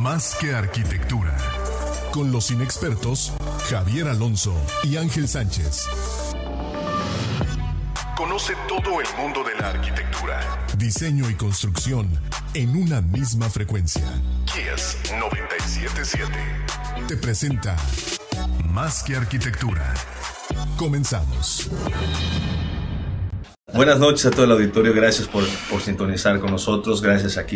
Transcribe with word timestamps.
Más 0.00 0.34
que 0.40 0.54
arquitectura. 0.54 1.36
Con 2.10 2.32
los 2.32 2.50
inexpertos 2.50 3.34
Javier 3.68 4.08
Alonso 4.08 4.56
y 4.82 4.96
Ángel 4.96 5.28
Sánchez. 5.28 5.84
Conoce 8.16 8.54
todo 8.66 9.02
el 9.02 9.06
mundo 9.18 9.44
de 9.44 9.54
la 9.60 9.68
arquitectura, 9.68 10.40
diseño 10.78 11.28
y 11.28 11.34
construcción 11.34 12.08
en 12.54 12.76
una 12.76 13.02
misma 13.02 13.50
frecuencia. 13.50 14.02
Kies 14.46 14.96
977 15.18 16.32
te 17.06 17.16
presenta 17.18 17.76
Más 18.72 19.02
que 19.02 19.16
arquitectura. 19.16 19.92
Comenzamos. 20.78 21.68
Buenas 23.72 24.00
noches 24.00 24.26
a 24.26 24.30
todo 24.32 24.46
el 24.46 24.50
auditorio, 24.50 24.92
gracias 24.92 25.28
por, 25.28 25.44
por 25.70 25.80
sintonizar 25.80 26.40
con 26.40 26.50
nosotros, 26.50 27.00
gracias 27.00 27.38
a 27.38 27.46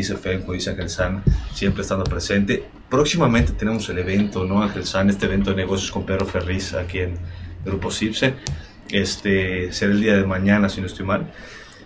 como 0.41 0.53
dice 0.53 0.71
Ángel 0.71 0.89
San, 0.89 1.25
siempre 1.53 1.83
estando 1.83 2.05
presente. 2.05 2.65
Próximamente 2.89 3.53
tenemos 3.53 3.89
el 3.89 3.99
evento, 3.99 4.45
¿no, 4.45 4.63
Ángel 4.63 4.87
San? 4.87 5.11
Este 5.11 5.27
evento 5.27 5.51
de 5.51 5.57
negocios 5.57 5.91
con 5.91 6.07
Pedro 6.07 6.25
Ferriz 6.25 6.73
aquí 6.75 7.01
en 7.01 7.19
Grupo 7.65 7.91
Cipse. 7.91 8.35
Este 8.91 9.73
será 9.73 9.91
el 9.93 10.01
día 10.01 10.17
de 10.17 10.25
mañana, 10.25 10.69
si 10.69 10.81
no 10.81 10.87
estoy 10.87 11.05
mal. 11.05 11.33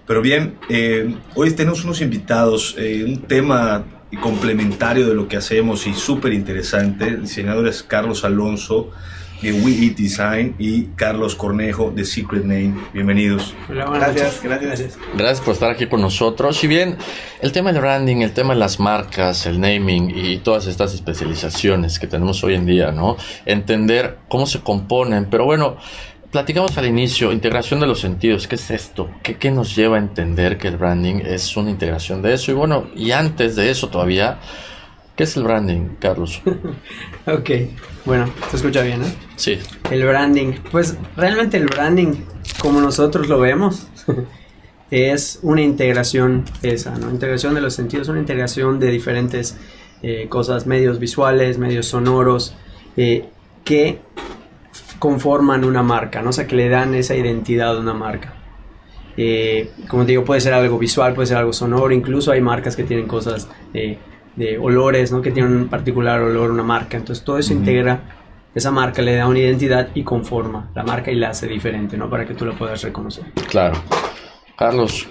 Pero 0.07 0.21
bien, 0.21 0.59
eh, 0.69 1.17
hoy 1.35 1.51
tenemos 1.53 1.85
unos 1.85 2.03
invitados, 2.03 2.75
eh, 2.77 3.05
un 3.05 3.23
tema 3.23 3.85
complementario 4.21 5.07
de 5.07 5.15
lo 5.15 5.27
que 5.27 5.39
hacemos 5.39 5.87
y 5.87 5.95
súper 5.95 6.35
interesante. 6.35 7.09
El 7.09 7.23
diseñador 7.23 7.67
es 7.67 7.83
Carlos 7.83 8.25
Alonso 8.25 8.91
de 9.41 9.53
We 9.53 9.85
Eat 9.85 9.97
Design 9.97 10.55
y 10.59 10.85
Carlos 10.97 11.35
Cornejo 11.35 11.91
de 11.91 12.05
Secret 12.05 12.43
Name. 12.43 12.75
Bienvenidos. 12.93 13.55
Gracias, 13.69 14.43
gracias. 14.43 14.99
Gracias 15.17 15.41
por 15.41 15.55
estar 15.55 15.71
aquí 15.71 15.87
con 15.87 16.01
nosotros. 16.01 16.57
Si 16.57 16.67
bien 16.67 16.97
el 17.41 17.53
tema 17.53 17.73
del 17.73 17.81
branding, 17.81 18.19
el 18.19 18.33
tema 18.33 18.55
de 18.55 18.61
las 18.61 18.81
marcas, 18.81 19.47
el 19.47 19.61
naming 19.61 20.11
y 20.11 20.39
todas 20.39 20.67
estas 20.67 20.95
especializaciones 20.95 21.99
que 21.99 22.07
tenemos 22.07 22.43
hoy 22.43 22.55
en 22.55 22.67
día, 22.67 22.91
¿no? 22.91 23.17
Entender 23.47 24.19
cómo 24.29 24.47
se 24.47 24.61
componen. 24.61 25.27
Pero 25.31 25.45
bueno, 25.45 25.77
platicamos 26.33 26.77
al 26.77 26.87
inicio, 26.87 27.33
integración 27.33 27.81
de 27.81 27.87
los 27.87 28.01
sentidos. 28.01 28.49
¿Qué 28.49 28.57
es 28.57 28.71
esto? 28.71 29.11
¿Qué, 29.23 29.37
¿Qué 29.37 29.51
nos 29.51 29.77
lleva 29.77 29.97
a 29.97 30.01
entender 30.01 30.59
que 30.59 30.69
el 30.69 30.77
branding 30.77 31.23
es 31.25 31.57
una 31.57 31.71
integración 31.71 32.23
de 32.23 32.35
eso? 32.35 32.51
Y 32.51 32.55
bueno, 32.55 32.89
y 32.97 33.13
antes 33.13 33.55
de 33.57 33.71
eso 33.71 33.89
todavía, 33.89 34.41
¿qué 35.19 35.25
es 35.25 35.37
el 35.37 35.43
branding, 35.43 35.97
Carlos? 35.99 36.41
Ok, 37.27 37.51
bueno, 38.07 38.25
se 38.49 38.57
escucha 38.57 38.81
bien, 38.81 39.01
¿no? 39.01 39.07
Sí. 39.37 39.59
El 39.91 40.07
branding. 40.07 40.53
Pues 40.71 40.97
realmente 41.15 41.59
el 41.59 41.67
branding, 41.67 42.15
como 42.59 42.81
nosotros 42.81 43.29
lo 43.29 43.39
vemos, 43.39 43.87
es 44.91 45.41
una 45.43 45.61
integración 45.61 46.45
esa, 46.63 46.97
¿no? 46.97 47.11
Integración 47.11 47.53
de 47.55 47.61
los 47.61 47.75
sentidos, 47.75 48.09
una 48.09 48.21
integración 48.21 48.79
de 48.81 48.91
diferentes 48.91 49.59
eh, 50.03 50.27
cosas, 50.31 50.67
medios 50.67 50.99
visuales, 50.99 51.59
medios 51.59 51.89
sonoros, 51.89 52.55
eh, 52.97 53.29
que 53.63 53.99
conforman 54.99 55.67
una 55.67 55.83
marca, 55.83 56.23
¿no? 56.23 56.31
O 56.31 56.33
sea, 56.33 56.47
que 56.47 56.57
le 56.57 56.71
dan 56.71 56.95
esa 56.95 57.15
identidad 57.15 57.77
a 57.77 57.81
una 57.81 57.93
marca. 57.93 58.35
Eh, 59.19 59.73
como 59.89 60.07
te 60.07 60.13
digo, 60.13 60.25
puede 60.25 60.41
ser 60.41 60.55
algo 60.55 60.79
visual, 60.79 61.13
puede 61.13 61.27
ser 61.27 61.37
algo 61.37 61.53
sonoro, 61.53 61.93
incluso 61.93 62.31
hay 62.31 62.41
marcas 62.41 62.75
que 62.75 62.85
tienen 62.85 63.07
cosas 63.07 63.49
eh, 63.75 63.99
de 64.39 64.57
olores, 64.59 65.11
¿no? 65.13 65.21
Que 65.21 65.31
tienen 65.33 65.53
un 65.57 65.69
particular 65.69 66.21
olor, 66.21 66.51
una 66.51 66.63
marca. 66.63 66.97
Entonces 66.97 67.25
todo 67.25 67.39
eso 67.39 67.53
integra, 67.53 68.01
esa 68.55 68.71
marca 68.71 69.03
le 69.03 69.15
da 69.17 69.27
una 69.27 69.39
identidad 69.41 69.89
y 69.95 70.03
conforma 70.05 70.71
la 70.75 70.83
marca 70.85 71.11
y 71.11 71.17
la 71.17 71.31
hace 71.31 71.47
diferente, 71.47 71.97
¿no? 71.97 72.09
Para 72.09 72.25
que 72.27 72.35
tú 72.35 72.45
la 72.47 72.53
puedas 72.53 72.81
reconocer. 72.83 73.25
Claro. 73.49 73.77
Carlos. 74.57 75.07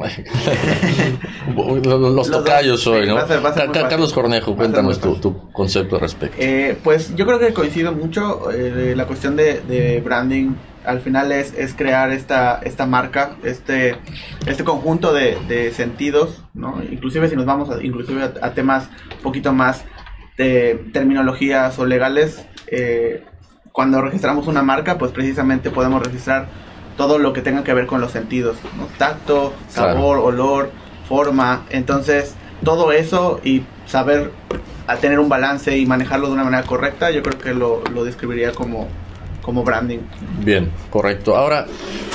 Los 1.54 2.30
tocayos 2.30 2.86
hoy, 2.86 3.06
¿no? 3.06 3.16
va 3.16 3.22
a 3.22 3.26
ser- 3.26 3.44
va 3.44 3.50
a 3.50 3.54
ser. 3.54 3.70
Carlos 3.70 4.12
Cornejo, 4.12 4.56
cuéntanos 4.56 5.00
tu, 5.00 5.50
concepto 5.52 5.96
al 5.96 6.02
respecto. 6.02 6.36
Eh, 6.40 6.76
pues 6.82 7.14
yo 7.16 7.26
creo 7.26 7.38
que 7.38 7.52
coincido 7.52 7.92
mucho 7.92 8.50
eh, 8.50 8.94
la 8.96 9.06
cuestión 9.06 9.36
de, 9.36 9.60
de 9.60 10.00
branding. 10.00 10.52
Al 10.84 11.00
final 11.00 11.30
es, 11.32 11.52
es 11.56 11.74
crear 11.74 12.10
esta, 12.10 12.60
esta 12.62 12.86
marca, 12.86 13.36
este, 13.42 13.96
este 14.46 14.64
conjunto 14.64 15.12
de, 15.12 15.36
de 15.48 15.72
sentidos, 15.72 16.42
¿no? 16.54 16.82
Inclusive 16.90 17.28
si 17.28 17.36
nos 17.36 17.44
vamos 17.46 17.70
a, 17.70 17.82
inclusive 17.82 18.22
a, 18.22 18.32
a 18.46 18.54
temas 18.54 18.88
un 19.16 19.22
poquito 19.22 19.52
más 19.52 19.84
de 20.38 20.82
terminologías 20.92 21.78
o 21.78 21.84
legales, 21.86 22.46
eh, 22.68 23.24
cuando 23.72 24.00
registramos 24.00 24.46
una 24.46 24.62
marca, 24.62 24.96
pues 24.98 25.12
precisamente 25.12 25.70
podemos 25.70 26.02
registrar 26.02 26.46
todo 26.96 27.18
lo 27.18 27.32
que 27.32 27.42
tenga 27.42 27.62
que 27.62 27.72
ver 27.74 27.86
con 27.86 28.00
los 28.00 28.10
sentidos, 28.12 28.56
¿no? 28.76 28.86
Tacto, 28.98 29.52
Claro. 29.74 29.92
sabor, 29.94 30.18
olor, 30.18 30.70
forma. 31.08 31.66
Entonces, 31.70 32.34
todo 32.64 32.92
eso 32.92 33.40
y 33.44 33.62
saber 33.86 34.32
a 34.86 34.96
tener 34.96 35.18
un 35.20 35.28
balance 35.28 35.76
y 35.78 35.86
manejarlo 35.86 36.28
de 36.28 36.34
una 36.34 36.44
manera 36.44 36.62
correcta, 36.64 37.10
yo 37.10 37.22
creo 37.22 37.38
que 37.38 37.54
lo, 37.54 37.82
lo 37.92 38.04
describiría 38.04 38.52
como, 38.52 38.88
como 39.42 39.62
branding. 39.64 39.98
Bien, 40.44 40.70
correcto. 40.90 41.36
Ahora, 41.36 41.66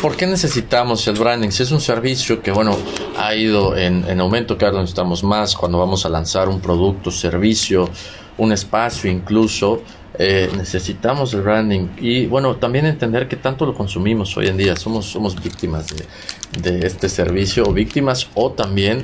¿por 0.01 0.15
qué 0.15 0.27
necesitamos 0.27 1.07
el 1.07 1.17
branding? 1.17 1.49
Si 1.49 1.63
es 1.63 1.71
un 1.71 1.81
servicio 1.81 2.41
que, 2.41 2.51
bueno, 2.51 2.77
ha 3.17 3.35
ido 3.35 3.75
en, 3.77 4.03
en 4.09 4.19
aumento, 4.19 4.57
vez 4.57 4.81
necesitamos 4.81 5.23
más 5.23 5.55
cuando 5.55 5.77
vamos 5.79 6.05
a 6.05 6.09
lanzar 6.09 6.49
un 6.49 6.59
producto, 6.59 7.11
servicio, 7.11 7.89
un 8.37 8.51
espacio 8.51 9.09
incluso, 9.09 9.81
eh, 10.17 10.49
necesitamos 10.55 11.33
el 11.33 11.41
branding. 11.41 11.87
Y, 11.99 12.25
bueno, 12.27 12.55
también 12.55 12.85
entender 12.85 13.27
que 13.27 13.35
tanto 13.35 13.65
lo 13.65 13.73
consumimos 13.73 14.35
hoy 14.37 14.47
en 14.47 14.57
día. 14.57 14.75
Somos, 14.75 15.05
somos 15.05 15.41
víctimas 15.41 15.87
de, 15.87 16.05
de 16.61 16.87
este 16.87 17.09
servicio, 17.09 17.63
o 17.67 17.73
víctimas, 17.73 18.27
o 18.35 18.51
también 18.51 18.99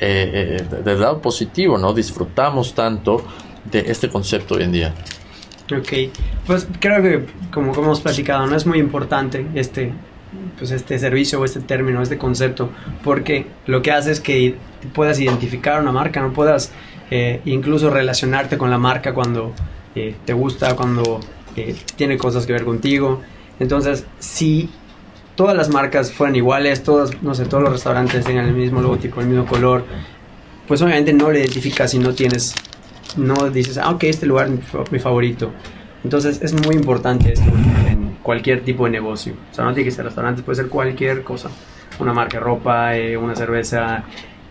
eh, 0.00 0.58
eh, 0.60 0.64
de- 0.70 0.82
del 0.82 1.00
lado 1.00 1.20
positivo, 1.20 1.76
¿no? 1.78 1.92
Disfrutamos 1.92 2.74
tanto 2.74 3.22
de 3.70 3.80
este 3.90 4.08
concepto 4.08 4.54
hoy 4.54 4.62
en 4.64 4.72
día. 4.72 4.94
Ok, 5.72 6.12
pues 6.46 6.68
creo 6.78 7.02
que 7.02 7.24
como, 7.50 7.72
hemos 7.72 8.00
platicado, 8.00 8.46
no 8.46 8.54
es 8.54 8.66
muy 8.66 8.78
importante 8.78 9.46
este, 9.54 9.92
pues 10.58 10.70
este 10.72 10.98
servicio 10.98 11.40
o 11.40 11.44
este 11.46 11.60
término, 11.60 12.02
este 12.02 12.18
concepto, 12.18 12.70
porque 13.02 13.46
lo 13.66 13.80
que 13.80 13.90
hace 13.90 14.12
es 14.12 14.20
que 14.20 14.56
puedas 14.92 15.18
identificar 15.20 15.80
una 15.80 15.90
marca, 15.90 16.20
no 16.20 16.34
puedas 16.34 16.70
eh, 17.10 17.40
incluso 17.46 17.88
relacionarte 17.88 18.58
con 18.58 18.70
la 18.70 18.76
marca 18.76 19.14
cuando 19.14 19.54
eh, 19.94 20.14
te 20.26 20.34
gusta, 20.34 20.76
cuando 20.76 21.20
eh, 21.56 21.74
tiene 21.96 22.18
cosas 22.18 22.44
que 22.44 22.52
ver 22.52 22.64
contigo. 22.64 23.22
Entonces, 23.58 24.04
si 24.18 24.68
todas 25.34 25.56
las 25.56 25.70
marcas 25.70 26.12
fueran 26.12 26.36
iguales, 26.36 26.82
todas, 26.82 27.22
no 27.22 27.34
sé, 27.34 27.46
todos 27.46 27.62
los 27.62 27.72
restaurantes 27.72 28.22
tengan 28.24 28.46
el 28.46 28.54
mismo 28.54 28.82
logotipo, 28.82 29.22
el 29.22 29.28
mismo 29.28 29.46
color, 29.46 29.84
pues 30.68 30.82
obviamente 30.82 31.14
no 31.14 31.30
lo 31.30 31.38
identificas 31.38 31.90
si 31.90 31.98
no 31.98 32.14
tienes 32.14 32.54
no 33.16 33.50
dices, 33.50 33.78
ah, 33.78 33.90
ok, 33.90 34.04
este 34.04 34.26
lugar 34.26 34.46
es 34.46 34.52
mi 34.52 34.58
fa- 34.58 34.84
mi 34.90 34.98
favorito. 34.98 35.50
Entonces 36.02 36.40
es 36.42 36.52
muy 36.66 36.74
importante 36.76 37.32
esto 37.32 37.50
en 37.88 38.16
cualquier 38.22 38.62
tipo 38.62 38.84
de 38.84 38.90
negocio. 38.90 39.34
O 39.50 39.54
sea, 39.54 39.64
no 39.64 39.72
tiene 39.72 39.88
que 39.88 39.94
ser 39.94 40.04
restaurante, 40.04 40.42
puede 40.42 40.56
ser 40.56 40.68
cualquier 40.68 41.22
cosa. 41.22 41.48
Una 41.98 42.12
marca 42.12 42.38
de 42.38 42.44
ropa, 42.44 42.96
eh, 42.96 43.16
una 43.16 43.34
cerveza, 43.36 44.04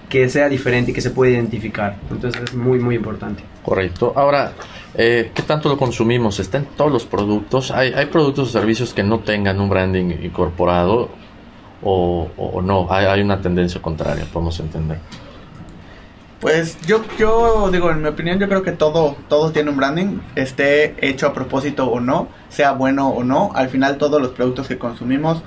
que 0.09 0.29
sea 0.29 0.47
diferente 0.49 0.91
y 0.91 0.93
que 0.93 1.01
se 1.01 1.09
pueda 1.11 1.31
identificar. 1.31 1.97
Entonces 2.09 2.41
es 2.43 2.53
muy, 2.55 2.79
muy 2.79 2.95
importante. 2.95 3.43
Correcto. 3.63 4.13
Ahora, 4.15 4.53
eh, 4.95 5.31
¿qué 5.33 5.41
tanto 5.43 5.69
lo 5.69 5.77
consumimos? 5.77 6.39
¿Está 6.39 6.57
en 6.59 6.65
todos 6.77 6.91
los 6.91 7.05
productos? 7.05 7.71
¿Hay, 7.71 7.91
hay 7.93 8.05
productos 8.07 8.49
o 8.49 8.51
servicios 8.51 8.93
que 8.93 9.03
no 9.03 9.19
tengan 9.19 9.59
un 9.59 9.69
branding 9.69 10.11
incorporado 10.23 11.09
o, 11.83 12.29
o 12.37 12.61
no? 12.61 12.87
Hay, 12.89 13.05
hay 13.05 13.21
una 13.21 13.41
tendencia 13.41 13.81
contraria, 13.81 14.25
podemos 14.31 14.59
entender. 14.59 14.99
Pues 16.43 16.77
yo, 16.85 17.01
yo 17.17 17.69
digo, 17.71 17.89
en 17.89 18.01
mi 18.01 18.09
opinión, 18.09 18.37
yo 18.37 18.49
creo 18.49 18.63
que 18.63 18.73
todo, 18.73 19.15
todo 19.29 19.53
tiene 19.53 19.69
un 19.69 19.77
branding, 19.77 20.19
esté 20.35 20.93
hecho 20.99 21.25
a 21.25 21.33
propósito 21.33 21.89
o 21.89 22.01
no, 22.01 22.27
sea 22.49 22.73
bueno 22.73 23.07
o 23.07 23.23
no. 23.23 23.51
Al 23.55 23.69
final 23.69 23.97
todos 23.97 24.21
los 24.21 24.31
productos 24.31 24.67
que 24.67 24.77
consumimos 24.77 25.41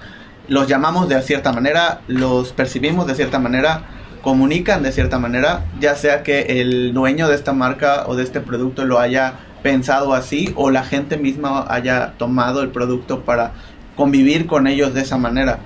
los 0.48 0.68
llamamos 0.68 1.10
de 1.10 1.20
cierta 1.20 1.52
manera, 1.52 2.00
los 2.06 2.54
percibimos 2.54 3.06
de 3.06 3.14
cierta 3.14 3.38
manera, 3.38 3.82
comunican 4.22 4.82
de 4.82 4.90
cierta 4.90 5.18
manera, 5.18 5.66
ya 5.78 5.96
sea 5.96 6.22
que 6.22 6.62
el 6.62 6.94
dueño 6.94 7.28
de 7.28 7.34
esta 7.34 7.52
marca 7.52 8.04
o 8.06 8.16
de 8.16 8.22
este 8.22 8.40
producto 8.40 8.86
lo 8.86 8.98
haya 8.98 9.34
pensado 9.62 10.14
así 10.14 10.54
o 10.56 10.70
la 10.70 10.82
gente 10.82 11.18
misma 11.18 11.66
haya 11.68 12.14
tomado 12.16 12.62
el 12.62 12.70
producto 12.70 13.20
para 13.20 13.52
convivir 13.96 14.46
con 14.46 14.66
ellos 14.66 14.94
de 14.94 15.02
esa 15.02 15.18
manera. 15.18 15.58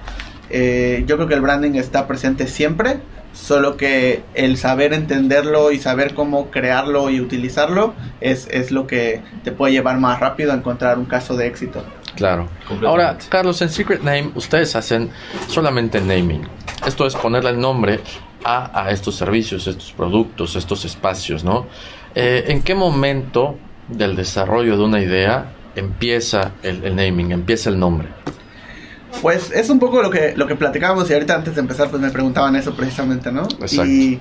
Eh, 0.48 1.04
yo 1.06 1.14
creo 1.14 1.28
que 1.28 1.34
el 1.34 1.40
branding 1.40 1.76
está 1.76 2.08
presente 2.08 2.48
siempre, 2.48 2.98
solo 3.32 3.76
que 3.76 4.22
el 4.34 4.56
saber 4.56 4.92
entenderlo 4.92 5.72
y 5.72 5.78
saber 5.78 6.14
cómo 6.14 6.50
crearlo 6.50 7.10
y 7.10 7.20
utilizarlo 7.20 7.94
es, 8.20 8.48
es 8.50 8.70
lo 8.70 8.86
que 8.86 9.22
te 9.44 9.52
puede 9.52 9.72
llevar 9.72 9.98
más 9.98 10.20
rápido 10.20 10.52
a 10.52 10.54
encontrar 10.54 10.98
un 10.98 11.06
caso 11.06 11.36
de 11.36 11.46
éxito. 11.46 11.84
Claro. 12.16 12.48
Ahora, 12.84 13.16
Carlos, 13.28 13.62
en 13.62 13.70
Secret 13.70 14.02
Name 14.02 14.32
ustedes 14.34 14.74
hacen 14.76 15.10
solamente 15.46 16.00
naming. 16.00 16.42
Esto 16.86 17.06
es 17.06 17.14
ponerle 17.14 17.50
el 17.50 17.60
nombre 17.60 18.00
a, 18.44 18.82
a 18.82 18.90
estos 18.90 19.14
servicios, 19.14 19.66
estos 19.66 19.92
productos, 19.92 20.56
estos 20.56 20.84
espacios, 20.84 21.44
¿no? 21.44 21.66
Eh, 22.14 22.44
¿En 22.48 22.62
qué 22.62 22.74
momento 22.74 23.56
del 23.88 24.16
desarrollo 24.16 24.76
de 24.76 24.84
una 24.84 25.00
idea 25.00 25.52
empieza 25.76 26.52
el, 26.62 26.84
el 26.84 26.96
naming, 26.96 27.32
empieza 27.32 27.70
el 27.70 27.78
nombre? 27.78 28.08
Pues 29.22 29.50
es 29.50 29.68
un 29.70 29.78
poco 29.78 30.02
lo 30.02 30.10
que, 30.10 30.34
lo 30.36 30.46
que 30.46 30.54
platicábamos 30.56 31.10
y 31.10 31.14
ahorita 31.14 31.34
antes 31.34 31.54
de 31.54 31.60
empezar 31.60 31.88
pues 31.90 32.00
me 32.00 32.10
preguntaban 32.10 32.56
eso 32.56 32.74
precisamente, 32.74 33.30
¿no? 33.30 33.42
Exacto. 33.60 33.84
Y, 33.84 34.20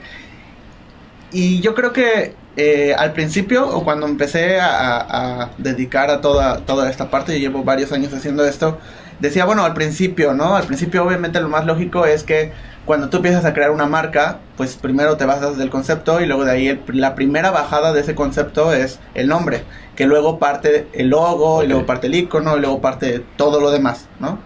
y 1.32 1.62
yo 1.62 1.76
creo 1.76 1.94
que 1.94 2.34
eh, 2.58 2.94
al 2.98 3.14
principio 3.14 3.68
o 3.68 3.84
cuando 3.84 4.08
empecé 4.08 4.60
a, 4.60 5.42
a 5.44 5.50
dedicar 5.58 6.10
a 6.10 6.22
toda, 6.22 6.58
toda 6.66 6.90
esta 6.90 7.10
parte, 7.10 7.34
yo 7.34 7.50
llevo 7.50 7.64
varios 7.64 7.92
años 7.92 8.14
haciendo 8.14 8.44
esto, 8.46 8.80
decía, 9.20 9.46
bueno, 9.46 9.64
al 9.64 9.74
principio, 9.74 10.34
¿no? 10.34 10.56
Al 10.56 10.64
principio 10.66 11.04
obviamente 11.06 11.40
lo 11.40 11.50
más 11.50 11.66
lógico 11.66 12.06
es 12.06 12.24
que 12.24 12.52
cuando 12.86 13.10
tú 13.10 13.18
empiezas 13.18 13.46
a 13.46 13.54
crear 13.54 13.70
una 13.72 13.86
marca, 13.86 14.40
pues 14.58 14.76
primero 14.76 15.16
te 15.18 15.26
basas 15.26 15.58
del 15.58 15.70
concepto 15.70 16.20
y 16.20 16.26
luego 16.26 16.44
de 16.44 16.52
ahí 16.52 16.68
el- 16.68 16.82
la 16.94 17.14
primera 17.14 17.52
bajada 17.52 17.94
de 17.94 18.02
ese 18.02 18.16
concepto 18.16 18.74
es 18.74 19.00
el 19.14 19.28
nombre, 19.28 19.64
que 19.96 20.08
luego 20.08 20.40
parte 20.40 20.88
el 20.94 21.10
logo 21.10 21.64
y 21.64 21.68
luego 21.68 21.86
parte 21.86 22.08
el 22.08 22.16
icono 22.16 22.58
y 22.58 22.60
luego 22.62 22.82
parte 22.82 23.24
todo 23.38 23.62
lo 23.62 23.70
demás, 23.70 24.08
¿no? 24.20 24.40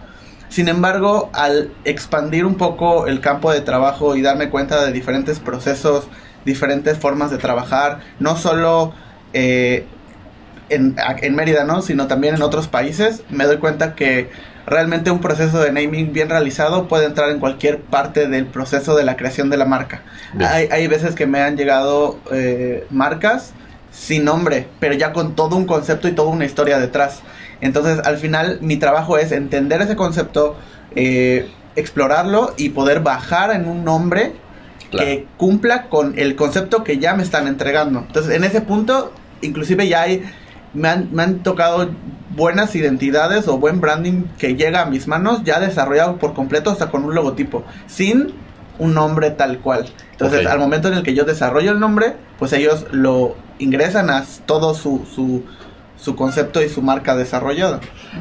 Sin 0.53 0.67
embargo, 0.67 1.31
al 1.33 1.71
expandir 1.83 2.45
un 2.45 2.53
poco 2.53 3.07
el 3.07 3.21
campo 3.21 3.51
de 3.51 3.61
trabajo 3.61 4.15
y 4.15 4.21
darme 4.21 4.51
cuenta 4.51 4.85
de 4.85 4.91
diferentes 4.91 5.39
procesos, 5.39 6.05
diferentes 6.45 6.99
formas 6.99 7.31
de 7.31 7.39
trabajar, 7.39 8.01
no 8.19 8.35
solo 8.35 8.93
eh, 9.33 9.87
en, 10.69 10.95
en 11.23 11.35
Mérida, 11.35 11.63
¿no? 11.63 11.81
Sino 11.81 12.05
también 12.05 12.35
en 12.35 12.43
otros 12.43 12.67
países, 12.67 13.23
me 13.31 13.45
doy 13.45 13.57
cuenta 13.57 13.95
que 13.95 14.29
realmente 14.67 15.09
un 15.09 15.21
proceso 15.21 15.59
de 15.59 15.71
naming 15.71 16.13
bien 16.13 16.29
realizado 16.29 16.87
puede 16.87 17.07
entrar 17.07 17.31
en 17.31 17.39
cualquier 17.39 17.81
parte 17.81 18.27
del 18.27 18.45
proceso 18.45 18.95
de 18.95 19.05
la 19.05 19.17
creación 19.17 19.49
de 19.49 19.57
la 19.57 19.65
marca. 19.65 20.03
Hay, 20.37 20.67
hay 20.69 20.85
veces 20.85 21.15
que 21.15 21.25
me 21.25 21.41
han 21.41 21.57
llegado 21.57 22.19
eh, 22.31 22.85
marcas 22.91 23.53
sin 23.91 24.25
nombre, 24.25 24.67
pero 24.79 24.93
ya 24.93 25.13
con 25.13 25.35
todo 25.35 25.55
un 25.55 25.65
concepto 25.65 26.07
y 26.07 26.11
toda 26.11 26.29
una 26.29 26.45
historia 26.45 26.77
detrás. 26.77 27.23
Entonces, 27.63 27.99
al 28.05 28.17
final, 28.17 28.59
mi 28.61 28.77
trabajo 28.77 29.17
es 29.17 29.31
entender 29.31 29.81
ese 29.81 29.95
concepto, 29.95 30.55
eh, 30.95 31.49
explorarlo 31.75 32.53
y 32.57 32.69
poder 32.69 32.99
bajar 32.99 33.51
en 33.51 33.67
un 33.67 33.83
nombre 33.83 34.33
Claro. 34.91 35.07
que 35.07 35.27
cumpla 35.37 35.89
con 35.89 36.19
el 36.19 36.35
concepto 36.35 36.83
que 36.83 36.99
ya 36.99 37.15
me 37.15 37.23
están 37.23 37.47
entregando. 37.47 38.03
Entonces, 38.05 38.35
en 38.35 38.43
ese 38.43 38.61
punto, 38.61 39.11
inclusive 39.41 39.87
ya 39.87 40.03
hay, 40.03 40.23
me 40.75 40.87
han, 40.87 41.09
me 41.11 41.23
han 41.23 41.39
tocado 41.39 41.89
buenas 42.35 42.75
identidades 42.75 43.47
o 43.47 43.57
buen 43.57 43.81
branding 43.81 44.25
que 44.37 44.55
llega 44.55 44.81
a 44.81 44.85
mis 44.85 45.07
manos 45.07 45.43
ya 45.43 45.59
desarrollado 45.59 46.17
por 46.17 46.33
completo 46.33 46.69
hasta 46.69 46.91
con 46.91 47.05
un 47.05 47.15
logotipo, 47.15 47.63
sin 47.87 48.33
un 48.79 48.93
nombre 48.93 49.31
tal 49.31 49.59
cual. 49.59 49.85
Entonces, 50.11 50.45
al 50.45 50.59
momento 50.59 50.87
en 50.89 50.95
el 50.95 51.03
que 51.03 51.13
yo 51.13 51.25
desarrollo 51.25 51.71
el 51.71 51.79
nombre, 51.79 52.13
pues 52.39 52.53
ellos 52.53 52.85
lo 52.91 53.35
ingresan 53.59 54.09
a 54.09 54.25
todo 54.45 54.73
su, 54.73 55.05
su, 55.13 55.43
su 56.03 56.17
concepto 56.17 56.61
y 56.61 56.67
su 56.67 56.81
marca 56.81 57.15
desarrollada. 57.15 57.79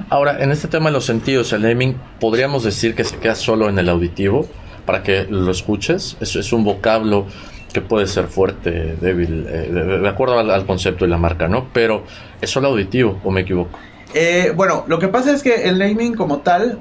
Ahora, 0.08 0.40
en 0.40 0.52
este 0.52 0.68
tema 0.68 0.86
de 0.86 0.92
los 0.92 1.04
sentidos, 1.04 1.52
el 1.52 1.62
naming, 1.62 1.96
podríamos 2.20 2.62
decir 2.62 2.94
que 2.94 3.02
se 3.02 3.16
queda 3.16 3.34
solo 3.34 3.68
en 3.68 3.76
el 3.76 3.88
auditivo 3.88 4.46
para 4.86 5.02
que 5.02 5.26
lo 5.28 5.50
escuches. 5.50 6.16
Es, 6.20 6.36
es 6.36 6.52
un 6.52 6.62
vocablo 6.62 7.26
que 7.72 7.80
puede 7.80 8.06
ser 8.06 8.28
fuerte, 8.28 8.96
débil, 9.00 9.46
eh, 9.48 9.68
de, 9.72 9.98
de 9.98 10.08
acuerdo 10.08 10.38
al, 10.38 10.50
al 10.50 10.64
concepto 10.64 11.04
y 11.04 11.08
la 11.08 11.18
marca, 11.18 11.48
¿no? 11.48 11.70
Pero 11.72 12.04
es 12.40 12.50
solo 12.50 12.68
auditivo, 12.68 13.18
o 13.24 13.32
me 13.32 13.40
equivoco. 13.40 13.76
Eh, 14.14 14.52
bueno, 14.54 14.84
lo 14.86 15.00
que 15.00 15.08
pasa 15.08 15.34
es 15.34 15.42
que 15.42 15.68
el 15.68 15.78
naming 15.78 16.14
como 16.14 16.38
tal, 16.38 16.78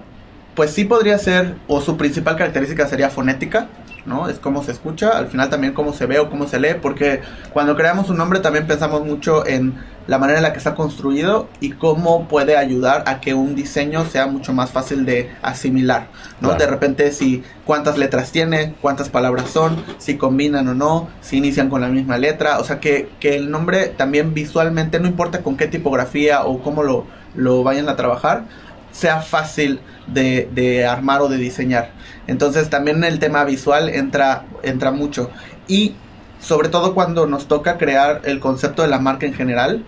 pues 0.54 0.70
sí 0.70 0.84
podría 0.86 1.18
ser, 1.18 1.56
o 1.68 1.82
su 1.82 1.98
principal 1.98 2.36
característica 2.36 2.88
sería 2.88 3.10
fonética, 3.10 3.70
¿no? 4.06 4.30
Es 4.30 4.40
cómo 4.40 4.64
se 4.64 4.72
escucha, 4.72 5.18
al 5.18 5.28
final 5.28 5.50
también 5.50 5.74
cómo 5.74 5.94
se 5.94 6.06
ve 6.06 6.20
o 6.20 6.30
cómo 6.30 6.48
se 6.48 6.60
lee, 6.60 6.76
porque 6.82 7.22
cuando 7.54 7.76
creamos 7.76 8.10
un 8.10 8.18
nombre 8.18 8.40
también 8.40 8.68
pensamos 8.68 9.06
mucho 9.06 9.46
en 9.46 9.76
la 10.08 10.18
manera 10.18 10.40
en 10.40 10.44
la 10.44 10.52
que 10.52 10.58
está 10.58 10.76
construido 10.76 11.48
y 11.60 11.72
cómo 11.72 12.28
puede 12.28 12.58
ayudar 12.58 13.04
a 13.06 13.22
que 13.22 13.34
un 13.34 13.56
diseño 13.56 14.06
sea 14.06 14.28
mucho 14.28 14.52
más 14.52 14.72
fácil 14.72 15.06
de 15.06 15.32
asimilar, 15.42 16.08
¿no? 16.42 16.50
Claro. 16.50 16.64
De 16.64 16.68
repente 16.70 17.12
si 17.12 17.44
cuántas 17.66 17.98
letras 17.98 18.32
tiene, 18.32 18.74
cuántas 18.82 19.10
palabras 19.10 19.50
son, 19.50 19.84
si 20.00 20.18
combinan 20.18 20.68
o 20.68 20.74
no, 20.74 21.10
si 21.22 21.38
inician 21.38 21.70
con 21.70 21.82
la 21.82 21.88
misma 21.88 22.18
letra, 22.18 22.60
o 22.60 22.64
sea 22.64 22.80
que, 22.80 23.10
que 23.20 23.36
el 23.36 23.52
nombre 23.52 23.88
también 23.88 24.34
visualmente, 24.34 25.00
no 25.00 25.08
importa 25.08 25.44
con 25.44 25.56
qué 25.56 25.68
tipografía 25.68 26.46
o 26.46 26.62
cómo 26.62 26.84
lo, 26.84 27.06
lo 27.36 27.64
vayan 27.64 27.88
a 27.88 27.96
trabajar, 27.96 28.46
sea 28.92 29.22
fácil 29.22 29.80
de, 30.08 30.50
de 30.54 30.86
armar 30.86 31.22
o 31.22 31.30
de 31.30 31.38
diseñar. 31.38 31.92
Entonces 32.32 32.70
también 32.70 33.04
el 33.04 33.20
tema 33.20 33.44
visual 33.44 33.90
entra, 33.90 34.46
entra 34.64 34.92
mucho. 34.92 35.30
Y 35.68 35.96
sobre 36.40 36.70
todo 36.70 36.94
cuando 36.96 37.28
nos 37.28 37.48
toca 37.48 37.78
crear 37.78 38.22
el 38.24 38.40
concepto 38.40 38.82
de 38.82 38.88
la 38.88 39.00
marca 39.00 39.26
en 39.26 39.34
general, 39.34 39.84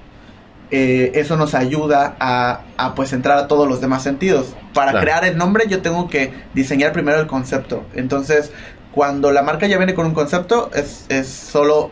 eh, 0.71 1.11
eso 1.15 1.37
nos 1.37 1.53
ayuda 1.53 2.15
a, 2.19 2.61
a, 2.77 2.95
pues 2.95 3.13
entrar 3.13 3.37
a 3.37 3.47
todos 3.47 3.67
los 3.67 3.79
demás 3.79 4.03
sentidos. 4.03 4.55
Para 4.73 4.91
Claro. 4.91 5.05
crear 5.05 5.25
el 5.25 5.37
nombre 5.37 5.65
yo 5.69 5.81
tengo 5.81 6.09
que 6.09 6.33
diseñar 6.53 6.91
primero 6.91 7.19
el 7.21 7.27
concepto. 7.27 7.83
Entonces 7.95 8.51
cuando 8.91 9.31
la 9.31 9.41
marca 9.41 9.65
ya 9.67 9.77
viene 9.77 9.93
con 9.93 10.05
un 10.05 10.13
concepto 10.13 10.69
es, 10.75 11.05
es 11.09 11.27
solo 11.27 11.91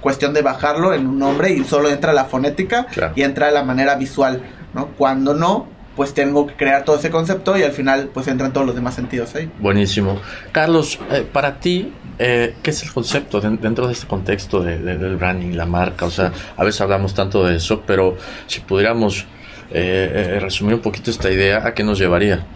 cuestión 0.00 0.32
de 0.32 0.42
bajarlo 0.42 0.94
en 0.94 1.06
un 1.08 1.18
nombre 1.18 1.50
y 1.50 1.64
solo 1.64 1.90
entra 1.90 2.12
la 2.12 2.26
fonética 2.26 2.86
Claro. 2.86 3.12
y 3.16 3.22
entra 3.22 3.50
la 3.50 3.64
manera 3.64 3.96
visual, 3.96 4.42
¿no? 4.74 4.86
Cuando 4.96 5.34
no, 5.34 5.66
pues 5.98 6.14
tengo 6.14 6.46
que 6.46 6.54
crear 6.54 6.84
todo 6.84 6.96
ese 6.96 7.10
concepto 7.10 7.58
y 7.58 7.64
al 7.64 7.72
final 7.72 8.10
pues 8.14 8.28
entran 8.28 8.52
todos 8.52 8.64
los 8.68 8.76
demás 8.76 8.94
sentidos 8.94 9.34
ahí. 9.34 9.50
Buenísimo. 9.58 10.20
Carlos, 10.52 10.96
eh, 11.10 11.26
para 11.30 11.58
ti, 11.58 11.92
eh, 12.20 12.54
¿qué 12.62 12.70
es 12.70 12.84
el 12.84 12.92
concepto 12.92 13.40
den- 13.40 13.58
dentro 13.60 13.88
de 13.88 13.94
este 13.94 14.06
contexto 14.06 14.62
de- 14.62 14.78
de- 14.78 14.96
del 14.96 15.16
branding, 15.16 15.56
la 15.56 15.66
marca? 15.66 16.06
O 16.06 16.10
sea, 16.12 16.32
a 16.56 16.62
veces 16.64 16.80
hablamos 16.82 17.14
tanto 17.14 17.44
de 17.44 17.56
eso, 17.56 17.82
pero 17.84 18.16
si 18.46 18.60
pudiéramos 18.60 19.26
eh, 19.70 20.36
eh, 20.36 20.40
resumir 20.40 20.74
un 20.76 20.80
poquito 20.80 21.10
esta 21.10 21.30
idea, 21.30 21.66
¿a 21.66 21.74
qué 21.74 21.82
nos 21.82 21.98
llevaría? 21.98 22.46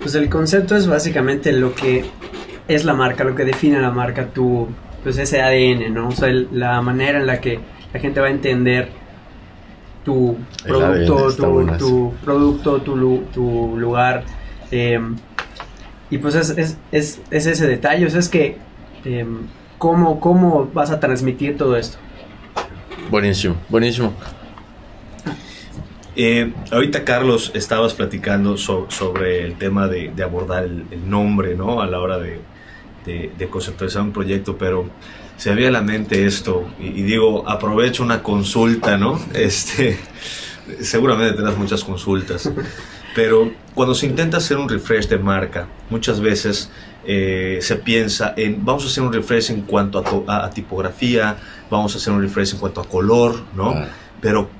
Pues 0.00 0.14
el 0.16 0.28
concepto 0.28 0.76
es 0.76 0.86
básicamente 0.86 1.52
lo 1.52 1.74
que 1.74 2.04
es 2.68 2.84
la 2.84 2.92
marca, 2.92 3.24
lo 3.24 3.34
que 3.34 3.44
define 3.44 3.80
la 3.80 3.90
marca, 3.90 4.26
tu, 4.26 4.68
pues 5.02 5.16
ese 5.16 5.40
ADN, 5.40 5.90
¿no? 5.94 6.08
O 6.08 6.12
sea, 6.12 6.28
el- 6.28 6.48
la 6.52 6.82
manera 6.82 7.18
en 7.20 7.26
la 7.26 7.40
que 7.40 7.60
la 7.94 8.00
gente 8.00 8.20
va 8.20 8.26
a 8.26 8.30
entender 8.30 8.90
tu 10.08 10.36
producto, 10.64 11.14
tu, 11.36 11.42
tu 11.78 12.14
producto, 12.24 12.80
tu, 12.82 13.18
tu 13.34 13.76
lugar. 13.78 14.24
eh, 14.70 14.98
y 16.10 16.16
pues 16.18 16.34
es, 16.34 16.50
es, 16.56 16.78
es, 16.90 17.20
es 17.30 17.46
ese 17.46 17.66
detalle, 17.66 18.06
o 18.06 18.10
sea, 18.10 18.20
es 18.20 18.28
que 18.30 18.56
eh, 19.04 19.26
¿cómo, 19.76 20.18
cómo 20.20 20.70
vas 20.72 20.90
a 20.90 20.98
transmitir 20.98 21.58
todo 21.58 21.76
esto. 21.76 21.98
Buenísimo, 23.10 23.56
buenísimo. 23.68 24.12
Eh, 26.16 26.52
ahorita, 26.72 27.04
Carlos, 27.04 27.52
estabas 27.54 27.94
platicando 27.94 28.56
so- 28.56 28.86
sobre 28.88 29.44
el 29.44 29.54
tema 29.56 29.86
de, 29.86 30.10
de 30.14 30.22
abordar 30.22 30.64
el, 30.64 30.84
el 30.90 31.08
nombre, 31.08 31.54
¿no? 31.54 31.80
A 31.80 31.86
la 31.86 32.00
hora 32.00 32.18
de, 32.18 32.40
de- 33.06 33.30
de 33.38 33.48
conceptualizar 33.48 34.02
un 34.02 34.12
proyecto, 34.12 34.56
pero 34.58 34.86
se 35.38 35.48
me 35.50 35.56
viene 35.56 35.68
a 35.70 35.80
la 35.80 35.82
mente 35.82 36.26
esto, 36.26 36.68
y, 36.78 36.88
y 36.88 37.02
digo, 37.04 37.48
aprovecho 37.48 38.02
una 38.02 38.22
consulta, 38.22 38.98
¿no? 38.98 39.18
Este, 39.32 39.98
seguramente 40.80 41.32
tendrás 41.34 41.56
muchas 41.56 41.82
consultas, 41.82 42.50
pero 43.14 43.50
cuando 43.74 43.94
se 43.94 44.04
intenta 44.06 44.36
hacer 44.36 44.58
un 44.58 44.68
refresh 44.68 45.08
de 45.08 45.18
marca, 45.18 45.66
muchas 45.88 46.20
veces 46.20 46.70
eh, 47.06 47.58
se 47.62 47.76
piensa 47.76 48.34
en, 48.36 48.62
vamos 48.64 48.84
a 48.84 48.88
hacer 48.88 49.02
un 49.02 49.12
refresh 49.12 49.50
en 49.50 49.62
cuanto 49.62 49.98
a, 49.98 50.04
to- 50.04 50.24
a- 50.28 50.44
a 50.44 50.50
tipografía, 50.50 51.36
vamos 51.70 51.94
a 51.94 51.98
hacer 51.98 52.12
un 52.12 52.20
refresh 52.20 52.52
en 52.52 52.58
cuanto 52.60 52.80
a 52.82 52.84
color, 52.88 53.40
¿no? 53.56 53.70
Ah. 53.70 53.86
Pero 54.20 54.50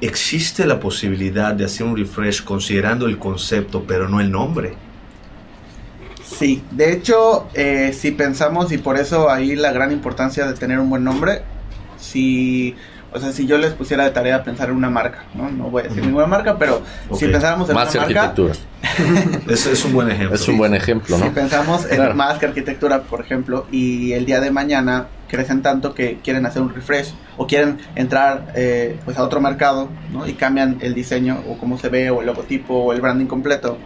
existe 0.00 0.66
la 0.66 0.80
posibilidad 0.80 1.54
de 1.54 1.64
hacer 1.66 1.86
un 1.86 1.96
refresh 1.96 2.42
considerando 2.42 3.06
el 3.06 3.18
concepto, 3.18 3.84
pero 3.86 4.08
no 4.08 4.20
el 4.20 4.30
nombre. 4.30 4.74
Sí, 6.24 6.62
de 6.70 6.92
hecho, 6.92 7.46
eh, 7.54 7.92
si 7.92 8.10
pensamos 8.10 8.72
y 8.72 8.78
por 8.78 8.96
eso 8.98 9.30
ahí 9.30 9.54
la 9.56 9.72
gran 9.72 9.92
importancia 9.92 10.46
de 10.46 10.54
tener 10.54 10.78
un 10.78 10.88
buen 10.90 11.04
nombre, 11.04 11.42
si, 11.98 12.74
o 13.12 13.20
sea, 13.20 13.30
si 13.32 13.46
yo 13.46 13.58
les 13.58 13.72
pusiera 13.72 14.04
de 14.04 14.10
tarea 14.10 14.42
pensar 14.42 14.70
en 14.70 14.76
una 14.76 14.90
marca, 14.90 15.24
¿no? 15.34 15.50
No 15.50 15.64
voy 15.70 15.82
a 15.82 15.88
decir 15.88 16.04
ninguna 16.04 16.26
marca, 16.26 16.58
pero 16.58 16.82
si 17.14 17.26
pensáramos 17.28 17.68
en 17.68 17.74
Más 17.74 17.94
una 17.94 18.04
marca, 18.06 18.22
arquitectura. 18.22 18.54
Es, 19.48 19.66
es 19.66 19.84
un 19.84 19.92
buen 19.92 20.10
ejemplo. 20.10 20.34
Es 20.34 20.48
un 20.48 20.58
buen 20.58 20.74
ejemplo, 20.74 21.16
si 21.16 21.24
¿no? 21.24 21.32
pensamos 21.32 21.84
en 21.90 21.96
Claro. 21.96 22.14
más 22.14 22.38
que 22.38 22.46
arquitectura, 22.46 23.02
por 23.02 23.20
ejemplo, 23.20 23.66
y 23.70 24.12
el 24.12 24.24
día 24.26 24.40
de 24.40 24.50
mañana 24.50 25.06
crecen 25.28 25.62
tanto 25.62 25.94
que 25.94 26.18
quieren 26.22 26.46
hacer 26.46 26.62
un 26.62 26.72
refresh 26.74 27.12
o 27.36 27.46
quieren 27.46 27.78
entrar 27.96 28.52
eh, 28.54 28.98
pues 29.04 29.16
a 29.18 29.22
otro 29.24 29.40
mercado, 29.40 29.88
¿no? 30.12 30.26
Y 30.26 30.34
cambian 30.34 30.78
el 30.80 30.94
diseño 30.94 31.42
o 31.48 31.58
cómo 31.58 31.76
se 31.78 31.88
ve 31.88 32.10
o 32.10 32.20
el 32.20 32.26
logotipo 32.26 32.74
o 32.74 32.92
el 32.92 33.00
branding 33.00 33.26
completo. 33.26 33.78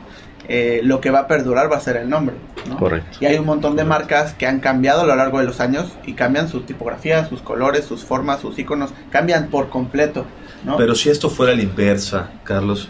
Eh, 0.49 0.81
lo 0.83 1.00
que 1.00 1.11
va 1.11 1.21
a 1.21 1.26
perdurar 1.26 1.71
va 1.71 1.76
a 1.76 1.81
ser 1.81 1.97
el 1.97 2.09
nombre. 2.09 2.35
Correcto. 2.78 3.19
Y 3.21 3.26
hay 3.26 3.38
un 3.38 3.47
montón 3.47 3.76
de 3.76 3.85
marcas 3.85 4.35
que 4.35 4.47
han 4.47 4.61
cambiado 4.61 5.02
a 5.02 5.07
lo 5.07 5.14
largo 5.14 5.38
de 5.38 5.45
los 5.45 5.61
años 5.61 5.93
y 6.07 6.14
cambian 6.14 6.49
sus 6.49 6.67
tipografías, 6.67 7.28
sus 7.28 7.40
colores, 7.40 7.85
sus 7.85 8.05
formas, 8.05 8.40
sus 8.40 8.59
iconos, 8.59 8.90
cambian 9.11 9.49
por 9.49 9.69
completo. 9.69 10.25
¿no? 10.64 10.76
Pero 10.76 10.95
si 10.95 11.11
esto 11.11 11.31
fuera 11.31 11.55
la 11.55 11.62
inversa, 11.62 12.31
Carlos. 12.45 12.88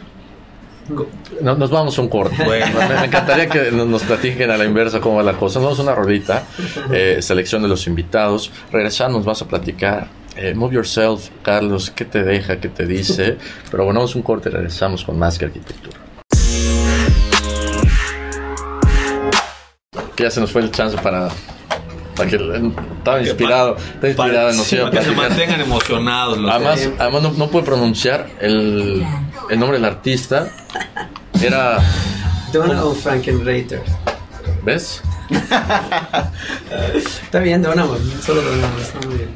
nos 1.40 1.70
vamos 1.70 1.98
a 1.98 2.02
un 2.02 2.08
corte. 2.08 2.42
Bueno, 2.44 2.66
me, 2.88 3.06
encantaría 3.06 3.48
que 3.48 3.70
nos 3.70 4.02
platiquen 4.04 4.50
a 4.50 4.56
la 4.56 4.64
inversa 4.64 5.00
cómo 5.00 5.16
va 5.16 5.22
la 5.22 5.34
cosa. 5.34 5.58
Nos 5.58 5.66
vamos 5.66 5.80
a 5.80 5.82
una 5.82 5.94
rodita, 5.94 6.44
eh, 6.92 7.18
selección 7.20 7.62
de 7.62 7.68
los 7.68 7.86
invitados. 7.86 8.52
Regresando, 8.72 9.18
nos 9.18 9.26
vas 9.26 9.42
a 9.42 9.48
platicar 9.48 10.08
eh, 10.36 10.54
Move 10.54 10.76
Yourself, 10.76 11.30
Carlos, 11.42 11.90
¿qué 11.90 12.04
te 12.04 12.22
deja? 12.22 12.60
¿Qué 12.60 12.68
te 12.68 12.86
dice? 12.86 13.36
Pero 13.70 13.84
bueno, 13.84 13.98
vamos 13.98 14.14
a 14.14 14.18
un 14.18 14.22
corte 14.22 14.48
y 14.48 14.52
regresamos 14.52 15.04
con 15.04 15.18
más 15.18 15.36
que 15.36 15.46
arquitectura. 15.46 16.07
Que 20.18 20.24
ya 20.24 20.32
se 20.32 20.40
nos 20.40 20.50
fue 20.50 20.62
el 20.62 20.72
chance 20.72 20.98
para 20.98 21.28
para 22.16 22.28
que 22.28 22.34
estaba 22.34 23.20
inspirado, 23.20 23.76
está 23.76 24.08
inspirado, 24.08 24.52
no 24.52 24.64
para 24.64 24.90
que 24.90 25.02
se 25.02 25.12
mantengan 25.12 25.60
emocionados. 25.60 26.36
además, 26.50 26.88
además 26.98 27.22
no, 27.38 27.46
puede 27.46 27.64
pronunciar 27.64 28.28
el, 28.40 29.06
el, 29.48 29.60
nombre 29.60 29.78
del 29.78 29.84
artista. 29.84 30.50
Era 31.40 31.78
Donald 32.52 32.96
Frankenreiter. 32.96 33.80
¿Ves? 34.64 35.02
está 37.22 37.38
bien, 37.38 37.62
Donald, 37.62 38.20
solo 38.20 38.42
Donald, 38.42 38.80
está 38.80 39.06
muy 39.06 39.18
bien. 39.18 39.28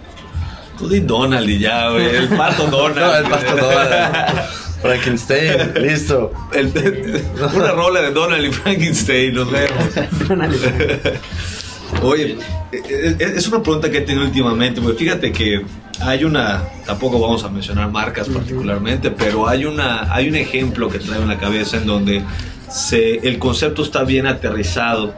Tú 0.77 0.89
di 0.89 0.99
Donald 0.99 1.49
y 1.49 1.61
ya, 1.61 1.91
güey. 1.91 2.07
El 2.07 2.29
pato 2.31 2.67
Donald. 2.67 2.99
No, 2.99 3.15
el 3.15 3.31
pato 3.31 3.57
Donald. 3.57 4.41
Frankenstein, 4.83 5.73
listo. 5.81 6.33
una 7.55 7.73
rola 7.73 8.03
de 8.03 8.11
Donald 8.11 8.45
y 8.45 8.53
Frankenstein, 8.53 9.35
nos 9.35 9.51
vemos. 9.51 9.85
Oye, 12.03 12.37
e, 12.73 13.17
e, 13.19 13.25
es 13.37 13.47
una 13.49 13.63
pregunta 13.63 13.91
que 13.91 13.99
he 13.99 14.01
tenido 14.01 14.25
últimamente, 14.25 14.81
porque 14.81 14.99
fíjate 14.99 15.31
que 15.31 15.65
hay 16.01 16.25
una, 16.25 16.65
tampoco 16.85 17.21
vamos 17.21 17.45
a 17.45 17.49
mencionar 17.49 17.91
marcas 17.91 18.29
particularmente, 18.29 19.11
pero 19.11 19.49
hay, 19.49 19.65
una, 19.65 20.13
hay 20.13 20.29
un 20.29 20.35
ejemplo 20.35 20.89
que 20.89 20.99
traigo 20.99 21.23
en 21.23 21.29
la 21.29 21.39
cabeza 21.39 21.77
en 21.77 21.87
donde 21.87 22.25
se, 22.69 23.17
el 23.17 23.39
concepto 23.39 23.83
está 23.83 24.03
bien 24.03 24.27
aterrizado, 24.27 25.15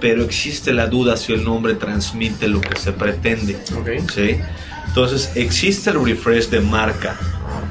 pero 0.00 0.22
existe 0.22 0.72
la 0.72 0.86
duda 0.86 1.16
si 1.16 1.32
el 1.32 1.44
nombre 1.44 1.74
transmite 1.74 2.48
lo 2.48 2.60
que 2.60 2.78
se 2.78 2.92
pretende. 2.92 3.58
¿sí? 4.14 4.36
Entonces, 4.86 5.32
existe 5.36 5.90
el 5.90 6.04
refresh 6.04 6.48
de 6.48 6.60
marca, 6.60 7.16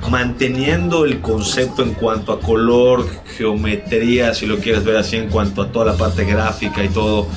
manteniendo 0.10 1.06
el 1.06 1.22
concepto 1.22 1.84
en 1.84 1.94
cuanto 1.94 2.34
a 2.34 2.40
color, 2.40 3.08
geometría, 3.38 4.34
si 4.34 4.46
lo 4.46 4.58
quieres 4.60 4.84
ver 4.84 4.98
así, 4.98 5.18
en 5.18 5.30
cuanto 5.30 5.62
a 5.62 5.72
toda 5.72 5.86
la 5.86 5.94
parte 5.94 6.26
gráfica 6.26 6.84
y 6.84 6.90
todo, 6.90 7.28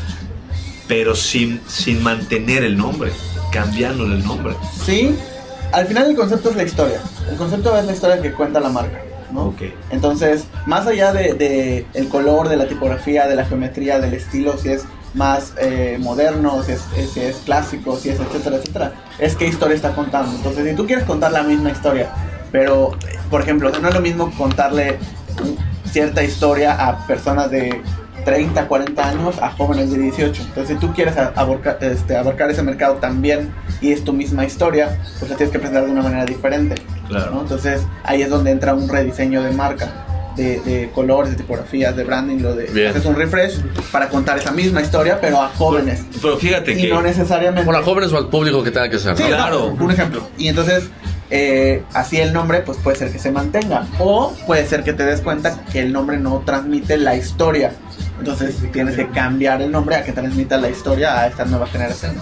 pero 0.88 1.14
sin, 1.14 1.60
sin 1.66 2.02
mantener 2.02 2.64
el 2.64 2.76
nombre, 2.76 3.12
cambiándole 3.52 4.16
el 4.16 4.24
nombre. 4.24 4.54
Sí, 4.84 5.14
al 5.72 5.86
final 5.86 6.10
el 6.10 6.16
concepto 6.16 6.50
es 6.50 6.56
la 6.56 6.62
historia. 6.62 7.00
El 7.30 7.36
concepto 7.36 7.76
es 7.76 7.84
la 7.84 7.92
historia 7.92 8.20
que 8.20 8.32
cuenta 8.32 8.60
la 8.60 8.68
marca. 8.68 9.00
¿no? 9.32 9.46
Okay. 9.46 9.74
Entonces, 9.90 10.44
más 10.66 10.86
allá 10.86 11.12
de, 11.12 11.34
de, 11.34 11.86
el 11.94 12.08
color, 12.08 12.48
de 12.48 12.56
la 12.56 12.68
tipografía, 12.68 13.26
de 13.26 13.34
la 13.34 13.44
geometría, 13.44 13.98
del 13.98 14.14
estilo, 14.14 14.56
si 14.56 14.68
es 14.68 14.84
más 15.14 15.54
eh, 15.58 15.96
moderno, 16.00 16.62
si 16.62 16.72
es, 16.72 16.82
si 17.12 17.20
es 17.20 17.36
clásico, 17.44 17.96
si 17.96 18.10
es 18.10 18.20
etcétera, 18.20 18.56
etcétera, 18.56 18.92
es 19.18 19.36
qué 19.36 19.46
historia 19.46 19.74
está 19.74 19.94
contando. 19.94 20.34
Entonces, 20.36 20.68
si 20.68 20.76
tú 20.76 20.86
quieres 20.86 21.04
contar 21.04 21.32
la 21.32 21.42
misma 21.42 21.70
historia, 21.70 22.10
pero, 22.54 22.92
por 23.30 23.40
ejemplo, 23.40 23.72
no 23.82 23.88
es 23.88 23.94
lo 23.94 24.00
mismo 24.00 24.30
contarle 24.38 24.96
cierta 25.90 26.22
historia 26.22 26.74
a 26.74 27.04
personas 27.04 27.50
de 27.50 27.82
30, 28.24 28.68
40 28.68 29.08
años 29.08 29.42
a 29.42 29.50
jóvenes 29.50 29.90
de 29.90 29.98
18. 29.98 30.40
Entonces, 30.40 30.68
si 30.68 30.80
tú 30.80 30.94
quieres 30.94 31.16
abarcar, 31.16 31.78
este, 31.80 32.16
abarcar 32.16 32.52
ese 32.52 32.62
mercado 32.62 32.94
también 32.94 33.52
y 33.80 33.90
es 33.90 34.04
tu 34.04 34.12
misma 34.12 34.44
historia, 34.44 35.00
pues 35.18 35.32
la 35.32 35.36
tienes 35.36 35.52
que 35.52 35.58
presentar 35.58 35.84
de 35.84 35.90
una 35.90 36.02
manera 36.02 36.24
diferente. 36.26 36.76
Claro. 37.08 37.40
Entonces, 37.40 37.82
ahí 38.04 38.22
es 38.22 38.30
donde 38.30 38.52
entra 38.52 38.72
un 38.72 38.88
rediseño 38.88 39.42
de 39.42 39.50
marca. 39.50 39.90
De, 40.36 40.90
colores, 40.92 41.30
de 41.30 41.36
tipografías, 41.36 41.94
de 41.94 42.02
branding, 42.02 42.38
lo 42.38 42.56
de 42.56 42.88
haces 42.88 43.04
un 43.04 43.14
refresh 43.14 43.60
para 43.92 44.08
contar 44.08 44.36
esa 44.36 44.50
misma 44.50 44.82
historia, 44.82 45.20
pero 45.20 45.40
a 45.40 45.48
jóvenes. 45.48 46.04
Pero, 46.20 46.36
fíjate 46.36 46.72
y 46.72 46.82
que 46.82 46.88
no 46.88 47.02
necesariamente. 47.02 47.64
Bueno, 47.64 47.78
a 47.78 47.84
jóvenes 47.84 48.12
o 48.12 48.18
al 48.18 48.28
público 48.30 48.60
que 48.64 48.72
tenga 48.72 48.90
que 48.90 48.98
ser. 48.98 49.16
Sí, 49.16 49.22
claro. 49.22 49.68
un 49.68 49.90
ejemplo. 49.92 50.28
Y 50.36 50.48
entonces 50.48 50.90
eh, 51.30 51.82
así 51.92 52.18
el 52.18 52.32
nombre 52.32 52.60
pues 52.60 52.78
puede 52.78 52.96
ser 52.96 53.12
que 53.12 53.18
se 53.18 53.30
mantenga. 53.30 53.86
O 53.98 54.34
puede 54.46 54.66
ser 54.66 54.84
que 54.84 54.92
te 54.92 55.04
des 55.04 55.20
cuenta 55.20 55.64
que 55.72 55.80
el 55.80 55.92
nombre 55.92 56.18
no 56.18 56.42
transmite 56.44 56.96
la 56.96 57.16
historia. 57.16 57.72
Entonces 58.18 58.56
tienes 58.72 58.96
que 58.96 59.08
cambiar 59.08 59.60
el 59.60 59.70
nombre 59.70 59.96
a 59.96 60.04
que 60.04 60.12
transmita 60.12 60.56
la 60.56 60.70
historia 60.70 61.20
a 61.20 61.26
esta 61.26 61.44
nueva 61.44 61.66
generación. 61.66 62.14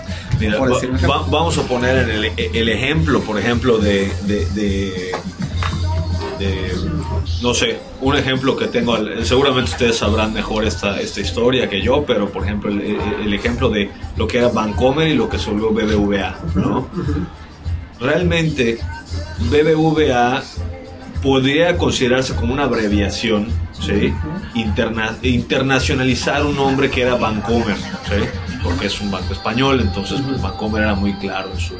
vamos 1.07 1.59
a 1.59 1.63
poner 1.63 2.09
el, 2.09 2.33
el, 2.37 2.69
ejemplo, 2.69 3.21
por 3.21 3.39
ejemplo, 3.39 3.79
de, 3.79 4.11
de, 4.27 5.13
no 7.43 7.55
sé, 7.55 7.79
un 8.01 8.17
ejemplo 8.17 8.57
que 8.57 8.67
tengo, 8.67 8.97
seguramente 9.23 9.71
ustedes 9.71 9.99
sabrán 9.99 10.33
mejor 10.33 10.65
esta, 10.65 11.01
esta 11.01 11.21
historia 11.21 11.69
que 11.69 11.81
yo, 11.83 12.05
pero 12.07 12.31
por 12.31 12.45
ejemplo 12.45 12.71
el, 12.71 13.35
ejemplo 13.35 13.69
de 13.69 13.91
lo 14.17 14.27
que 14.27 14.39
era 14.39 14.49
Bancomer 14.49 15.09
y 15.09 15.15
lo 15.15 15.29
que 15.29 15.39
se 15.39 15.51
volvió 15.51 15.71
BBVA, 15.71 16.37
¿no? 16.55 16.89
Realmente 18.03 18.79
BBVA 19.39 20.43
podría 21.23 21.79
considerarse 21.79 22.35
como 22.35 22.53
una 22.53 22.65
abreviación 22.65 23.47
¿sí? 23.81 24.13
internacionalizar 25.25 26.45
un 26.45 26.57
nombre 26.57 26.91
que 26.91 27.03
era 27.03 27.15
Bancomer, 27.15 27.77
¿sí? 27.77 28.27
porque 28.63 28.87
es 28.87 29.01
un 29.01 29.11
banco 29.11 29.33
español, 29.33 29.81
entonces 29.81 30.21
pues, 30.21 30.43
Bancomer 30.43 30.83
era 30.83 30.95
muy 30.95 31.15
claro 31.15 31.51
en 31.53 31.61
su, 31.61 31.75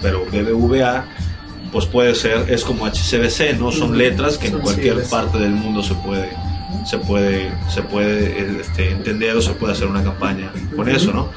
Pero 0.00 0.24
BBVA, 0.26 1.04
pues 1.72 1.86
puede 1.86 2.14
ser, 2.14 2.48
es 2.48 2.62
como 2.62 2.86
HCBC, 2.86 3.58
¿no? 3.58 3.72
Son 3.72 3.98
letras 3.98 4.38
que 4.38 4.48
en 4.48 4.60
cualquier 4.60 5.02
parte 5.08 5.38
del 5.38 5.50
mundo 5.50 5.82
se 5.82 5.94
puede, 5.94 6.30
se 6.86 6.98
puede, 6.98 7.52
se 7.68 7.82
puede 7.82 8.60
este, 8.60 8.92
entender 8.92 9.36
o 9.36 9.42
se 9.42 9.52
puede 9.54 9.72
hacer 9.72 9.88
una 9.88 10.04
campaña 10.04 10.52
con 10.76 10.88
eso, 10.88 11.12
¿no? 11.12 11.30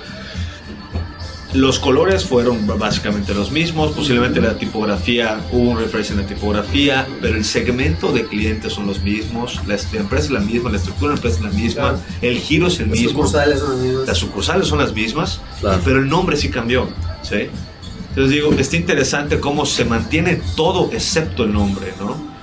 Los 1.53 1.79
colores 1.79 2.25
fueron 2.25 2.67
básicamente 2.77 3.33
los 3.33 3.51
mismos, 3.51 3.91
posiblemente 3.91 4.41
la 4.41 4.57
tipografía, 4.57 5.39
hubo 5.51 5.71
un 5.71 5.79
refresh 5.79 6.11
en 6.11 6.17
la 6.17 6.27
tipografía, 6.27 7.07
pero 7.21 7.37
el 7.37 7.45
segmento 7.45 8.11
de 8.11 8.25
clientes 8.25 8.73
son 8.73 8.85
los 8.85 9.01
mismos, 9.01 9.61
la, 9.65 9.75
empresa 9.75 10.25
es 10.25 10.31
la 10.31 10.39
misma, 10.41 10.69
la 10.69 10.77
estructura 10.77 11.11
de 11.11 11.15
la 11.15 11.17
empresa 11.17 11.37
es 11.37 11.43
la 11.43 11.59
misma, 11.59 11.99
el 12.21 12.37
giro 12.39 12.67
es 12.67 12.79
el 12.79 12.89
las 12.89 12.99
mismo. 12.99 13.09
Sucursales 13.11 13.59
son 13.59 13.71
las 13.71 13.79
mismas. 13.79 14.07
Las 14.07 14.17
sucursales 14.17 14.67
son 14.67 14.79
las 14.79 14.93
mismas, 14.93 15.41
pero 15.85 15.99
el 15.99 16.09
nombre 16.09 16.35
sí 16.35 16.49
cambió. 16.49 16.89
¿sí? 17.21 17.47
Entonces 18.09 18.33
digo, 18.33 18.51
está 18.53 18.75
interesante 18.75 19.39
cómo 19.39 19.65
se 19.65 19.85
mantiene 19.85 20.41
todo 20.55 20.89
excepto 20.91 21.43
el 21.43 21.53
nombre, 21.53 21.93
¿no? 21.99 22.36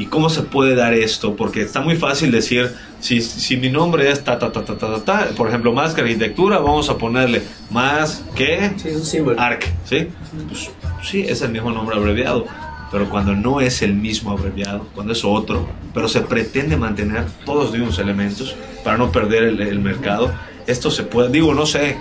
¿Y 0.00 0.06
cómo 0.06 0.30
se 0.30 0.40
puede 0.40 0.74
dar 0.74 0.94
esto? 0.94 1.36
Porque 1.36 1.60
está 1.60 1.82
muy 1.82 1.94
fácil 1.94 2.30
decir, 2.30 2.74
si, 3.00 3.20
si 3.20 3.58
mi 3.58 3.68
nombre 3.68 4.10
es 4.10 4.24
ta, 4.24 4.38
ta, 4.38 4.50
ta, 4.50 4.64
ta, 4.64 4.78
ta, 4.78 5.04
ta, 5.04 5.28
por 5.36 5.48
ejemplo, 5.48 5.74
más 5.74 5.92
que 5.92 6.00
arquitectura, 6.00 6.56
vamos 6.56 6.88
a 6.88 6.96
ponerle 6.96 7.42
más 7.70 8.24
que 8.34 8.72
sí, 8.78 9.20
un. 9.20 9.38
ARC, 9.38 9.66
¿sí? 9.84 10.08
Pues, 10.48 10.70
sí, 11.02 11.26
es 11.28 11.42
el 11.42 11.50
mismo 11.52 11.70
nombre 11.70 11.96
abreviado, 11.96 12.46
pero 12.90 13.10
cuando 13.10 13.36
no 13.36 13.60
es 13.60 13.82
el 13.82 13.92
mismo 13.92 14.30
abreviado, 14.30 14.86
cuando 14.94 15.12
es 15.12 15.22
otro, 15.22 15.68
pero 15.92 16.08
se 16.08 16.22
pretende 16.22 16.78
mantener 16.78 17.26
todos 17.44 17.64
los 17.64 17.72
mismos 17.74 17.98
elementos 17.98 18.56
para 18.82 18.96
no 18.96 19.12
perder 19.12 19.42
el, 19.42 19.80
mercado, 19.80 20.32
esto 20.66 20.90
se 20.90 21.02
puede, 21.02 21.28
digo, 21.28 21.52
no 21.52 21.66
sé. 21.66 21.98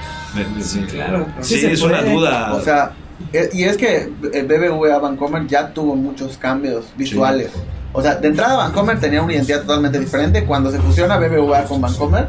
sí, 0.61 0.79
claro. 0.89 1.27
Sí, 1.41 1.65
es 1.65 1.81
una 1.81 2.01
duda. 2.01 2.53
O 2.53 2.61
sea, 2.61 2.93
eh, 3.33 3.49
y 3.51 3.63
es 3.63 3.75
que 3.75 4.09
BBVA 4.21 4.99
Bancomer 4.99 5.45
ya 5.47 5.73
tuvo 5.73 5.97
muchos 5.97 6.37
cambios 6.37 6.85
visuales. 6.95 7.51
O 7.93 8.01
sea, 8.01 8.15
de 8.15 8.27
entrada 8.27 8.55
Vancomer 8.55 8.99
tenía 8.99 9.21
una 9.21 9.33
identidad 9.33 9.61
totalmente 9.61 9.99
diferente. 9.99 10.45
Cuando 10.45 10.71
se 10.71 10.79
fusiona 10.79 11.17
BBVA 11.17 11.63
con 11.63 11.81
Vancomer, 11.81 12.27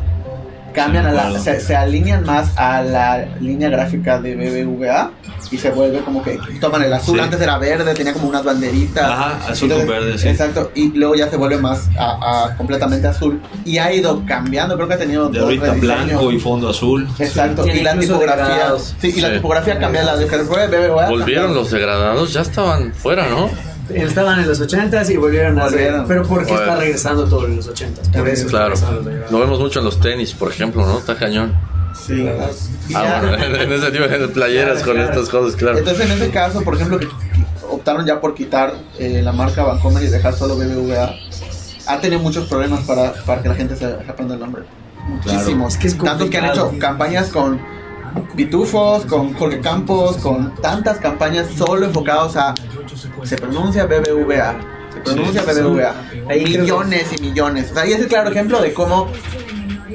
cambian 0.73 1.07
a 1.07 1.12
la, 1.12 1.38
se, 1.38 1.76
alinean 1.76 2.25
más 2.25 2.57
a 2.57 2.83
la 2.83 3.26
línea 3.40 3.69
gráfica 3.69 4.21
de 4.21 4.37
BBVA 4.37 5.11
y 5.50 5.59
se 5.59 5.71
vuelve 5.71 6.00
como 6.00 6.23
que 6.23 6.38
toman 6.61 6.83
el 6.83 6.93
azul. 6.93 7.19
Antes 7.19 7.40
era 7.40 7.59
verde, 7.59 7.93
tenía 7.95 8.12
como 8.12 8.29
unas 8.29 8.45
banderitas. 8.45 9.05
Ajá, 9.05 9.50
azul 9.50 9.71
con 9.71 9.87
verde, 9.87 10.17
sí. 10.17 10.29
Exacto, 10.29 10.71
y 10.75 10.93
luego 10.93 11.14
ya 11.14 11.29
se 11.29 11.37
vuelve 11.37 11.59
más 11.59 11.88
a, 11.99 12.55
completamente 12.57 13.07
azul. 13.09 13.40
Y 13.64 13.79
ha 13.79 13.93
ido 13.93 14.25
cambiando, 14.26 14.76
creo 14.76 14.88
que 14.88 14.95
ha 14.95 14.99
tenido. 14.99 15.29
De 15.29 15.40
ahorita 15.40 15.73
blanco 15.73 16.31
y 16.31 16.38
fondo 16.38 16.69
azul. 16.71 17.09
Exacto, 17.19 17.67
y 17.67 17.81
la 17.81 17.99
tipografía. 17.99 18.73
Sí, 19.00 19.12
y 19.17 19.21
la 19.21 19.33
tipografía 19.33 19.79
cambia 19.79 20.05
la 20.05 20.17
de 20.17 20.26
BBVA. 20.26 21.09
Volvieron 21.09 21.55
los 21.55 21.71
degradados, 21.71 22.33
ya 22.33 22.43
estaban 22.43 22.93
fuera, 22.93 23.29
¿no? 23.29 23.50
Estaban 23.95 24.41
en 24.41 24.49
los 24.49 24.61
80s 24.61 25.11
y 25.11 25.17
volvieron 25.17 25.59
a 25.59 25.67
hacer. 25.67 25.95
Pero 26.07 26.25
¿por 26.25 26.45
qué 26.45 26.55
está 26.55 26.77
regresando 26.77 27.25
todo 27.25 27.47
en 27.47 27.57
los 27.57 27.69
80s? 27.69 28.13
Por 28.13 28.29
eso 28.29 28.47
claro. 28.49 28.75
Lo 29.31 29.41
vemos 29.41 29.59
mucho 29.59 29.79
en 29.81 29.85
los 29.85 30.01
tenis, 30.01 30.33
por 30.33 30.51
ejemplo, 30.51 30.85
¿no? 30.87 30.99
Está 30.99 31.17
cañón. 31.17 31.55
Sí. 31.95 32.27
Ah, 32.95 33.21
bueno, 33.21 33.45
en 33.63 33.73
ese 33.73 33.91
tipo 33.91 34.07
de 34.07 34.29
playeras 34.29 34.83
con 34.83 34.99
estas 34.99 35.29
cosas, 35.29 35.57
claro. 35.57 35.79
Entonces, 35.79 36.07
en 36.07 36.13
ese 36.13 36.31
caso, 36.31 36.63
por 36.63 36.75
ejemplo, 36.75 36.99
optaron 37.69 38.07
ya 38.07 38.21
por 38.21 38.35
quitar 38.35 38.75
eh, 38.99 39.21
la 39.23 39.33
marca 39.33 39.65
Vancomer 39.65 40.03
y 40.03 40.09
dejar 40.09 40.35
solo 40.35 40.57
BBVA. 40.57 41.15
ha 41.87 42.01
tenido 42.01 42.21
muchos 42.21 42.49
problemas 42.49 42.81
para, 42.85 43.13
para 43.25 43.43
que 43.43 43.49
la 43.49 43.55
gente 43.55 43.77
se, 43.77 43.87
aprenda 43.87 44.35
el 44.35 44.41
nombre. 44.41 44.63
Muchísimos. 45.07 45.75
Es 45.75 45.81
que 45.81 45.87
es 45.89 45.99
Tantos 45.99 46.31
que 46.31 46.39
han 46.39 46.47
hecho 46.47 46.73
campañas 46.79 47.29
con 47.29 47.61
Pitufos, 48.37 49.05
con 49.07 49.35
Jorge 49.35 49.61
Campos, 49.61 50.17
con 50.19 50.55
tantas 50.57 50.99
campañas 50.99 51.49
solo 51.57 51.87
enfocados 51.87 52.37
a 52.37 52.55
se 53.25 53.37
pronuncia 53.37 53.87
BBVA, 53.87 54.55
se 54.93 55.00
pronuncia 55.00 55.43
BBVA, 55.43 55.95
que- 56.29 56.59
millones 56.59 57.07
y 57.19 57.23
millones. 57.23 57.71
O 57.71 57.75
sea, 57.75 57.87
y 57.87 57.93
es 57.93 58.00
el 58.00 58.09
claro 58.09 58.31
ejemplo 58.31 58.61
de 58.61 58.73
cómo 58.73 59.09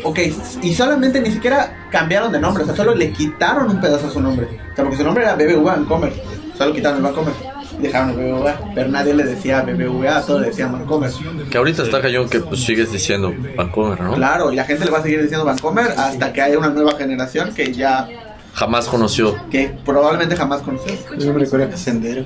Ok, 0.04 0.20
y 0.62 0.74
solamente 0.76 1.20
ni 1.22 1.32
siquiera 1.32 1.88
cambiaron 1.90 2.32
de 2.32 2.40
nombre, 2.40 2.64
o 2.64 2.66
sea, 2.66 2.76
solo 2.76 2.94
le 2.94 3.12
quitaron 3.12 3.70
un 3.72 3.82
pedazo 3.82 4.08
a 4.08 4.12
su 4.12 4.20
nombre. 4.22 4.46
O 4.46 4.76
sea, 4.76 4.84
porque 4.84 4.98
su 4.98 5.04
nombre 5.04 5.24
era 5.24 5.36
BBVA 5.36 5.78
Vancomer, 5.78 6.14
solo 6.58 6.74
quitaron 6.74 6.98
el 6.98 7.04
Vancomer 7.04 7.34
y 7.80 7.82
dejaron 7.82 8.10
el 8.12 8.16
BBVA. 8.18 8.60
Pero 8.76 8.90
nadie 8.90 9.14
le 9.14 9.24
decía 9.24 9.62
BBVA, 9.62 10.22
todos 10.22 10.42
le 10.42 10.48
decían 10.48 10.72
Vancomer. 10.74 11.10
Que 11.50 11.58
ahorita 11.58 11.84
está 11.84 12.02
cañón 12.02 12.30
que 12.30 12.40
pues, 12.40 12.64
sigues 12.64 12.92
diciendo 12.92 13.34
Vancouver, 13.56 14.00
¿no? 14.02 14.14
Claro, 14.14 14.52
y 14.52 14.56
la 14.58 14.66
gente 14.66 14.86
le 14.86 14.92
va 14.92 15.00
a 15.00 15.02
seguir 15.02 15.22
diciendo 15.22 15.46
Vancomer 15.46 15.88
hasta 15.98 16.32
que 16.32 16.42
haya 16.42 16.60
una 16.60 16.70
nueva 16.70 16.92
generación 16.98 17.54
que 17.56 17.74
ya, 17.74 18.08
Jamás 18.56 18.88
conoció. 18.88 19.36
que 19.52 19.76
probablemente 19.86 20.36
jamás 20.36 20.62
conoció. 20.62 20.94
Yo 21.20 21.34
me 21.34 21.40
recuerdo 21.40 21.70
que 21.70 21.78
Sendero, 21.78 22.26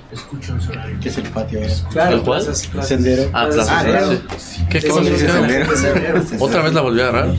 que 1.01 1.09
es 1.09 1.17
el 1.17 1.23
patio 1.29 1.59
ahora. 1.59 1.73
Claro, 1.91 2.15
¿El 2.17 2.21
cuál? 2.21 2.55
Sendero. 2.55 3.29
Ah, 3.33 3.47
Plaza 3.51 3.79
Ah, 3.79 3.81
Sendero, 3.81 4.05
claro. 4.07 4.21
sí. 4.37 4.61
¿Qué, 4.69 4.79
qué 4.79 4.81
Sí, 4.81 4.87
vas 4.89 4.97
a 4.97 5.03
sí, 5.03 5.09
decir? 5.09 5.29
Sendero. 5.31 6.21
Otra 6.39 6.61
vez 6.61 6.73
la 6.73 6.81
volví 6.81 7.01
a 7.01 7.03
agarrar. 7.09 7.33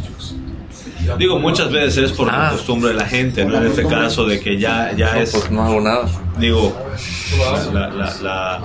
Digo, 1.18 1.38
muchas 1.38 1.70
veces 1.72 2.10
es 2.10 2.12
por 2.12 2.28
Ah. 2.30 2.44
la 2.46 2.50
costumbre 2.50 2.90
de 2.90 2.96
la 2.96 3.06
gente, 3.06 3.44
¿no? 3.44 3.56
En 3.56 3.66
este 3.66 3.86
caso 3.86 4.24
de 4.26 4.38
que 4.40 4.58
ya, 4.58 4.92
ya 4.96 5.14
No, 5.14 5.20
es, 5.20 5.30
pues 5.30 5.50
no 5.50 5.62
hago 5.64 5.80
nada. 5.80 6.06
digo, 6.38 6.76
la, 7.72 7.88
la, 7.88 8.14
la, 8.22 8.60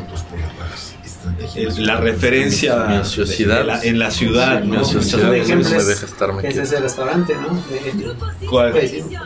la 1.78 1.98
referencia 1.98 3.00
ociosidad. 3.02 3.60
de 3.60 3.64
la- 3.66 3.84
en 3.84 4.00
la 4.00 4.12
ciudad, 4.12 4.64
¿no? 4.64 4.82
ejemplo 4.82 5.70
me 5.70 5.78
es- 5.78 5.88
deja 5.88 6.06
estarme 6.06 6.48
es 6.48 6.58
ese 6.58 6.80
restaurante, 6.80 7.36
¿no? 7.36 7.56
De- 7.56 8.48
¿Cuál? 8.48 8.74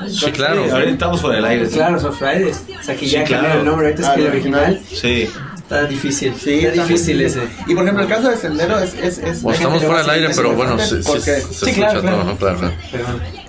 Sí, 0.09 0.31
claro. 0.31 0.63
Sí, 0.65 0.69
ahorita 0.71 0.91
estamos 0.91 1.21
fuera 1.21 1.35
del 1.37 1.45
aire. 1.45 1.67
¿sí? 1.67 1.75
Claro, 1.75 1.99
son 1.99 2.13
Fridays. 2.13 2.63
O 2.79 2.83
sea, 2.83 2.95
que 2.95 3.05
Sí, 3.05 3.11
ya 3.11 3.23
claro. 3.23 3.43
cambiaron 3.43 3.59
el 3.59 3.65
nombre. 3.65 3.87
Ahorita 3.87 4.01
es 4.03 4.07
Ah, 4.09 4.15
que 4.15 4.21
el 4.21 4.27
original 4.27 4.81
Sí. 4.91 5.29
está 5.55 5.83
difícil. 5.85 6.33
Sí, 6.35 6.53
está 6.59 6.69
está 6.69 6.83
difícil 6.83 7.21
ese. 7.21 7.41
Y 7.67 7.75
por 7.75 7.83
ejemplo, 7.83 8.03
el 8.03 8.09
caso 8.09 8.29
de 8.29 8.37
Sendero 8.37 8.79
es. 8.79 8.93
es, 8.95 9.17
es 9.19 9.41
Bueno, 9.41 9.49
la 9.49 9.55
estamos 9.55 9.83
fuera 9.83 10.01
del 10.01 10.09
aire, 10.11 10.29
pero 10.35 10.53
bueno, 10.53 10.79
se, 10.79 11.03
se, 11.03 11.09
porque 11.09 11.21
se 11.21 11.41
Sí, 11.41 11.69
escucha 11.69 11.73
claro, 11.73 12.01
todo, 12.01 12.01
claro. 12.01 12.23
¿no? 12.23 12.37
Claro, 12.37 12.57
claro. 12.57 12.73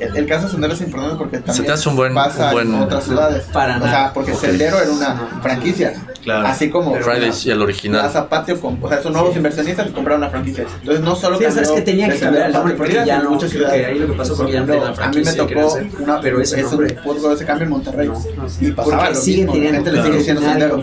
El, 0.00 0.16
el 0.16 0.26
caso 0.26 0.47
de 0.47 0.52
Sendero 0.52 0.73
es 0.75 0.80
importante 0.80 1.16
porque 1.16 1.38
también 1.38 1.66
te 1.66 1.73
hace 1.73 1.88
un 1.88 1.97
buen- 1.97 2.14
pasa 2.14 2.47
un 2.49 2.52
buen- 2.52 2.75
en 2.75 2.83
otras 2.83 3.04
ciudades. 3.04 3.45
Para 3.52 3.76
o 3.76 3.80
nada. 3.80 3.90
sea, 3.90 4.12
porque 4.12 4.35
Sendero 4.35 4.80
era 4.80 4.90
una 4.90 5.40
franquicia. 5.42 5.95
Claro. 6.23 6.47
Así 6.47 6.69
como 6.69 6.95
Fridays 6.97 7.47
y 7.47 7.50
el 7.50 7.62
original. 7.62 8.03
Plaza 8.03 8.29
Patio, 8.29 8.61
con, 8.61 8.79
o 8.83 8.89
sea, 8.89 9.03
son 9.03 9.15
nuevos 9.15 9.35
inversionistas 9.37 9.87
que 9.87 9.93
compraron 9.95 10.21
la 10.21 10.29
franquicia. 10.31 10.67
Entonces 10.81 11.03
no 11.03 11.17
solo 11.17 11.39
Sí, 11.39 11.45
sea, 11.45 11.49
es 11.50 11.57
cambió 11.69 11.75
que 11.77 11.81
tenía 11.83 12.09
de 12.09 12.15
que 12.15 12.21
cambiar 12.21 12.47
el 12.47 12.53
Sendero 12.53 12.59
a 12.59 12.59
nombre 12.69 12.75
Patio 12.75 12.95
porque 13.00 13.07
ya 13.07 13.19
no, 13.23 13.31
muchas 13.31 13.50
ciudades. 13.50 13.87
ahí 13.87 13.99
lo 13.99 14.07
que 14.07 14.12
pasó 14.12 14.29
Por 14.31 14.37
porque 14.39 14.53
ya 14.53 14.61
no 14.61 14.67
la 14.67 14.73
a 14.75 14.83
mí 14.83 14.89
me 14.91 14.95
franquicia 14.97 15.37
tocó 15.37 15.67
hacer, 15.67 15.87
una, 15.99 16.21
pero 16.21 16.41
ese 16.43 16.61
es 16.61 16.67
nombre- 16.71 16.99
fútbol 17.03 17.33
ese 17.35 17.45
cambio 17.47 17.65
en 17.65 17.71
Monterrey 17.71 18.09
No, 18.09 18.15
no, 18.37 18.49
sí. 18.50 18.67
y 18.67 18.73
pasaba 18.73 18.97
Porque 18.99 19.15
lo 19.15 19.21
siguen 19.21 19.47
mismo, 19.47 19.53
la 19.53 19.53
teniendo 19.71 19.77
gente 19.85 19.93
le 19.93 20.03
sigue 20.03 20.19
diciendo 20.19 20.43
Sendero. 20.43 20.77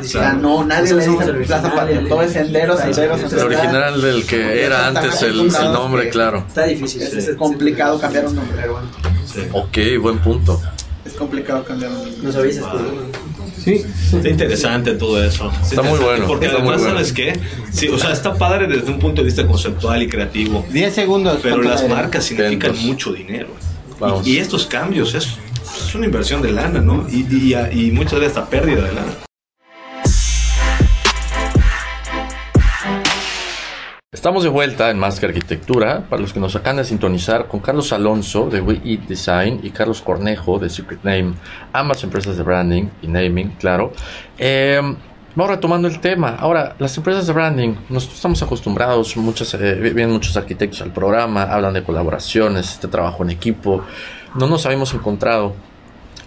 O 0.00 0.02
sea, 0.04 0.32
no, 0.34 0.64
nadie 0.64 0.92
Nosotros 0.94 1.26
le 1.26 1.38
dice 1.38 1.46
Plaza 1.46 1.74
Patio, 1.74 2.08
todo 2.08 2.22
es 2.22 2.32
Sendero, 2.32 2.76
Sendero, 2.76 3.16
difícil. 3.16 3.24
El 3.24 3.30
Sendero. 3.30 3.46
original 3.46 4.00
del 4.02 4.26
que 4.26 4.64
era 4.64 4.86
antes 4.86 5.22
el, 5.22 5.40
el 5.40 5.72
nombre, 5.72 6.08
claro. 6.10 6.44
Está 6.46 6.64
difícil. 6.64 7.02
Es, 7.02 7.10
sí, 7.10 7.20
sí, 7.20 7.34
complicado 7.36 7.96
sí, 7.96 8.00
cambiar 8.02 8.26
un 8.26 8.30
sí, 8.30 8.36
nombre. 8.36 9.48
Ok, 9.52 10.00
buen 10.00 10.18
punto. 10.18 10.60
Es 11.04 11.14
complicado 11.14 11.64
cambiar 11.64 11.90
un 11.90 11.96
nombre. 11.98 12.14
Nos 12.22 12.36
avisas 12.36 12.70
tú. 12.70 12.78
Sí, 13.64 13.82
Está 14.12 14.28
interesante 14.28 14.92
todo 14.92 15.22
eso. 15.24 15.50
Está 15.62 15.82
muy 15.82 15.98
bueno, 15.98 16.26
Porque 16.26 16.46
está 16.46 16.58
además, 16.58 16.80
bueno. 16.82 16.94
¿sabes 16.94 17.12
qué? 17.12 17.38
Sí, 17.72 17.88
o 17.88 17.98
sea, 17.98 18.12
está 18.12 18.34
padre 18.34 18.66
desde 18.66 18.90
un 18.92 18.98
punto 18.98 19.22
de 19.22 19.26
vista 19.26 19.46
conceptual 19.46 20.02
y 20.02 20.08
creativo. 20.08 20.66
10 20.70 20.94
segundos. 20.94 21.38
Pero 21.42 21.56
¿cuánto 21.56 21.70
las 21.70 21.88
marcas 21.88 22.24
significan 22.24 22.76
mucho 22.84 23.12
dinero. 23.12 23.48
Vamos. 23.98 24.26
Y, 24.26 24.32
y 24.34 24.38
estos 24.38 24.66
cambios 24.66 25.14
es, 25.14 25.28
es 25.86 25.94
una 25.94 26.04
inversión 26.06 26.42
de 26.42 26.50
lana, 26.52 26.80
¿no? 26.80 27.06
Y, 27.10 27.26
y, 27.30 27.54
y 27.54 27.90
muchas 27.90 28.20
veces 28.20 28.36
hasta 28.36 28.50
pérdida 28.50 28.82
de 28.82 28.92
lana. 28.92 29.23
Estamos 34.24 34.42
de 34.42 34.48
vuelta 34.48 34.88
en 34.88 34.98
Más 34.98 35.20
que 35.20 35.26
Arquitectura. 35.26 36.06
Para 36.08 36.22
los 36.22 36.32
que 36.32 36.40
nos 36.40 36.56
acaban 36.56 36.78
de 36.78 36.86
sintonizar, 36.86 37.46
con 37.46 37.60
Carlos 37.60 37.92
Alonso 37.92 38.48
de 38.48 38.62
We 38.62 38.80
Eat 38.82 39.00
Design 39.00 39.60
y 39.62 39.68
Carlos 39.68 40.00
Cornejo 40.00 40.58
de 40.58 40.70
Secret 40.70 41.00
Name, 41.02 41.34
ambas 41.74 42.02
empresas 42.04 42.38
de 42.38 42.42
branding 42.42 42.84
y 43.02 43.06
naming, 43.06 43.50
claro. 43.60 43.92
Eh, 44.38 44.80
vamos 45.34 45.50
retomando 45.50 45.88
el 45.88 46.00
tema. 46.00 46.36
Ahora, 46.38 46.74
las 46.78 46.96
empresas 46.96 47.26
de 47.26 47.34
branding, 47.34 47.74
nosotros 47.90 48.16
estamos 48.16 48.42
acostumbrados, 48.42 49.14
muchas, 49.18 49.52
eh, 49.52 49.74
vienen 49.74 50.12
muchos 50.12 50.34
arquitectos 50.38 50.80
al 50.80 50.90
programa, 50.90 51.42
hablan 51.42 51.74
de 51.74 51.82
colaboraciones, 51.82 52.72
este 52.72 52.88
trabajo 52.88 53.24
en 53.24 53.28
equipo. 53.28 53.84
No 54.36 54.46
nos 54.46 54.64
habíamos 54.64 54.94
encontrado 54.94 55.54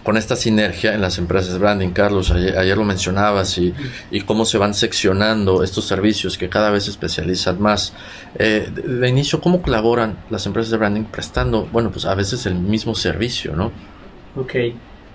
con 0.02 0.16
esta 0.16 0.36
sinergia 0.36 0.94
en 0.94 1.00
las 1.00 1.18
empresas 1.18 1.52
de 1.52 1.58
branding, 1.58 1.90
Carlos, 1.90 2.30
ayer, 2.30 2.56
ayer 2.58 2.76
lo 2.76 2.84
mencionabas 2.84 3.58
y, 3.58 3.74
y 4.10 4.22
cómo 4.22 4.44
se 4.44 4.58
van 4.58 4.74
seccionando 4.74 5.62
estos 5.62 5.86
servicios 5.86 6.38
que 6.38 6.48
cada 6.48 6.70
vez 6.70 6.84
se 6.84 6.90
especializan 6.90 7.60
más. 7.60 7.94
Eh, 8.36 8.68
de, 8.72 9.08
inicio, 9.08 9.40
¿cómo 9.40 9.62
colaboran 9.62 10.18
las 10.30 10.46
empresas 10.46 10.70
de 10.70 10.76
branding 10.76 11.04
prestando, 11.04 11.68
bueno, 11.72 11.90
pues 11.90 12.04
a 12.04 12.14
veces 12.14 12.46
el 12.46 12.54
mismo 12.54 12.94
servicio, 12.94 13.54
¿no? 13.54 13.72
Ok. 14.36 14.54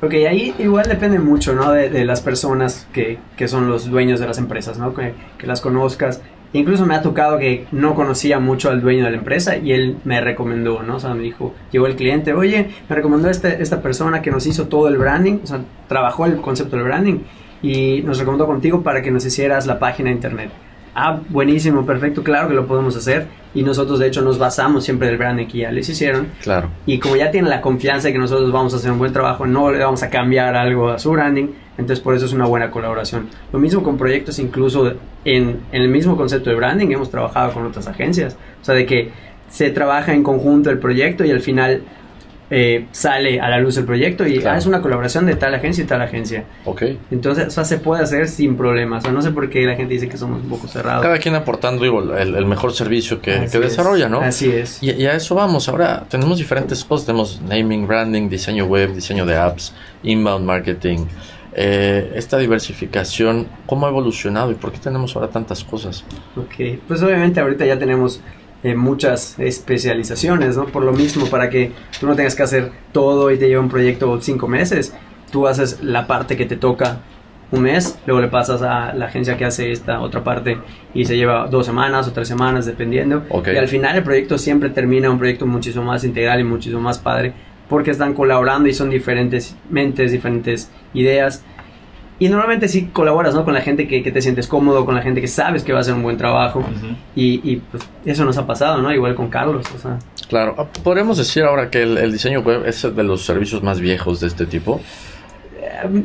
Ok, 0.02 0.14
ahí 0.30 0.54
igual 0.60 0.86
depende 0.88 1.18
mucho, 1.18 1.54
¿no? 1.54 1.72
De, 1.72 1.90
de 1.90 2.04
las 2.04 2.20
personas 2.20 2.88
que, 2.92 3.20
que 3.38 3.48
son 3.48 3.70
los 3.70 3.90
dueños 3.90 4.20
de 4.20 4.28
las 4.28 4.38
empresas, 4.38 4.78
¿no? 4.78 4.94
Que, 4.94 5.14
que 5.38 5.48
las 5.48 5.62
conozcas. 5.62 6.22
Incluso 6.54 6.86
me 6.86 6.96
ha 6.96 7.02
tocado 7.02 7.40
que 7.40 7.66
no 7.72 7.96
conocía 7.96 8.40
mucho 8.40 8.70
al 8.70 8.82
dueño 8.82 9.06
de 9.06 9.12
la 9.12 9.18
empresa 9.18 9.58
y 9.58 9.72
él 9.72 9.98
me 10.06 10.22
recomendó, 10.22 10.84
¿no? 10.84 10.98
O 10.98 11.00
sea, 11.00 11.14
me 11.16 11.24
dijo, 11.24 11.54
llegó 11.72 11.88
el 11.88 11.96
cliente, 11.96 12.34
oye, 12.34 12.70
me 12.88 12.96
recomendó 12.96 13.30
este, 13.30 13.62
esta 13.62 13.82
persona 13.82 14.22
que 14.22 14.30
nos 14.30 14.46
hizo 14.46 14.68
todo 14.68 14.88
el 14.88 14.98
branding, 14.98 15.40
o 15.44 15.48
sea, 15.48 15.62
trabajó 15.88 16.26
el 16.28 16.38
concepto 16.38 16.76
del 16.76 16.86
branding 16.86 17.20
y 17.64 18.04
nos 18.04 18.20
recomendó 18.20 18.46
contigo 18.46 18.84
para 18.84 19.02
que 19.02 19.10
nos 19.10 19.26
hicieras 19.26 19.66
la 19.66 19.80
página 19.80 20.10
de 20.10 20.16
internet. 20.16 20.52
Ah, 20.96 21.20
buenísimo, 21.30 21.86
perfecto, 21.86 22.22
claro 22.24 22.48
que 22.48 22.54
lo 22.54 22.68
podemos 22.68 22.96
hacer. 22.96 23.28
Y 23.56 23.64
nosotros, 23.64 24.00
de 24.00 24.08
hecho, 24.08 24.22
nos 24.22 24.38
basamos 24.38 24.84
siempre 24.84 25.08
del 25.08 25.18
branding 25.18 25.48
que 25.48 25.60
ya 25.60 25.72
les 25.72 25.90
hicieron. 25.90 26.28
Claro. 26.42 26.70
Y 26.86 27.00
como 27.00 27.16
ya 27.16 27.32
tienen 27.32 27.50
la 27.50 27.62
confianza 27.62 28.08
de 28.08 28.14
que 28.14 28.20
nosotros 28.20 28.52
vamos 28.52 28.74
a 28.74 28.78
hacer 28.78 28.92
un 28.92 29.00
buen 29.00 29.14
trabajo, 29.14 29.48
no 29.48 29.72
le 29.72 29.80
vamos 29.80 30.04
a 30.04 30.10
cambiar 30.10 30.56
algo 30.56 30.90
a 30.90 31.00
su 31.00 31.12
branding, 31.12 31.48
entonces 31.78 32.00
por 32.00 32.16
eso 32.16 32.26
es 32.26 32.34
una 32.34 32.46
buena 32.46 32.70
colaboración. 32.72 33.30
Lo 33.52 33.60
mismo 33.60 33.82
con 33.84 33.98
proyectos, 33.98 34.40
incluso 34.40 34.88
en, 35.26 35.60
en 35.72 35.82
el 35.82 35.90
mismo 35.90 36.16
concepto 36.18 36.50
de 36.50 36.56
branding, 36.56 36.90
hemos 36.92 37.10
trabajado 37.10 37.52
con 37.54 37.66
otras 37.66 37.88
agencias. 37.88 38.38
O 38.62 38.66
sea, 38.66 38.76
de 38.76 38.86
que 38.86 39.12
se 39.50 39.70
trabaja 39.70 40.14
en 40.14 40.24
conjunto 40.24 40.70
el 40.70 40.80
proyecto 40.80 41.24
y 41.26 41.32
al 41.32 41.42
final 41.42 41.84
eh, 42.50 42.86
sale 42.92 43.40
a 43.40 43.50
la 43.50 43.58
luz 43.60 43.78
el 43.78 43.86
proyecto 43.86 44.28
y 44.28 44.38
Claro. 44.38 44.56
ah, 44.56 44.58
es 44.60 44.66
una 44.68 44.82
colaboración 44.82 45.26
de 45.26 45.36
tal 45.36 45.56
agencia 45.56 45.84
y 45.84 45.88
tal 45.88 46.02
agencia. 46.02 46.44
Ok. 46.66 46.84
Entonces, 47.10 47.48
o 47.48 47.50
sea, 47.50 47.64
se 47.64 47.78
puede 47.80 48.04
hacer 48.04 48.28
sin 48.28 48.56
problemas. 48.58 49.00
O 49.00 49.06
sea, 49.06 49.12
no 49.12 49.22
sé 49.24 49.32
por 49.32 49.50
qué 49.50 49.66
la 49.66 49.76
gente 49.76 49.94
dice 49.96 50.08
que 50.08 50.18
somos 50.18 50.44
un 50.44 50.50
poco 50.50 50.68
cerrados. 50.68 51.02
Cada 51.02 51.18
quien 51.18 51.34
aportando, 51.34 51.84
digo, 51.84 52.16
el, 52.16 52.36
el 52.36 52.46
mejor 52.46 52.74
servicio 52.74 53.22
que, 53.22 53.40
desarrolla, 53.48 54.08
¿no? 54.08 54.22
Así 54.22 54.52
es. 54.52 54.84
Y, 54.84 54.92
y 54.92 55.06
a 55.08 55.16
eso 55.16 55.34
vamos. 55.34 55.68
Ahora 55.70 56.06
tenemos 56.10 56.38
diferentes 56.38 56.84
cosas. 56.84 57.08
Tenemos 57.08 57.42
naming, 57.42 57.88
branding, 57.88 58.30
diseño 58.30 58.66
web, 58.66 58.94
diseño 58.94 59.26
de 59.26 59.36
apps, 59.36 59.74
inbound 60.04 60.46
marketing. 60.46 61.06
Eh, 61.56 62.14
esta 62.16 62.38
diversificación, 62.38 63.48
¿cómo 63.66 63.86
ha 63.86 63.90
evolucionado 63.90 64.52
y 64.52 64.56
por 64.56 64.72
qué 64.72 64.80
tenemos 64.80 65.16
ahora 65.16 65.30
tantas 65.30 65.64
cosas? 65.64 66.04
Ok, 66.36 66.80
pues 66.88 67.04
obviamente 67.04 67.40
ahorita 67.40 67.66
ya 67.66 67.78
tenemos 67.78 68.22
eh, 68.64 68.76
muchas 68.76 69.38
especializaciones, 69.40 70.58
¿no? 70.58 70.66
Por 70.66 70.84
lo 70.84 70.94
mismo, 70.94 71.28
para 71.28 71.50
que 71.50 71.72
tú 72.00 72.08
no 72.08 72.16
tengas 72.16 72.36
que 72.36 72.44
hacer 72.44 72.72
todo 72.92 73.30
y 73.32 73.38
te 73.38 73.48
lleva 73.48 73.62
un 73.62 73.70
proyecto 73.70 74.20
cinco 74.22 74.48
meses, 74.48 74.96
tú 75.32 75.48
haces 75.48 75.84
la 75.84 76.08
parte 76.08 76.38
que 76.38 76.46
te 76.46 76.56
toca 76.56 77.00
un 77.52 77.62
mes, 77.62 78.00
luego 78.08 78.20
le 78.20 78.30
pasas 78.30 78.64
a 78.64 78.94
la 78.94 79.06
agencia 79.06 79.38
que 79.38 79.46
hace 79.46 79.72
esta 79.72 80.02
otra 80.02 80.24
parte 80.24 80.58
y 80.96 81.06
se 81.06 81.16
lleva 81.16 81.46
dos 81.48 81.68
semanas 81.68 82.08
o 82.08 82.14
tres 82.14 82.28
semanas, 82.28 82.66
dependiendo. 82.66 83.24
Ok. 83.30 83.50
Y 83.54 83.58
al 83.58 83.68
final 83.68 83.96
el 83.96 84.04
proyecto 84.04 84.40
siempre 84.40 84.72
termina 84.72 85.12
un 85.12 85.20
proyecto 85.20 85.46
muchísimo 85.46 85.86
más 85.86 86.04
integral 86.04 86.40
y 86.40 86.44
muchísimo 86.44 86.82
más 86.82 86.98
padre 86.98 87.34
porque 87.74 87.90
están 87.90 88.14
colaborando 88.14 88.70
y 88.70 88.74
son 88.76 88.92
diferentes 88.92 89.56
mentes, 89.68 90.12
diferentes 90.12 90.70
ideas. 90.94 91.44
Y 92.20 92.30
normalmente 92.30 92.68
sí 92.68 92.92
colaboras, 92.94 93.34
¿no? 93.34 93.44
Con 93.46 93.56
la 93.56 93.62
gente 93.62 93.88
que, 93.88 94.04
que 94.04 94.12
te 94.12 94.22
sientes 94.22 94.46
cómodo, 94.46 94.86
con 94.86 94.94
la 94.94 95.02
gente 95.02 95.22
que 95.22 95.28
sabes 95.28 95.64
que 95.64 95.74
va 95.74 95.80
a 95.80 95.82
hacer 95.82 95.96
un 95.96 96.04
buen 96.04 96.16
trabajo. 96.16 96.64
y, 97.16 97.42
y, 97.44 97.56
pues 97.56 97.82
eso 98.06 98.26
nos 98.26 98.38
ha 98.38 98.46
pasado, 98.46 98.80
¿no? 98.80 98.94
Igual 98.94 99.16
con 99.16 99.28
Carlos, 99.32 99.66
o 99.76 99.80
sea. 99.80 99.98
Claro, 100.30 100.54
ah, 100.60 100.68
podríamos 100.84 101.18
decir 101.18 101.42
ahora 101.42 101.72
que 101.72 101.82
el, 101.82 101.98
el 101.98 102.12
diseño 102.12 102.42
web 102.42 102.64
es 102.68 102.84
de 102.96 103.04
los 103.04 103.26
servicios 103.26 103.64
más 103.64 103.80
viejos 103.80 104.20
de 104.20 104.28
este 104.28 104.46
tipo. 104.46 104.80
eh, 105.60 106.04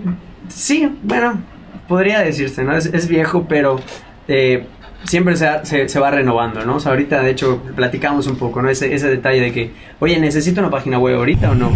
sí, 0.48 0.90
bueno, 1.02 1.38
podría 1.86 2.20
decirse, 2.20 2.64
¿no? 2.64 2.74
Es, 2.74 2.86
es 2.86 3.08
viejo, 3.08 3.44
pero 3.46 3.78
eh, 4.26 4.64
siempre 5.04 5.36
se, 5.36 5.48
se, 5.64 5.88
se 5.88 6.00
va 6.00 6.10
renovando, 6.10 6.64
¿no? 6.64 6.76
O 6.76 6.80
sea, 6.80 6.92
ahorita, 6.92 7.22
de 7.22 7.30
hecho, 7.30 7.62
platicamos 7.76 8.26
un 8.26 8.36
poco, 8.36 8.62
¿no? 8.62 8.68
Ese, 8.68 8.94
ese 8.94 9.08
detalle 9.08 9.40
de 9.40 9.52
que, 9.52 9.72
oye, 10.00 10.18
¿necesito 10.18 10.60
una 10.60 10.70
página 10.70 10.98
web 10.98 11.16
ahorita 11.16 11.50
o 11.50 11.54
no? 11.54 11.70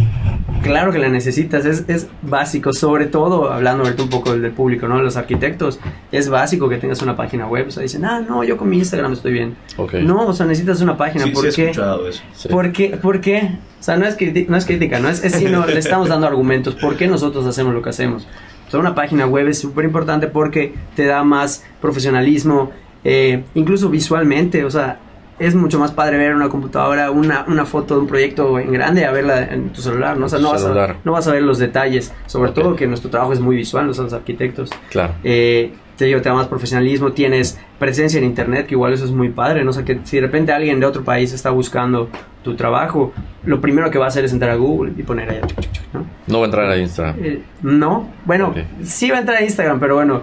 Claro 0.62 0.92
que 0.92 0.98
la 0.98 1.08
necesitas, 1.08 1.64
es, 1.64 1.84
es 1.88 2.08
básico, 2.22 2.72
sobre 2.72 3.06
todo 3.06 3.52
hablando 3.52 3.82
ahorita 3.82 4.02
un 4.02 4.10
poco 4.10 4.36
del, 4.36 4.52
público, 4.52 4.86
¿no? 4.86 5.02
Los 5.02 5.16
arquitectos, 5.16 5.80
es 6.12 6.28
básico 6.28 6.68
que 6.68 6.76
tengas 6.76 7.02
una 7.02 7.16
página 7.16 7.46
web. 7.46 7.66
O 7.68 7.70
sea, 7.70 7.82
dicen, 7.82 8.04
ah, 8.04 8.20
no, 8.20 8.44
yo 8.44 8.56
con 8.56 8.68
mi 8.68 8.78
Instagram 8.78 9.12
estoy 9.12 9.32
bien. 9.32 9.56
No, 10.04 10.26
o 10.26 10.32
sea, 10.32 10.46
necesitas 10.46 10.80
una 10.80 10.96
página. 10.96 11.24
Sí, 11.24 11.30
¿Por 11.30 11.50
sí 11.50 11.56
qué? 11.56 11.62
he 11.62 11.70
escuchado 11.70 12.08
eso. 12.08 12.22
¿Por 12.48 12.72
qué? 12.72 12.90
¿Por 12.90 13.20
qué? 13.20 13.58
O 13.80 13.82
sea, 13.82 13.96
no 13.96 14.06
es, 14.06 14.16
no 14.48 14.56
es 14.56 14.64
crítica, 14.64 15.00
no 15.00 15.08
es, 15.08 15.24
es 15.24 15.32
sino 15.32 15.66
le 15.66 15.78
estamos 15.78 16.08
dando 16.08 16.26
argumentos. 16.26 16.76
¿Por 16.76 16.96
qué 16.96 17.08
nosotros 17.08 17.44
hacemos 17.46 17.74
lo 17.74 17.82
que 17.82 17.90
hacemos? 17.90 18.28
O 18.68 18.70
sea, 18.70 18.78
una 18.78 18.94
página 18.94 19.26
web 19.26 19.48
es 19.48 19.58
súper 19.58 19.84
importante 19.84 20.28
porque 20.28 20.74
te 20.94 21.06
da 21.06 21.24
más 21.24 21.64
profesionalismo, 21.80 22.70
eh, 23.04 23.44
incluso 23.54 23.88
visualmente. 23.88 24.64
O 24.64 24.70
sea, 24.70 24.98
es 25.38 25.54
mucho 25.54 25.78
más 25.78 25.90
padre 25.92 26.18
ver 26.18 26.30
en 26.30 26.36
una 26.36 26.48
computadora 26.48 27.10
una, 27.10 27.44
una 27.48 27.64
foto 27.64 27.94
de 27.94 28.00
un 28.00 28.06
proyecto 28.06 28.58
en 28.58 28.72
grande 28.72 29.04
a 29.04 29.10
verla 29.10 29.42
en 29.42 29.70
tu 29.70 29.80
celular, 29.80 30.16
¿no? 30.16 30.26
O 30.26 30.28
sea, 30.28 30.38
no 30.38 30.52
vas, 30.52 30.62
a, 30.62 30.66
celular. 30.66 30.96
no 31.04 31.12
vas 31.12 31.26
a 31.26 31.32
ver 31.32 31.42
los 31.42 31.58
detalles, 31.58 32.12
sobre 32.26 32.52
todo 32.52 32.76
que 32.76 32.86
nuestro 32.86 33.10
trabajo 33.10 33.32
es 33.32 33.40
muy 33.40 33.56
visual, 33.56 33.86
nosotros 33.86 34.12
arquitectos. 34.12 34.70
Claro. 34.90 35.14
Eh, 35.24 35.72
te 35.96 36.06
digo, 36.06 36.20
te 36.20 36.28
da 36.28 36.34
más 36.34 36.46
profesionalismo, 36.46 37.12
tienes 37.12 37.58
presencia 37.78 38.18
en 38.18 38.24
internet, 38.24 38.66
que 38.66 38.74
igual 38.74 38.92
eso 38.92 39.04
es 39.04 39.10
muy 39.10 39.30
padre, 39.30 39.64
¿no? 39.64 39.70
O 39.70 39.72
sea, 39.72 39.84
que 39.84 40.00
si 40.04 40.16
de 40.16 40.22
repente 40.22 40.52
alguien 40.52 40.80
de 40.80 40.86
otro 40.86 41.04
país 41.04 41.32
está 41.32 41.50
buscando 41.50 42.08
tu 42.42 42.54
trabajo, 42.54 43.12
lo 43.44 43.60
primero 43.60 43.90
que 43.90 43.98
va 43.98 44.06
a 44.06 44.08
hacer 44.08 44.24
es 44.24 44.32
entrar 44.32 44.52
a 44.52 44.56
Google 44.56 44.92
y 44.96 45.02
poner 45.02 45.40
chuc, 45.46 45.64
¿no? 45.92 46.06
No 46.26 46.38
va 46.38 46.44
a 46.44 46.46
entrar 46.46 46.70
a 46.70 46.76
Instagram. 46.76 47.16
Eh, 47.20 47.42
no, 47.62 48.10
bueno, 48.24 48.54
sí 48.82 49.10
va 49.10 49.18
a 49.18 49.20
entrar 49.20 49.38
a 49.38 49.42
Instagram, 49.42 49.80
pero 49.80 49.96
bueno, 49.96 50.22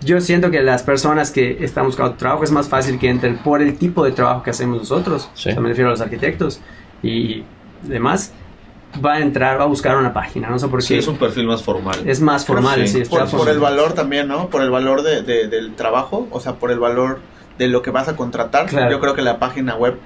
yo 0.00 0.20
siento 0.20 0.50
que 0.50 0.62
las 0.62 0.82
personas 0.82 1.30
que 1.30 1.62
están 1.64 1.84
buscando 1.86 2.14
trabajo 2.14 2.44
es 2.44 2.50
más 2.50 2.68
fácil 2.68 2.98
que 2.98 3.08
entren 3.08 3.38
por 3.38 3.60
el 3.62 3.76
tipo 3.78 4.04
de 4.04 4.12
trabajo 4.12 4.42
que 4.42 4.50
hacemos 4.50 4.78
nosotros. 4.78 5.30
Sí. 5.34 5.50
O 5.50 5.52
sea, 5.52 5.60
me 5.60 5.68
refiero 5.68 5.88
a 5.88 5.92
los 5.92 6.00
arquitectos 6.00 6.60
y 7.02 7.44
demás. 7.82 8.32
Va 9.04 9.14
a 9.14 9.18
entrar, 9.20 9.58
va 9.60 9.64
a 9.64 9.66
buscar 9.68 9.96
una 9.96 10.12
página, 10.12 10.48
no 10.50 10.58
sé 10.58 10.66
por 10.66 10.82
Sí, 10.82 10.94
qué. 10.94 11.00
es 11.00 11.06
un 11.06 11.16
perfil 11.16 11.46
más 11.46 11.62
formal. 11.62 11.96
Es 12.06 12.20
más 12.20 12.44
formal, 12.44 12.88
Sí. 12.88 13.04
sí, 13.04 13.08
por, 13.08 13.28
por 13.30 13.48
el 13.48 13.60
valor 13.60 13.92
también, 13.92 14.26
¿no? 14.26 14.48
Por 14.48 14.62
el 14.62 14.70
valor 14.70 15.02
de, 15.02 15.22
de- 15.22 15.46
del 15.46 15.74
trabajo, 15.76 16.26
o 16.32 16.40
sea, 16.40 16.54
por 16.54 16.72
el 16.72 16.80
valor 16.80 17.20
de 17.56 17.68
lo 17.68 17.82
que 17.82 17.90
vas 17.92 18.08
a 18.08 18.16
contratar. 18.16 18.66
Claro. 18.66 18.90
Yo 18.90 18.98
creo 19.00 19.14
que 19.14 19.22
la 19.22 19.38
página 19.38 19.76
web 19.76 19.96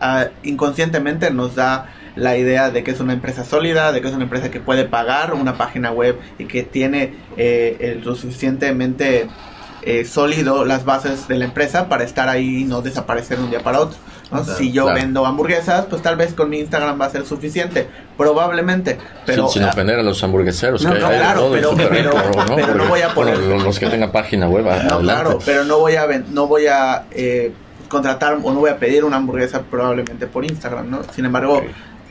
ah, 0.00 0.26
inconscientemente 0.44 1.30
nos 1.32 1.54
da 1.56 1.92
la 2.16 2.36
idea 2.36 2.70
de 2.70 2.84
que 2.84 2.90
es 2.92 3.00
una 3.00 3.12
empresa 3.12 3.44
sólida, 3.44 3.90
de 3.92 4.00
que 4.00 4.08
es 4.08 4.14
una 4.14 4.24
empresa 4.24 4.50
que 4.50 4.60
puede 4.60 4.84
pagar 4.84 5.34
una 5.34 5.56
página 5.56 5.90
web 5.90 6.18
y 6.38 6.44
que 6.44 6.62
tiene 6.62 7.14
eh, 7.36 7.76
el- 7.80 8.00
lo 8.04 8.14
suficientemente 8.14 9.28
eh, 9.82 10.04
sólido 10.06 10.64
las 10.64 10.84
bases 10.86 11.28
de 11.28 11.36
la 11.36 11.44
empresa 11.44 11.88
para 11.88 12.04
estar 12.04 12.28
ahí 12.28 12.62
y 12.62 12.64
no 12.64 12.80
desaparecer 12.80 13.36
de 13.38 13.44
un 13.44 13.50
día 13.50 13.60
para 13.60 13.80
otro. 13.80 13.98
¿no? 14.30 14.42
Claro, 14.42 14.58
si 14.58 14.72
yo 14.72 14.84
claro. 14.84 14.98
vendo 15.00 15.26
hamburguesas, 15.26 15.84
pues 15.90 16.00
tal 16.00 16.16
vez 16.16 16.32
con 16.32 16.48
mi 16.48 16.58
Instagram 16.60 16.98
va 16.98 17.04
a 17.06 17.10
ser 17.10 17.26
suficiente, 17.26 17.86
probablemente, 18.16 18.96
pero 19.26 19.46
sin, 19.48 19.60
sin 19.62 19.68
ofender 19.70 19.98
a 19.98 20.02
los 20.02 20.22
hamburgueseros, 20.24 20.82
No, 20.82 20.94
que 20.94 21.00
no, 21.00 21.06
hay 21.08 21.18
claro, 21.18 21.50
pero- 21.52 21.72
¿no? 21.72 21.76
pero 21.76 22.12
no 22.12 22.56
Porque, 22.56 22.88
voy 22.88 23.00
a 23.02 23.08
poner- 23.14 23.38
bueno, 23.38 23.64
los 23.64 23.78
que 23.78 23.86
tengan 23.86 24.10
página 24.10 24.48
web, 24.48 24.64
claro, 25.00 25.38
pero 25.44 25.64
no 25.64 25.78
voy 25.80 25.96
a 25.96 26.06
no 26.30 26.46
voy 26.46 26.66
a 26.66 27.04
eh, 27.10 27.52
contratar 27.88 28.38
o 28.42 28.52
no 28.54 28.60
voy 28.60 28.70
a 28.70 28.78
pedir 28.78 29.04
una 29.04 29.16
hamburguesa 29.18 29.60
probablemente 29.70 30.26
por 30.26 30.44
Instagram, 30.46 30.88
¿no? 30.90 31.00
Sin 31.14 31.26
embargo. 31.26 31.62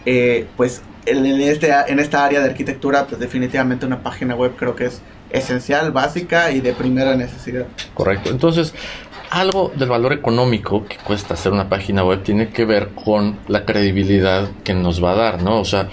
Eh, 0.06 0.48
pues 0.58 0.82
en, 1.06 1.26
este 1.26 1.72
en 1.88 2.00
esta 2.00 2.26
área 2.26 2.39
de 2.39 2.50
arquitectura, 2.50 3.06
pues 3.08 3.20
definitivamente 3.20 3.86
una 3.86 4.02
página 4.02 4.36
web 4.36 4.54
creo 4.58 4.76
que 4.76 4.86
es 4.86 5.02
esencial, 5.30 5.92
básica 5.92 6.52
y 6.52 6.62
de 6.62 6.74
primera 6.74 7.16
necesidad. 7.16 7.66
Correcto. 7.94 8.30
Entonces, 8.30 8.74
algo 9.30 9.72
del 9.76 9.89
valor 9.89 10.13
económico 10.13 10.86
que 10.86 10.98
cuesta 10.98 11.34
hacer 11.34 11.52
una 11.52 11.68
página 11.68 12.04
web 12.04 12.22
tiene 12.22 12.50
que 12.50 12.66
ver 12.66 12.89
con 12.89 13.39
la 13.48 13.66
credibilidad 13.66 14.50
que 14.63 14.74
nos 14.74 15.04
va 15.04 15.13
a 15.13 15.16
dar, 15.16 15.42
¿no? 15.42 15.60
O 15.60 15.66
sea, 15.66 15.89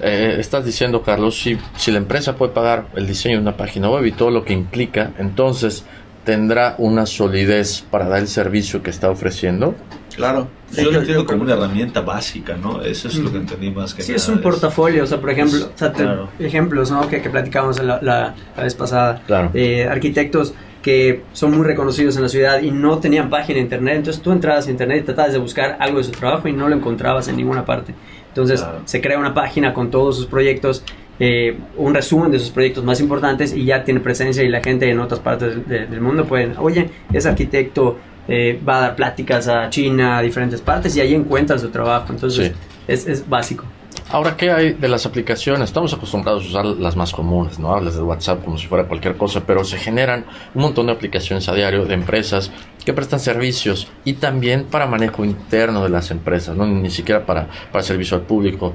eh, 0.00 0.36
estás 0.38 0.64
diciendo, 0.64 1.02
Carlos, 1.02 1.40
si, 1.40 1.56
si 1.76 1.92
la 1.92 1.98
empresa 1.98 2.34
puede 2.34 2.52
pagar 2.52 2.86
el 2.96 3.06
diseño 3.06 3.36
de 3.36 3.42
una 3.42 3.56
página 3.56 3.88
web 3.88 4.04
y 4.06 4.12
todo 4.12 4.30
lo 4.30 4.44
que 4.44 4.52
implica, 4.54 5.12
entonces 5.18 5.84
tendrá 6.24 6.74
una 6.78 7.06
solidez 7.06 7.82
para 7.90 8.08
dar 8.08 8.20
el 8.20 8.28
servicio 8.28 8.82
que 8.82 8.90
está 8.90 9.10
ofreciendo. 9.10 9.74
Claro. 10.14 10.48
Yo 10.72 10.90
lo 10.90 10.98
entiendo 11.00 11.24
como 11.26 11.42
una 11.42 11.54
herramienta 11.54 12.00
básica, 12.00 12.56
¿no? 12.56 12.82
Eso 12.82 13.08
es 13.08 13.16
lo 13.16 13.30
que 13.32 13.38
entendí 13.38 13.70
más 13.70 13.94
que 13.94 14.02
Sí, 14.02 14.12
nada. 14.12 14.16
es 14.22 14.28
un 14.28 14.40
portafolio, 14.40 15.04
o 15.04 15.06
sea, 15.06 15.20
por 15.20 15.30
ejemplo, 15.30 15.58
o 15.74 15.78
sea, 15.78 15.92
te- 15.92 16.02
Claro. 16.02 16.28
ejemplos, 16.38 16.90
¿no? 16.90 17.08
Que, 17.08 17.20
que 17.22 17.30
platicamos 17.30 17.82
la, 17.82 17.98
la- 18.02 18.34
la 18.56 18.62
vez 18.62 18.74
pasada. 18.74 19.22
Claro. 19.26 19.50
Eh, 19.54 19.86
arquitectos 19.88 20.54
que 20.82 21.24
son 21.34 21.54
muy 21.56 21.66
reconocidos 21.66 22.16
en 22.16 22.22
la 22.22 22.28
ciudad 22.28 22.62
y 22.62 22.70
no 22.70 22.98
tenían 22.98 23.28
página 23.28 23.56
de 23.56 23.62
internet, 23.62 23.96
entonces 23.96 24.22
tú 24.22 24.32
entrabas 24.32 24.66
a 24.66 24.70
internet 24.70 25.00
y 25.02 25.04
tratabas 25.06 25.32
de 25.32 25.38
buscar 25.38 25.76
algo 25.78 25.98
de 25.98 26.04
su 26.04 26.10
trabajo 26.12 26.48
y 26.48 26.52
no 26.52 26.68
lo 26.68 26.76
encontrabas 26.76 27.28
en 27.28 27.36
ninguna 27.36 27.64
parte. 27.66 27.94
Entonces 28.28 28.62
Claro. 28.62 28.78
se 28.86 29.00
crea 29.00 29.18
una 29.18 29.34
página 29.34 29.74
con 29.74 29.90
todos 29.90 30.16
sus 30.16 30.26
proyectos, 30.26 30.82
eh, 31.18 31.58
un 31.76 31.92
resumen 31.92 32.30
de 32.32 32.38
sus 32.38 32.48
proyectos 32.50 32.82
más 32.82 32.98
importantes 33.00 33.54
y 33.54 33.66
ya 33.66 33.84
tiene 33.84 34.00
presencia 34.00 34.42
y 34.42 34.48
la 34.48 34.62
gente 34.62 34.88
en 34.88 35.00
otras 35.00 35.20
partes 35.20 35.68
de- 35.68 35.86
del 35.86 36.00
mundo 36.00 36.24
pueden, 36.24 36.54
oye, 36.56 36.88
ese 37.12 37.28
arquitecto 37.28 37.98
eh, 38.28 38.60
va 38.66 38.78
a 38.78 38.80
dar 38.80 38.96
pláticas 38.96 39.48
a 39.48 39.68
China, 39.70 40.18
a 40.18 40.22
diferentes 40.22 40.60
partes 40.60 40.96
y 40.96 41.00
ahí 41.00 41.14
encuentras 41.14 41.60
su 41.60 41.68
trabajo. 41.70 42.12
Entonces 42.12 42.48
Sí. 42.48 42.52
es, 42.88 43.06
es 43.06 43.28
básico. 43.28 43.64
Ahora, 44.12 44.36
¿qué 44.36 44.50
hay 44.50 44.72
de 44.72 44.88
las 44.88 45.06
aplicaciones? 45.06 45.62
Estamos 45.68 45.94
acostumbrados 45.94 46.44
a 46.44 46.48
usar 46.48 46.64
las 46.66 46.96
más 46.96 47.12
comunes, 47.12 47.60
¿no? 47.60 47.72
Hablas 47.72 47.94
de 47.94 48.02
WhatsApp 48.02 48.44
como 48.44 48.58
si 48.58 48.66
fuera 48.66 48.84
cualquier 48.88 49.16
cosa, 49.16 49.42
pero 49.46 49.62
se 49.64 49.78
generan 49.78 50.24
un 50.52 50.62
montón 50.62 50.86
de 50.86 50.92
aplicaciones 50.92 51.48
a 51.48 51.54
diario 51.54 51.84
de 51.84 51.94
empresas 51.94 52.50
que 52.84 52.92
prestan 52.92 53.20
servicios 53.20 53.86
y 54.04 54.14
también 54.14 54.64
para 54.64 54.86
manejo 54.86 55.24
interno 55.24 55.84
de 55.84 55.90
las 55.90 56.10
empresas, 56.10 56.56
no 56.56 56.66
ni 56.66 56.90
siquiera 56.90 57.24
para, 57.24 57.46
para 57.70 57.84
servicio 57.84 58.16
al 58.16 58.24
público. 58.24 58.74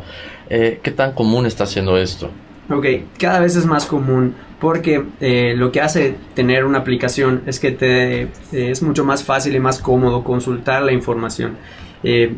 Eh, 0.50 0.80
¿Qué 0.82 0.92
tan 0.92 1.12
común 1.12 1.46
está 1.46 1.66
haciendo 1.66 1.98
esto? 1.98 2.30
Ok, 2.70 2.86
cada 3.20 3.40
vez 3.40 3.56
es 3.56 3.66
más 3.66 3.86
común 3.86 4.34
porque 4.60 5.04
eh, 5.22 5.54
lo 5.56 5.72
que 5.72 5.82
hace 5.82 6.16
tener 6.34 6.66
una 6.66 6.80
aplicación 6.80 7.42
es 7.46 7.60
que 7.60 7.72
te 7.72 8.22
eh, 8.24 8.30
es 8.52 8.82
mucho 8.82 9.06
más 9.06 9.24
fácil 9.24 9.56
y 9.56 9.60
más 9.60 9.80
cómodo 9.80 10.24
consultar 10.24 10.82
la 10.82 10.92
información. 10.92 11.58
Eh, 12.04 12.34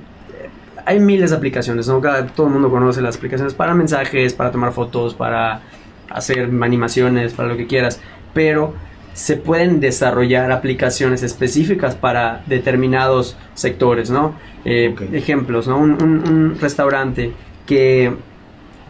hay 0.85 0.99
miles 0.99 1.29
de 1.31 1.37
aplicaciones, 1.37 1.87
¿no? 1.87 2.01
Cada- 2.01 2.27
todo 2.27 2.47
el 2.47 2.53
mundo 2.53 2.69
conoce 2.69 3.01
las 3.01 3.17
aplicaciones 3.17 3.53
para 3.53 3.73
mensajes, 3.73 4.33
para 4.33 4.51
tomar 4.51 4.73
fotos, 4.73 5.13
para 5.13 5.61
hacer 6.09 6.49
animaciones, 6.61 7.33
para 7.33 7.49
lo 7.49 7.57
que 7.57 7.67
quieras, 7.67 8.01
pero 8.33 8.73
se 9.13 9.35
pueden 9.37 9.79
desarrollar 9.79 10.51
aplicaciones 10.51 11.23
específicas 11.23 11.95
para 11.95 12.43
determinados 12.47 13.37
sectores, 13.53 14.09
¿no? 14.09 14.35
Ejemplos, 14.65 15.67
¿no? 15.67 15.77
Un, 15.77 15.91
un- 16.03 16.27
un 16.29 16.59
restaurante 16.59 17.31
que 17.65 18.13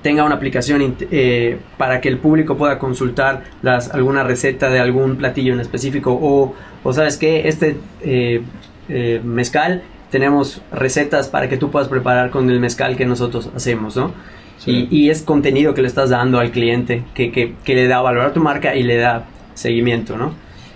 tenga 0.07 0.23
una 0.23 0.35
aplicación 0.35 0.95
eh, 1.11 1.57
para 1.77 1.99
que 1.99 2.07
el 2.07 2.17
público 2.17 2.55
pueda 2.55 2.79
consultar 2.79 3.43
las, 3.61 3.93
alguna 3.93 4.23
receta 4.23 4.69
de 4.69 4.79
algún 4.79 5.17
platillo 5.17 5.51
en 5.51 5.59
específico 5.59 6.13
o, 6.13 6.55
o 6.81 6.93
sabes 6.93 7.17
que 7.17 7.49
este 7.49 7.75
eh, 8.01 8.41
eh, 8.87 9.19
mezcal 9.21 9.83
tenemos 10.09 10.61
recetas 10.71 11.27
para 11.27 11.49
que 11.49 11.57
tú 11.57 11.71
puedas 11.71 11.89
preparar 11.89 12.29
con 12.29 12.49
el 12.49 12.61
mezcal 12.61 12.95
que 12.95 13.05
nosotros 13.05 13.49
hacemos, 13.53 13.97
¿no? 13.97 14.13
Sí. 14.59 14.87
Y, 14.89 14.97
y 14.97 15.09
es 15.09 15.23
contenido 15.23 15.73
que 15.73 15.81
le 15.81 15.89
estás 15.89 16.09
dando 16.09 16.39
al 16.39 16.51
cliente 16.51 17.03
que, 17.13 17.29
que, 17.33 17.55
que 17.65 17.75
le 17.75 17.89
da 17.89 17.99
valor 17.99 18.27
a 18.27 18.31
tu 18.31 18.39
marca 18.39 18.77
y 18.77 18.83
le 18.83 18.95
da 18.95 19.25
seguimiento, 19.55 20.15
¿no? 20.15 20.31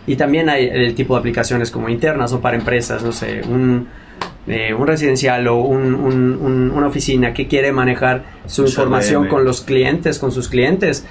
Y 0.07 0.17
también 0.17 0.49
hay 0.49 0.67
el 0.67 0.93
tipo 0.93 1.13
de 1.13 1.21
aplicaciones 1.21 1.71
como 1.71 1.87
internas 1.87 2.33
o 2.33 2.41
para 2.41 2.57
empresas, 2.57 3.01
no 3.01 3.13
sé, 3.13 3.43
un, 3.47 3.87
eh, 4.47 4.73
un 4.73 4.87
residencial 4.87 5.47
o 5.47 5.57
un- 5.57 5.93
un- 5.95 6.37
un- 6.41 6.71
una 6.75 6.87
oficina 6.87 7.33
que 7.33 7.47
quiere 7.47 7.71
manejar 7.71 8.23
su 8.47 8.63
información 8.63 9.27
con 9.27 9.45
los 9.45 9.61
clientes, 9.61 10.17
con 10.19 10.31
sus 10.31 10.47
clientes. 10.49 11.05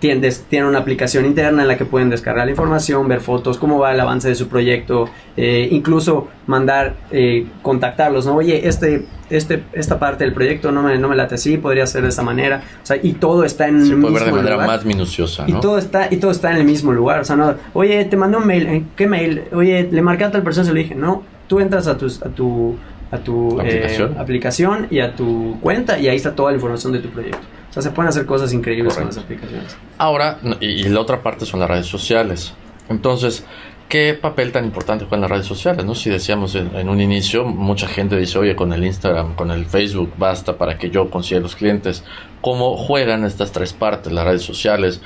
Tiene 0.00 0.66
una 0.68 0.80
aplicación 0.80 1.24
interna 1.24 1.62
en 1.62 1.68
la 1.68 1.78
que 1.78 1.86
pueden 1.86 2.10
descargar 2.10 2.44
la 2.44 2.50
información, 2.50 3.08
ver 3.08 3.20
fotos, 3.22 3.56
cómo 3.56 3.78
va 3.78 3.90
el 3.94 4.00
avance 4.00 4.28
de 4.28 4.34
su 4.34 4.48
proyecto, 4.48 5.08
eh, 5.34 5.66
incluso 5.70 6.28
mandar, 6.46 6.94
eh, 7.10 7.46
contactarlos, 7.62 8.26
¿no? 8.26 8.34
Oye, 8.36 8.68
este, 8.68 9.06
este, 9.30 9.62
esta 9.72 9.98
parte 9.98 10.24
del 10.24 10.34
proyecto 10.34 10.72
no 10.72 10.82
me, 10.82 10.98
no 10.98 11.08
me 11.08 11.16
late 11.16 11.36
así, 11.36 11.56
podría 11.56 11.86
ser 11.86 12.02
de 12.02 12.08
esta 12.10 12.20
manera. 12.22 12.60
O 12.82 12.86
sea, 12.86 12.98
y 13.02 13.14
todo 13.14 13.44
está 13.44 13.66
en 13.66 13.82
Se 13.86 13.94
el 13.94 14.00
puede 14.02 14.12
mismo 14.12 14.14
ver 14.16 14.24
de 14.26 14.32
manera 14.32 14.54
lugar. 14.56 14.66
más 14.68 14.84
minuciosa, 14.84 15.44
Y 15.46 15.52
¿no? 15.52 15.60
todo 15.60 15.78
está 15.78 16.08
y 16.10 16.18
todo 16.18 16.32
está 16.32 16.50
en 16.50 16.58
el 16.58 16.64
mismo 16.64 16.92
lugar, 16.92 17.20
o 17.20 17.24
sea, 17.24 17.36
no, 17.36 17.54
oye, 17.72 18.04
te 18.04 18.18
mandé 18.18 18.36
un 18.36 18.46
mail, 18.46 18.66
¿en 18.66 18.88
qué 18.96 19.06
mail? 19.06 19.44
Oye, 19.54 19.88
le 19.90 20.02
marqué 20.02 20.24
a 20.24 20.30
tal 20.30 20.42
persona, 20.42 20.66
se 20.66 20.72
lo 20.74 20.78
dije, 20.80 20.94
no, 20.94 21.22
tú 21.48 21.60
entras 21.60 21.86
a 21.86 21.96
tus 21.96 22.22
a 22.22 22.28
tu 22.28 22.76
a 23.10 23.18
tu 23.18 23.60
eh, 23.60 24.08
Aplicación. 24.18 24.88
y 24.90 25.00
a 25.00 25.14
tu 25.14 25.58
cuenta 25.60 25.98
y 25.98 26.08
ahí 26.08 26.16
está 26.16 26.34
toda 26.34 26.50
la 26.50 26.56
información 26.56 26.92
de 26.92 26.98
tu 26.98 27.10
proyecto. 27.10 27.46
O 27.70 27.72
sea, 27.72 27.82
se 27.82 27.90
pueden 27.90 28.08
hacer 28.08 28.26
cosas 28.26 28.52
increíbles 28.52 28.94
con 28.94 29.06
las 29.06 29.18
aplicaciones. 29.18 29.76
Ahora, 29.98 30.38
y 30.60 30.84
la 30.88 31.00
otra 31.00 31.22
parte 31.22 31.44
son 31.44 31.60
las 31.60 31.68
redes 31.68 31.86
sociales. 31.86 32.54
Entonces, 32.88 33.44
¿qué 33.88 34.14
papel 34.14 34.52
tan 34.52 34.64
importante 34.64 35.04
juegan 35.04 35.22
las 35.22 35.30
redes 35.30 35.46
sociales? 35.46 35.84
¿no? 35.84 35.94
Si 35.94 36.08
decíamos 36.10 36.54
en, 36.54 36.74
en 36.76 36.88
un 36.88 37.00
inicio, 37.00 37.44
mucha 37.44 37.88
gente 37.88 38.16
dice, 38.16 38.38
oye, 38.38 38.54
con 38.54 38.72
el 38.72 38.84
Instagram, 38.84 39.34
con 39.34 39.50
el 39.50 39.66
Facebook, 39.66 40.12
basta 40.16 40.56
para 40.56 40.78
que 40.78 40.90
yo 40.90 41.10
consiga 41.10 41.40
los 41.40 41.56
clientes. 41.56 42.04
¿Cómo 42.40 42.76
juegan 42.76 43.24
estas 43.24 43.50
tres 43.52 43.72
partes, 43.72 44.12
las 44.12 44.24
redes 44.24 44.42
sociales, 44.42 45.00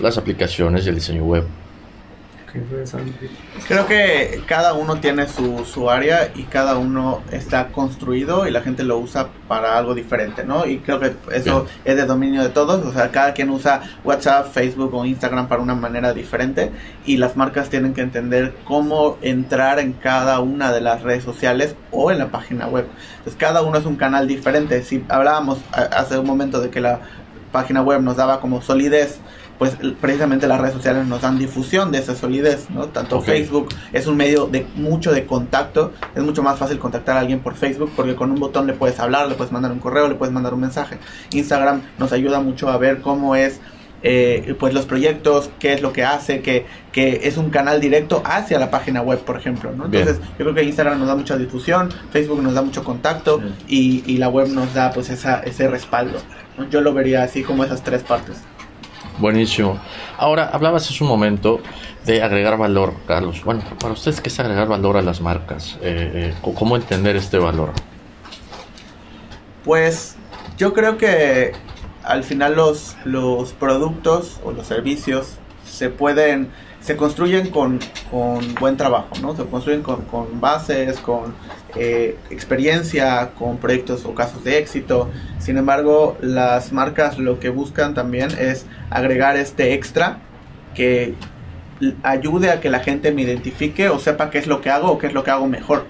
las 0.00 0.16
aplicaciones 0.16 0.86
y 0.86 0.88
el 0.90 0.94
diseño 0.94 1.24
web? 1.24 1.44
Creo 3.66 3.86
que 3.86 4.42
cada 4.46 4.74
uno 4.74 5.00
tiene 5.00 5.26
su, 5.28 5.64
su 5.64 5.90
área 5.90 6.30
y 6.34 6.44
cada 6.44 6.76
uno 6.78 7.22
está 7.30 7.68
construido 7.68 8.46
y 8.46 8.50
la 8.50 8.60
gente 8.60 8.84
lo 8.84 8.98
usa 8.98 9.28
para 9.48 9.76
algo 9.76 9.94
diferente, 9.94 10.44
¿no? 10.44 10.66
Y 10.66 10.78
creo 10.78 11.00
que 11.00 11.14
eso 11.32 11.66
es 11.84 11.96
de 11.96 12.06
dominio 12.06 12.42
de 12.42 12.50
todos, 12.50 12.84
o 12.84 12.92
sea, 12.92 13.10
cada 13.10 13.32
quien 13.32 13.50
usa 13.50 13.82
WhatsApp, 14.04 14.52
Facebook 14.52 14.94
o 14.94 15.04
Instagram 15.04 15.48
para 15.48 15.62
una 15.62 15.74
manera 15.74 16.12
diferente 16.12 16.70
y 17.04 17.16
las 17.16 17.36
marcas 17.36 17.70
tienen 17.70 17.94
que 17.94 18.02
entender 18.02 18.54
cómo 18.64 19.18
entrar 19.22 19.78
en 19.78 19.92
cada 19.92 20.40
una 20.40 20.72
de 20.72 20.80
las 20.80 21.02
redes 21.02 21.24
sociales 21.24 21.74
o 21.90 22.10
en 22.10 22.18
la 22.18 22.28
página 22.28 22.66
web. 22.68 22.86
Entonces, 23.18 23.36
cada 23.36 23.62
uno 23.62 23.78
es 23.78 23.86
un 23.86 23.96
canal 23.96 24.28
diferente. 24.28 24.82
Si 24.82 25.04
hablábamos 25.08 25.58
hace 25.72 26.18
un 26.18 26.26
momento 26.26 26.60
de 26.60 26.70
que 26.70 26.80
la 26.80 27.00
página 27.52 27.82
web 27.82 28.00
nos 28.02 28.16
daba 28.16 28.40
como 28.40 28.62
solidez, 28.62 29.20
pues 29.58 29.76
precisamente 30.00 30.46
las 30.46 30.60
redes 30.60 30.74
sociales 30.74 31.06
nos 31.06 31.22
dan 31.22 31.38
difusión 31.38 31.92
de 31.92 31.98
esa 31.98 32.14
solidez, 32.14 32.70
¿no? 32.70 32.86
Tanto 32.86 33.20
Facebook 33.20 33.68
es 33.92 34.06
un 34.06 34.16
medio 34.16 34.46
de 34.46 34.66
mucho 34.74 35.12
de 35.12 35.26
contacto, 35.26 35.92
es 36.14 36.22
mucho 36.22 36.42
más 36.42 36.58
fácil 36.58 36.78
contactar 36.78 37.16
a 37.16 37.20
alguien 37.20 37.40
por 37.40 37.54
Facebook 37.54 37.92
porque 37.94 38.14
con 38.16 38.30
un 38.30 38.40
botón 38.40 38.66
le 38.66 38.72
puedes 38.72 38.98
hablar, 38.98 39.28
le 39.28 39.34
puedes 39.34 39.52
mandar 39.52 39.72
un 39.72 39.78
correo, 39.78 40.08
le 40.08 40.16
puedes 40.16 40.32
mandar 40.32 40.54
un 40.54 40.60
mensaje. 40.60 40.98
Instagram 41.32 41.82
nos 41.98 42.12
ayuda 42.12 42.40
mucho 42.40 42.68
a 42.68 42.78
ver 42.78 43.00
cómo 43.00 43.36
es 43.36 43.60
eh, 44.06 44.54
pues 44.58 44.74
los 44.74 44.84
proyectos, 44.84 45.48
qué 45.58 45.72
es 45.72 45.80
lo 45.80 45.94
que 45.94 46.04
hace, 46.04 46.42
que, 46.42 46.66
que 46.92 47.20
es 47.24 47.38
un 47.38 47.48
canal 47.48 47.80
directo 47.80 48.22
hacia 48.26 48.58
la 48.58 48.70
página 48.70 49.00
web, 49.00 49.20
por 49.20 49.38
ejemplo. 49.38 49.72
¿no? 49.74 49.86
Entonces, 49.86 50.18
yo 50.38 50.44
creo 50.44 50.54
que 50.54 50.62
Instagram 50.62 50.98
nos 50.98 51.08
da 51.08 51.16
mucha 51.16 51.38
difusión, 51.38 51.88
Facebook 52.10 52.42
nos 52.42 52.52
da 52.52 52.60
mucho 52.60 52.84
contacto 52.84 53.40
y, 53.66 54.04
y, 54.06 54.18
la 54.18 54.28
web 54.28 54.48
nos 54.48 54.74
da 54.74 54.92
pues 54.92 55.08
esa, 55.08 55.40
ese 55.40 55.68
respaldo. 55.68 56.18
Yo 56.70 56.82
lo 56.82 56.92
vería 56.92 57.22
así 57.22 57.42
como 57.42 57.64
esas 57.64 57.82
tres 57.82 58.02
partes. 58.02 58.42
Buenísimo. 59.18 59.78
Ahora, 60.18 60.50
hablabas 60.52 60.90
hace 60.90 61.02
un 61.04 61.08
momento 61.08 61.60
de 62.04 62.22
agregar 62.22 62.58
valor, 62.58 62.94
Carlos. 63.06 63.44
Bueno, 63.44 63.62
para 63.78 63.92
ustedes, 63.92 64.20
¿qué 64.20 64.28
es 64.28 64.40
agregar 64.40 64.66
valor 64.68 64.96
a 64.96 65.02
las 65.02 65.20
marcas? 65.20 65.78
Eh, 65.82 66.32
eh, 66.32 66.54
¿Cómo 66.54 66.76
entender 66.76 67.16
este 67.16 67.38
valor? 67.38 67.70
Pues 69.64 70.16
yo 70.58 70.74
creo 70.74 70.98
que 70.98 71.52
al 72.02 72.24
final 72.24 72.56
los, 72.56 72.96
los 73.04 73.52
productos 73.52 74.40
o 74.44 74.52
los 74.52 74.66
servicios 74.66 75.38
se 75.64 75.90
pueden, 75.90 76.50
se 76.84 76.96
construyen 76.96 77.48
con, 77.48 77.80
con 78.10 78.54
buen 78.56 78.76
trabajo, 78.76 79.08
¿no? 79.22 79.34
Se 79.34 79.44
construyen 79.46 79.82
con, 79.82 80.02
con 80.02 80.38
bases, 80.38 80.98
con 80.98 81.34
eh, 81.76 82.18
experiencia, 82.30 83.30
con 83.38 83.56
proyectos 83.56 84.04
o 84.04 84.14
casos 84.14 84.44
de 84.44 84.58
éxito. 84.58 85.10
Sin 85.38 85.56
embargo, 85.56 86.18
las 86.20 86.72
marcas 86.72 87.18
lo 87.18 87.40
que 87.40 87.48
buscan 87.48 87.94
también 87.94 88.28
es 88.38 88.66
agregar 88.90 89.38
este 89.38 89.72
extra 89.72 90.18
que 90.74 91.14
ayude 92.02 92.50
a 92.50 92.60
que 92.60 92.68
la 92.68 92.80
gente 92.80 93.12
me 93.12 93.22
identifique 93.22 93.88
o 93.88 93.98
sepa 93.98 94.28
qué 94.28 94.36
es 94.36 94.46
lo 94.46 94.60
que 94.60 94.68
hago 94.68 94.92
o 94.92 94.98
qué 94.98 95.06
es 95.06 95.14
lo 95.14 95.24
que 95.24 95.30
hago 95.30 95.46
mejor. 95.46 95.86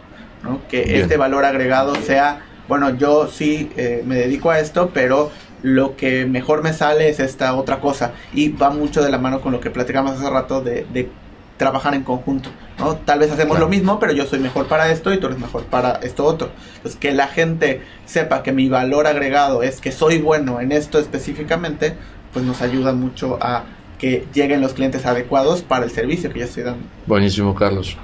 Que 0.68 1.00
este 1.00 1.16
valor 1.16 1.44
agregado 1.44 1.96
sea, 1.96 2.44
bueno, 2.68 2.90
yo 2.90 3.26
sí 3.26 3.70
eh, 3.76 4.04
me 4.06 4.14
dedico 4.14 4.50
a 4.50 4.60
esto, 4.60 4.90
pero 4.94 5.32
lo 5.64 5.96
que 5.96 6.26
mejor 6.26 6.62
me 6.62 6.74
sale 6.74 7.08
es 7.08 7.20
esta 7.20 7.54
otra 7.54 7.80
cosa. 7.80 8.12
Y 8.34 8.50
va 8.50 8.68
mucho 8.68 9.02
de 9.02 9.10
la 9.10 9.16
mano 9.16 9.40
con 9.40 9.50
lo 9.50 9.60
que 9.60 9.70
platicamos 9.70 10.12
hace 10.12 10.28
rato 10.28 10.60
de, 10.60 10.86
de 10.92 11.08
trabajar 11.56 11.94
en 11.94 12.02
conjunto, 12.02 12.50
¿no? 12.78 12.96
Tal 12.96 13.20
vez 13.20 13.32
hacemos 13.32 13.58
lo 13.58 13.66
mismo, 13.66 13.98
pero 13.98 14.12
yo 14.12 14.26
soy 14.26 14.40
mejor 14.40 14.66
para 14.66 14.90
esto 14.90 15.10
y 15.14 15.18
tú 15.18 15.28
eres 15.28 15.38
mejor 15.38 15.64
para 15.64 15.92
esto 16.02 16.26
otro. 16.26 16.50
Entonces, 16.76 17.00
que 17.00 17.12
la 17.12 17.28
gente 17.28 17.80
sepa 18.04 18.42
que 18.42 18.52
mi 18.52 18.68
valor 18.68 19.06
agregado 19.06 19.62
es 19.62 19.80
que 19.80 19.90
soy 19.90 20.18
bueno 20.18 20.60
en 20.60 20.70
esto 20.70 20.98
específicamente, 20.98 21.94
pues 22.34 22.44
nos 22.44 22.60
ayuda 22.60 22.92
mucho 22.92 23.38
a 23.40 23.64
que 23.98 24.26
lleguen 24.34 24.60
los 24.60 24.74
clientes 24.74 25.06
adecuados 25.06 25.62
para 25.62 25.86
el 25.86 25.90
servicio 25.90 26.30
que 26.30 26.40
ya 26.40 26.44
estoy 26.44 26.64
dando. 26.64 26.84
Buenísimo, 27.06 27.54
Carlos. 27.54 27.96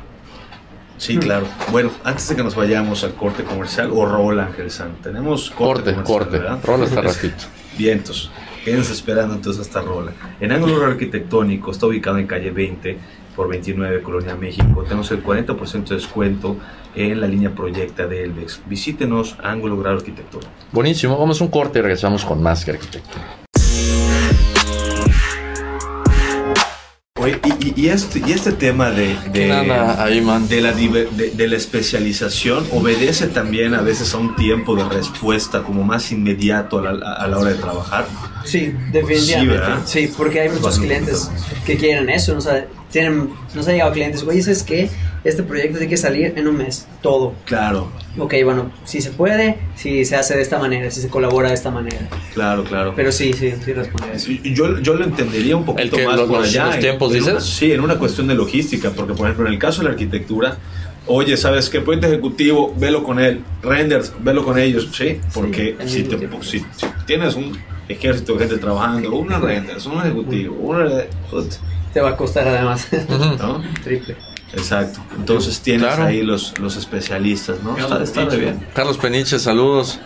Sí, 1.00 1.16
claro. 1.16 1.46
Bueno, 1.72 1.90
antes 2.04 2.28
de 2.28 2.36
que 2.36 2.44
nos 2.44 2.54
vayamos 2.54 3.04
al 3.04 3.14
corte 3.14 3.42
comercial, 3.42 3.90
o 3.90 4.04
rola, 4.04 4.44
Ángel 4.46 4.70
San, 4.70 4.96
tenemos 5.02 5.50
corte. 5.50 5.94
Corte, 5.94 6.38
corte. 6.38 6.66
Rola 6.66 6.84
hasta 6.84 7.00
ratito. 7.00 7.44
Vientos. 7.78 8.30
Quédense 8.66 8.92
esperando 8.92 9.34
entonces 9.34 9.62
hasta 9.62 9.80
rola. 9.80 10.12
En 10.40 10.52
ángulo 10.52 10.84
arquitectónico 10.84 11.70
está 11.70 11.86
ubicado 11.86 12.18
en 12.18 12.26
calle 12.26 12.50
20 12.50 12.98
por 13.34 13.48
29 13.48 14.02
Colonia 14.02 14.36
México. 14.36 14.82
Tenemos 14.82 15.10
el 15.12 15.24
40% 15.24 15.88
de 15.88 15.94
descuento 15.94 16.58
en 16.94 17.18
la 17.18 17.26
línea 17.26 17.54
Proyecta 17.54 18.06
de 18.06 18.24
Elvex. 18.24 18.60
Visítenos 18.66 19.36
Ángulo 19.42 19.78
Grado 19.78 19.96
Arquitectura. 19.96 20.48
Buenísimo, 20.70 21.16
vamos 21.16 21.40
a 21.40 21.44
un 21.44 21.50
corte 21.50 21.78
y 21.78 21.82
regresamos 21.82 22.26
con 22.26 22.42
más 22.42 22.62
que 22.62 22.72
arquitectura. 22.72 23.39
Y, 27.76 27.88
este, 27.88 28.22
y 28.26 28.32
este 28.32 28.52
tema 28.52 28.90
de, 28.90 29.16
de, 29.32 29.40
de, 29.40 30.60
la, 30.60 30.72
de, 30.72 31.48
la 31.48 31.56
especialización 31.56 32.66
obedece 32.72 33.26
también 33.26 33.74
a 33.74 33.82
veces 33.82 34.14
a 34.14 34.18
un 34.18 34.36
tiempo 34.36 34.76
de 34.76 34.88
respuesta 34.88 35.62
como 35.62 35.84
más 35.84 36.12
inmediato 36.12 36.78
a 36.78 36.92
la, 36.92 37.12
a 37.14 37.26
la 37.28 37.38
hora 37.38 37.50
de 37.50 37.56
trabajar. 37.56 38.06
Sí, 38.44 38.74
definitivamente. 38.92 39.86
Sí, 39.86 40.12
porque 40.16 40.40
hay 40.40 40.48
muchos 40.48 40.78
clientes 40.78 41.30
que 41.66 41.76
quieren 41.76 42.08
eso. 42.08 42.32
¿no? 42.32 42.38
O 42.40 42.42
tienen, 42.90 43.30
nos 43.54 43.66
han 43.68 43.74
llegado 43.74 43.92
clientes, 43.92 44.22
oye, 44.22 44.42
¿sabes 44.42 44.62
qué? 44.62 44.90
Este 45.22 45.42
proyecto 45.42 45.78
tiene 45.78 45.90
que 45.90 45.96
salir 45.96 46.32
en 46.36 46.48
un 46.48 46.56
mes, 46.56 46.86
todo. 47.02 47.34
Claro. 47.44 47.90
Ok, 48.18 48.34
bueno, 48.44 48.72
si 48.84 49.00
se 49.00 49.10
puede, 49.10 49.58
si 49.76 50.04
se 50.04 50.16
hace 50.16 50.34
de 50.36 50.42
esta 50.42 50.58
manera, 50.58 50.90
si 50.90 51.00
se 51.00 51.08
colabora 51.08 51.48
de 51.48 51.54
esta 51.54 51.70
manera. 51.70 52.08
Claro, 52.34 52.64
claro. 52.64 52.92
Pero 52.96 53.12
sí, 53.12 53.32
sí, 53.32 53.52
sí 53.64 53.72
responde 53.72 54.14
eso. 54.14 54.32
Yo, 54.42 54.80
yo 54.80 54.94
lo 54.94 55.04
entendería 55.04 55.56
un 55.56 55.64
poquito 55.64 55.96
más 56.04 56.16
los, 56.16 56.28
por 56.28 56.42
allá. 56.42 56.66
Los 56.66 56.78
tiempos, 56.80 57.12
dices? 57.12 57.44
sí, 57.44 57.72
en 57.72 57.80
una 57.80 57.98
cuestión 57.98 58.26
de 58.26 58.34
logística, 58.34 58.90
porque 58.90 59.14
por 59.14 59.26
ejemplo, 59.26 59.46
en 59.46 59.52
el 59.52 59.58
caso 59.58 59.82
de 59.82 59.84
la 59.84 59.90
arquitectura, 59.92 60.58
oye, 61.06 61.36
¿sabes 61.36 61.70
qué? 61.70 61.80
Proyecto 61.80 62.08
ejecutivo, 62.08 62.74
velo 62.76 63.04
con 63.04 63.20
él. 63.20 63.44
Renders, 63.62 64.12
velo 64.20 64.44
con 64.44 64.58
ellos, 64.58 64.88
¿sí? 64.92 65.20
Porque 65.32 65.76
si, 65.86 66.02
te, 66.02 66.18
si, 66.42 66.64
tienes 67.06 67.36
un 67.36 67.56
ejército 67.88 68.34
de 68.34 68.40
gente 68.40 68.58
trabajando, 68.58 69.14
una 69.14 69.38
renders, 69.38 69.86
un 69.86 69.98
ejecutivo, 70.00 70.56
una 70.56 70.88
te 71.92 72.00
va 72.00 72.10
a 72.10 72.16
costar 72.16 72.46
además. 72.46 72.88
¿No? 73.38 73.62
Triple. 73.84 74.16
Exacto. 74.52 75.00
Entonces 75.16 75.60
tienes 75.60 75.98
ahí 75.98 76.22
los, 76.22 76.58
los 76.58 76.76
especialistas, 76.76 77.62
¿no? 77.62 77.76
Está, 77.76 78.02
está 78.02 78.24
bien. 78.24 78.66
Carlos 78.74 78.98
Peniche, 78.98 79.38
saludos. 79.38 80.00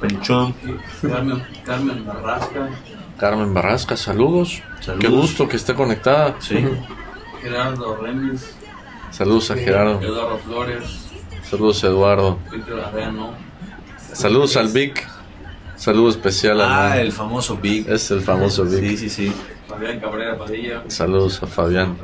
Penichón. 0.00 0.54
Carmen, 1.02 1.42
Carmen 1.64 2.06
Barrasca. 2.06 2.68
Carmen 3.18 3.52
Barrasca, 3.52 3.96
saludos. 3.96 4.62
Qué 4.98 5.08
gusto 5.08 5.48
que 5.48 5.56
esté 5.56 5.74
conectada. 5.74 6.36
Sí. 6.40 6.56
Gerardo 7.42 7.96
Remis. 7.96 8.54
Saludos 9.10 9.50
a 9.50 9.56
Gerardo. 9.56 10.00
Eduardo 10.00 10.38
Flores. 10.38 10.84
Saludos 11.42 11.82
a 11.82 11.86
Eduardo. 11.88 12.38
Saludos 14.12 14.56
al 14.56 14.68
Vic. 14.68 15.06
Saludo 15.76 16.10
especial 16.10 16.60
a. 16.60 16.92
Ah, 16.92 17.00
el 17.00 17.12
famoso 17.12 17.56
Vic. 17.56 17.88
Es 17.88 18.10
el 18.10 18.20
famoso 18.20 18.64
Vic. 18.64 18.80
Sí, 18.80 18.96
sí, 18.96 19.10
sí. 19.10 19.32
Fabián 19.66 20.00
Cabrera 20.00 20.38
Padilla. 20.38 20.82
Saludos 20.88 21.42
a 21.42 21.46
Fabián. 21.46 21.96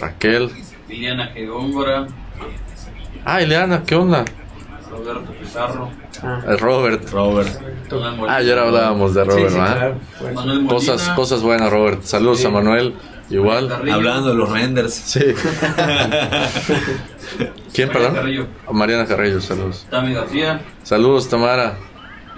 Raquel. 0.00 0.50
Liliana 0.88 1.26
Gegóngora. 1.28 2.06
Ah, 3.24 3.40
Liliana, 3.40 3.82
¿qué 3.84 3.94
onda? 3.94 4.24
Roberto 4.90 5.32
Pizarro. 5.32 5.90
Ah. 6.22 6.42
El 6.48 6.58
Robert. 6.58 7.10
Robert. 7.10 7.48
Ah, 8.26 8.36
ayer 8.36 8.58
hablábamos 8.58 9.14
de 9.14 9.24
Robert, 9.24 9.50
sí, 9.50 10.66
Cosas, 10.68 11.08
cosas 11.10 11.42
buenas, 11.42 11.70
Robert. 11.70 12.02
Saludos 12.02 12.44
a 12.44 12.50
Manuel. 12.50 12.94
Igual. 13.30 13.70
Hablando 13.70 14.30
de 14.30 14.34
los 14.34 14.50
renders. 14.50 14.94
Sí. 14.94 15.20
¿Quién, 17.74 17.90
perdón? 17.90 18.14
Carrillo. 18.14 18.46
Mariana 18.72 19.04
Carrillo, 19.06 19.40
saludos. 19.40 19.86
Tami 19.90 20.14
García. 20.14 20.62
Saludos, 20.82 21.28
Tamara. 21.28 21.76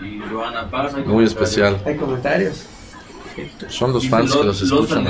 Y 0.02 0.18
Joana 0.18 0.68
Paz. 0.68 0.94
Muy 1.06 1.24
especial. 1.24 1.80
Hay 1.86 1.96
comentarios. 1.96 2.66
Son 3.68 3.92
los 3.92 4.08
fans 4.08 4.34
que 4.34 4.44
los 4.44 4.62
escuchan. 4.62 5.06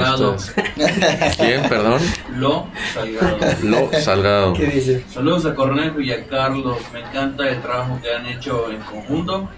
¿Quién, 1.37 1.69
perdón? 1.69 2.01
Lo 2.37 2.67
Salgado. 2.95 3.39
Lo 3.63 3.91
Salgado. 4.01 4.53
¿Qué 4.55 4.67
dice? 4.67 5.05
Saludos 5.09 5.47
a 5.47 5.55
Cornejo 5.55 6.01
y 6.01 6.13
a 6.13 6.27
Carlos. 6.27 6.79
Me 6.93 7.01
encanta 7.01 7.49
el 7.49 7.61
trabajo 7.63 7.99
que 8.03 8.15
han 8.15 8.27
hecho 8.27 8.71
en 8.71 8.81
conjunto. 8.81 9.49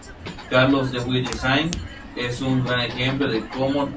Carlos 0.51 0.93
de 0.93 1.01
We 1.01 1.23
Design 1.23 1.71
es 2.17 2.41
un 2.41 2.65
gran 2.65 2.81
ejemplo 2.81 3.29
de 3.29 3.47
cómo 3.49 3.89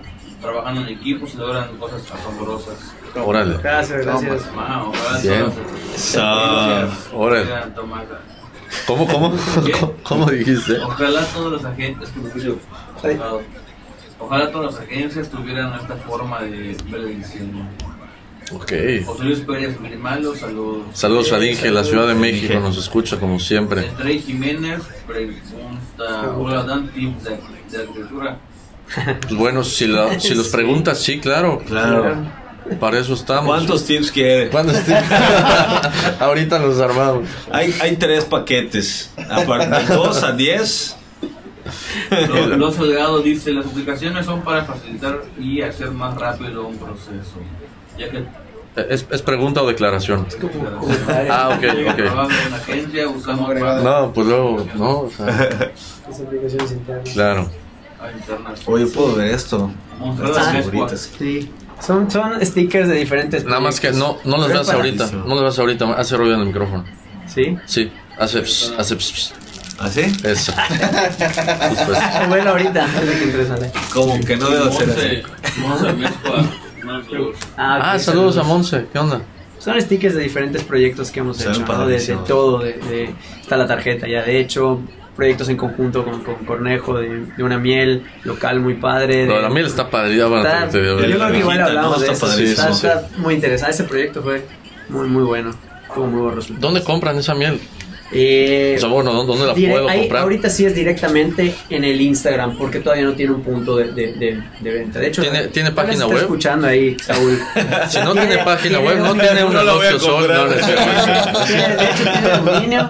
trabajando 0.41 0.81
en 0.81 0.89
equipo 0.89 1.27
se 1.27 1.37
logran 1.37 1.75
cosas 1.77 2.01
asombrosas. 2.11 2.93
Órale. 3.15 3.57
Gracias, 3.57 4.05
gracias. 4.05 4.43
Bien. 5.23 5.45
Órale. 7.13 7.49
¿Cómo, 8.87 9.07
cómo? 9.07 9.33
¿Cómo 10.03 10.25
dijiste? 10.27 10.79
Ojalá 10.79 11.25
todos 11.27 11.51
los 11.53 11.65
agentes, 11.65 12.11
Ojalá 14.19 14.51
todas 14.51 14.73
las 14.73 14.83
agencias 14.83 15.29
tuvieran 15.29 15.73
esta 15.79 15.95
forma 15.97 16.41
de 16.41 16.75
ver 16.89 17.01
el 17.01 17.17
diseño. 17.17 17.67
Ok. 18.51 18.71
José 19.05 19.23
Luis 19.23 19.39
Pérez 19.39 19.81
Grimaldo, 19.81 20.35
saludos. 20.35 20.83
Saludos 20.93 21.33
a 21.33 21.43
Inge, 21.43 21.71
la 21.71 21.83
Ciudad 21.83 22.07
de 22.07 22.13
México, 22.13 22.59
nos 22.59 22.77
escucha 22.77 23.17
como 23.17 23.39
siempre. 23.39 23.89
André 23.89 24.19
Jiménez 24.19 24.81
pregunta, 25.07 26.35
hola 26.37 26.63
Dan, 26.63 26.89
tips 26.89 27.23
de, 27.23 27.77
arquitectura. 27.77 28.37
Pues 29.21 29.35
bueno, 29.35 29.63
si, 29.63 29.87
la, 29.87 30.19
si 30.19 30.35
los 30.35 30.47
preguntas, 30.51 30.99
sí, 30.99 31.19
claro. 31.19 31.61
Claro. 31.65 32.45
Para 32.79 32.99
eso 32.99 33.13
estamos. 33.13 33.47
¿Cuántos 33.47 33.85
tips 33.85 34.11
quiere? 34.11 34.49
¿Cuántos 34.49 34.79
tips? 34.83 35.03
Ahorita 36.19 36.59
los 36.59 36.79
armamos. 36.79 37.27
Hay, 37.51 37.75
hay 37.79 37.95
tres 37.95 38.25
paquetes. 38.25 39.11
A 39.29 39.41
partir 39.41 39.87
de 39.87 39.95
2 39.95 40.23
a 40.23 40.31
10. 40.31 40.95
Los 42.57 42.77
Delgado 42.77 43.21
dice, 43.21 43.51
las 43.53 43.65
aplicaciones 43.65 44.25
son 44.25 44.41
para 44.41 44.63
facilitar 44.65 45.23
y 45.39 45.61
hacer 45.61 45.91
más 45.91 46.15
rápido 46.15 46.67
un 46.67 46.77
proceso. 46.77 47.39
Ya 47.97 48.09
que 48.09 48.23
¿Es, 48.75 49.05
es 49.09 49.21
pregunta 49.21 49.61
o 49.63 49.67
declaración? 49.67 50.27
Ah, 51.29 51.57
ok, 51.57 51.63
ok. 51.89 51.95
trabajo 51.95 52.31
en 52.31 52.47
una 52.47 52.57
agencia, 52.57 53.07
usamos 53.07 53.47
para 53.47 53.81
No, 53.81 54.11
pues 54.13 54.27
luego, 54.27 54.67
no, 54.75 54.99
o 55.01 55.09
sea, 55.09 55.25
Las 56.07 56.19
aplicaciones 56.19 56.71
internas. 56.71 57.09
claro. 57.13 57.49
a 58.01 58.11
internas. 58.11 58.61
Oye, 58.65 58.85
puedo 58.87 59.15
ver 59.15 59.27
esto. 59.33 59.71
Las. 60.19 61.11
Sí. 61.17 61.51
Son, 61.79 62.09
son 62.09 62.45
stickers 62.45 62.87
de 62.87 62.95
diferentes 62.95 63.43
Nada 63.43 63.59
más 63.59 63.81
que 63.81 63.91
no, 63.91 64.17
no 64.23 64.37
los 64.37 64.47
Pero 64.47 64.59
veas 64.59 64.69
ahorita, 64.69 65.11
no 65.11 65.35
los 65.35 65.41
veas 65.41 65.59
ahorita, 65.59 65.93
hace 65.93 66.15
ruido 66.17 66.35
en 66.35 66.41
el 66.41 66.47
micrófono. 66.47 66.85
¿Sí? 67.27 67.57
Sí, 67.65 67.91
hace, 68.17 68.41
pss, 68.41 68.73
hace, 68.77 68.95
pss, 68.95 69.11
pss. 69.11 69.33
¿Así? 69.79 70.01
eso. 70.23 70.53
Después. 71.69 71.99
Bueno, 72.29 72.51
ahorita, 72.51 72.87
Como 73.93 74.19
que 74.21 74.37
no 74.37 74.49
debo 74.49 74.65
hacer 74.69 74.89
así. 74.89 75.59
Monse. 75.61 75.87
Ah, 77.57 77.79
Ah, 77.81 77.93
ok, 77.95 77.99
saludos 77.99 78.37
a 78.37 78.43
Monse, 78.43 78.85
¿qué 78.91 78.99
onda? 78.99 79.21
Son 79.59 79.79
stickers 79.81 80.13
de 80.15 80.21
diferentes 80.21 80.63
proyectos 80.63 81.09
que 81.11 81.19
hemos 81.21 81.41
hecho, 81.41 81.65
¿no? 81.65 81.87
de, 81.87 81.99
de 81.99 82.17
todo, 82.27 82.59
de, 82.59 82.73
de- 82.73 83.15
está 83.41 83.57
la 83.57 83.65
tarjeta 83.65 84.07
ya, 84.07 84.21
de 84.21 84.39
hecho, 84.39 84.81
proyectos 85.15 85.49
en 85.49 85.57
conjunto 85.57 86.03
con, 86.05 86.21
con 86.23 86.35
Cornejo, 86.45 86.99
de, 86.99 87.25
de 87.35 87.43
una 87.43 87.57
miel 87.57 88.05
local 88.23 88.59
muy 88.59 88.75
padre. 88.75 89.25
De 89.25 89.41
la 89.41 89.49
miel 89.49 89.65
está 89.65 89.89
padre, 89.89 90.15
ya 90.15 90.27
van 90.27 90.45
a 90.45 90.65
yo 90.65 90.97
creo 90.97 91.31
que 91.31 91.37
igual 91.39 91.61
hablamos 91.61 91.97
¿no? 91.99 92.05
de 92.05 92.11
Está 92.11 92.27
eso, 92.27 92.41
está, 92.43 92.69
está 92.69 93.07
muy 93.17 93.33
interesante, 93.33 93.73
ese 93.73 93.83
proyecto 93.85 94.21
fue 94.21 94.45
muy 94.89 95.07
muy 95.07 95.23
bueno, 95.23 95.51
tuvo 95.93 96.05
muy 96.07 96.21
buen 96.21 96.35
resultado. 96.35 96.67
¿Dónde 96.67 96.83
compran 96.83 97.17
esa 97.17 97.33
miel? 97.33 97.59
Eh, 98.11 98.75
O 98.77 98.79
sea, 98.81 98.89
bueno, 98.89 99.11
¿dónde 99.23 99.47
la 99.47 99.53
puedo 99.55 99.89
ahí- 99.89 100.01
comprar? 100.01 100.21
ahorita 100.23 100.49
sí 100.49 100.63
es 100.63 100.75
directamente 100.75 101.55
en 101.71 101.83
el 101.83 101.99
Instagram, 101.99 102.55
porque 102.55 102.79
todavía 102.79 103.03
no 103.05 103.13
tiene 103.13 103.33
un 103.33 103.41
punto 103.41 103.77
de, 103.77 103.85
de, 103.93 104.13
de- 104.13 104.43
de 104.61 104.71
venta. 104.71 104.99
De 104.99 105.07
hecho, 105.07 105.23
¿Tiene- 105.23 105.71
página 105.71 105.93
está 105.93 106.05
web? 106.07 106.17
escuchando 106.17 106.67
ahí, 106.67 106.95
Saúl. 107.03 107.39
Si 107.89 107.99
no 107.99 108.13
tiene 108.13 108.37
página 108.39 108.79
web, 108.79 108.99
no 108.99 109.13
tiene 109.15 109.43
un 109.43 109.53
negocio. 109.53 109.91
No, 109.91 110.17
tiene- 110.19 110.55
de 110.55 111.85
hecho, 111.85 112.03
tiene 112.03 112.29
dominio 112.43 112.89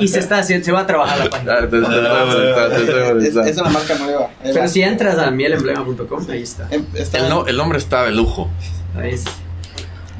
y 0.00 0.08
se 0.08 0.20
está 0.20 0.38
haciendo, 0.38 0.64
se 0.64 0.72
va 0.72 0.80
a 0.80 0.86
trabajar 0.86 1.18
la 1.18 1.30
página. 1.30 1.52
Ah, 1.54 3.16
Es, 3.20 3.36
es 3.36 3.58
una 3.58 3.70
marca 3.70 3.94
nueva. 3.98 4.30
Pero 4.42 4.68
si 4.68 4.82
entras 4.82 5.18
a 5.18 5.30
mielemblema.com, 5.30 6.26
ahí 6.30 6.42
está. 6.42 6.68
Em- 6.70 6.84
está- 6.94 7.18
El, 7.18 7.28
no- 7.28 7.46
el 7.46 7.56
nombre 7.56 7.78
está 7.78 8.04
de 8.04 8.12
lujo. 8.12 8.48
Ahí 8.96 9.10
es- 9.14 9.24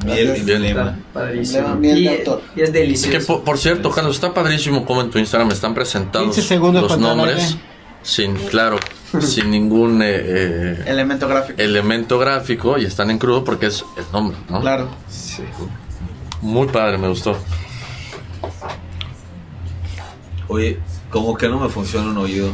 Miel 0.05 0.27
Gracias. 0.27 0.47
emblema. 0.49 0.81
está 0.91 0.95
padrísimo. 1.13 1.79
Y, 1.83 2.07
es 2.07 2.19
Es 2.21 2.29
que, 2.55 2.71
delicioso. 2.71 3.27
por, 3.27 3.43
por 3.43 3.57
cierto, 3.57 3.89
Carlos, 3.91 4.15
está 4.15 4.33
padrísimo 4.33 4.85
como 4.85 5.01
en 5.01 5.09
tu 5.09 5.17
Instagram 5.19 5.51
están 5.51 5.73
presentados 5.73 6.35
15 6.35 6.41
segundos 6.47 6.83
los 6.83 6.97
nombres 6.99 7.57
sin, 8.03 8.35
claro, 8.35 8.77
sin 9.19 9.49
ningún 9.51 10.01
eh, 10.01 10.05
eh, 10.13 10.83
Elemento 10.85 11.27
gráfico. 11.27 11.61
elemento 11.61 12.19
gráfico 12.19 12.77
y 12.77 12.85
están 12.85 13.09
en 13.11 13.17
crudo 13.17 13.43
porque 13.43 13.65
es 13.65 13.83
el 13.97 14.05
nombre, 14.13 14.37
¿no? 14.49 14.61
Claro. 14.61 14.89
Muy 16.41 16.67
padre, 16.67 16.97
me 16.99 17.07
gustó. 17.09 17.35
Oye, 20.47 20.79
como 21.09 21.35
que 21.35 21.49
no 21.49 21.59
me 21.59 21.69
funciona 21.69 22.09
un 22.09 22.17
oído. 22.19 22.51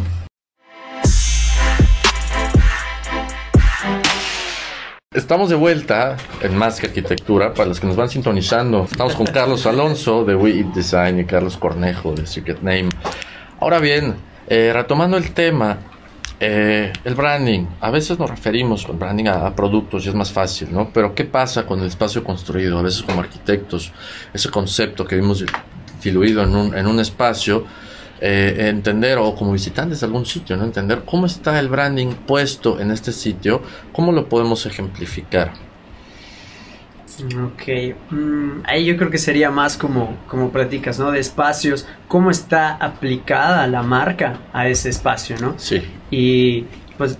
Estamos 5.13 5.51
de 5.51 5.55
vuelta 5.55 6.17
en 6.41 6.57
Más 6.57 6.79
que 6.79 6.87
Arquitectura. 6.87 7.53
Para 7.53 7.69
los 7.69 7.79
que 7.79 7.85
nos 7.85 7.95
van 7.95 8.09
sintonizando, 8.09 8.87
estamos 8.89 9.13
con 9.13 9.27
Carlos 9.27 9.67
Alonso 9.67 10.25
de 10.25 10.33
We 10.33 10.57
Eat 10.57 10.73
Design 10.73 11.19
y 11.19 11.25
Carlos 11.25 11.55
Cornejo 11.55 12.15
de 12.15 12.25
Secret 12.25 12.61
Name. 12.63 12.89
Ahora 13.59 13.77
bien, 13.77 14.15
eh, 14.47 14.71
retomando 14.73 15.15
el 15.15 15.31
tema, 15.31 15.77
eh, 16.39 16.91
el 17.03 17.13
branding. 17.13 17.67
A 17.79 17.91
veces 17.91 18.17
nos 18.17 18.27
referimos 18.27 18.87
con 18.87 18.97
branding 18.97 19.25
a, 19.25 19.45
a 19.45 19.55
productos 19.55 20.03
y 20.07 20.09
es 20.09 20.15
más 20.15 20.31
fácil, 20.31 20.73
¿no? 20.73 20.89
Pero 20.91 21.13
¿qué 21.13 21.25
pasa 21.25 21.67
con 21.67 21.79
el 21.81 21.85
espacio 21.85 22.23
construido? 22.23 22.79
A 22.79 22.81
veces 22.81 23.03
como 23.03 23.19
arquitectos, 23.19 23.91
ese 24.33 24.49
concepto 24.49 25.05
que 25.05 25.15
vimos 25.15 25.45
diluido 26.03 26.41
en 26.41 26.55
un, 26.55 26.75
en 26.75 26.87
un 26.87 26.99
espacio, 26.99 27.65
eh, 28.25 28.69
entender, 28.69 29.17
o 29.19 29.35
como 29.35 29.51
visitantes 29.53 29.99
de 30.01 30.05
algún 30.07 30.25
sitio, 30.25 30.57
¿no? 30.57 30.63
Entender 30.65 31.03
cómo 31.05 31.25
está 31.25 31.59
el 31.59 31.69
branding 31.69 32.15
puesto 32.27 32.79
en 32.79 32.91
este 32.91 33.11
sitio, 33.11 33.61
cómo 33.91 34.11
lo 34.13 34.29
podemos 34.29 34.65
ejemplificar. 34.65 35.53
Ok, 37.45 37.63
mm, 38.09 38.61
ahí 38.65 38.85
yo 38.85 38.97
creo 38.97 39.11
que 39.11 39.19
sería 39.19 39.51
más 39.51 39.77
como, 39.77 40.23
como 40.25 40.51
platicas, 40.51 40.97
¿no? 40.97 41.11
De 41.11 41.19
espacios, 41.19 41.87
cómo 42.07 42.31
está 42.31 42.73
aplicada 42.75 43.67
la 43.67 43.83
marca 43.83 44.47
a 44.51 44.67
ese 44.67 44.89
espacio, 44.89 45.37
¿no? 45.37 45.57
Sí, 45.57 45.81
Y 46.09 46.69
pues, 46.97 47.19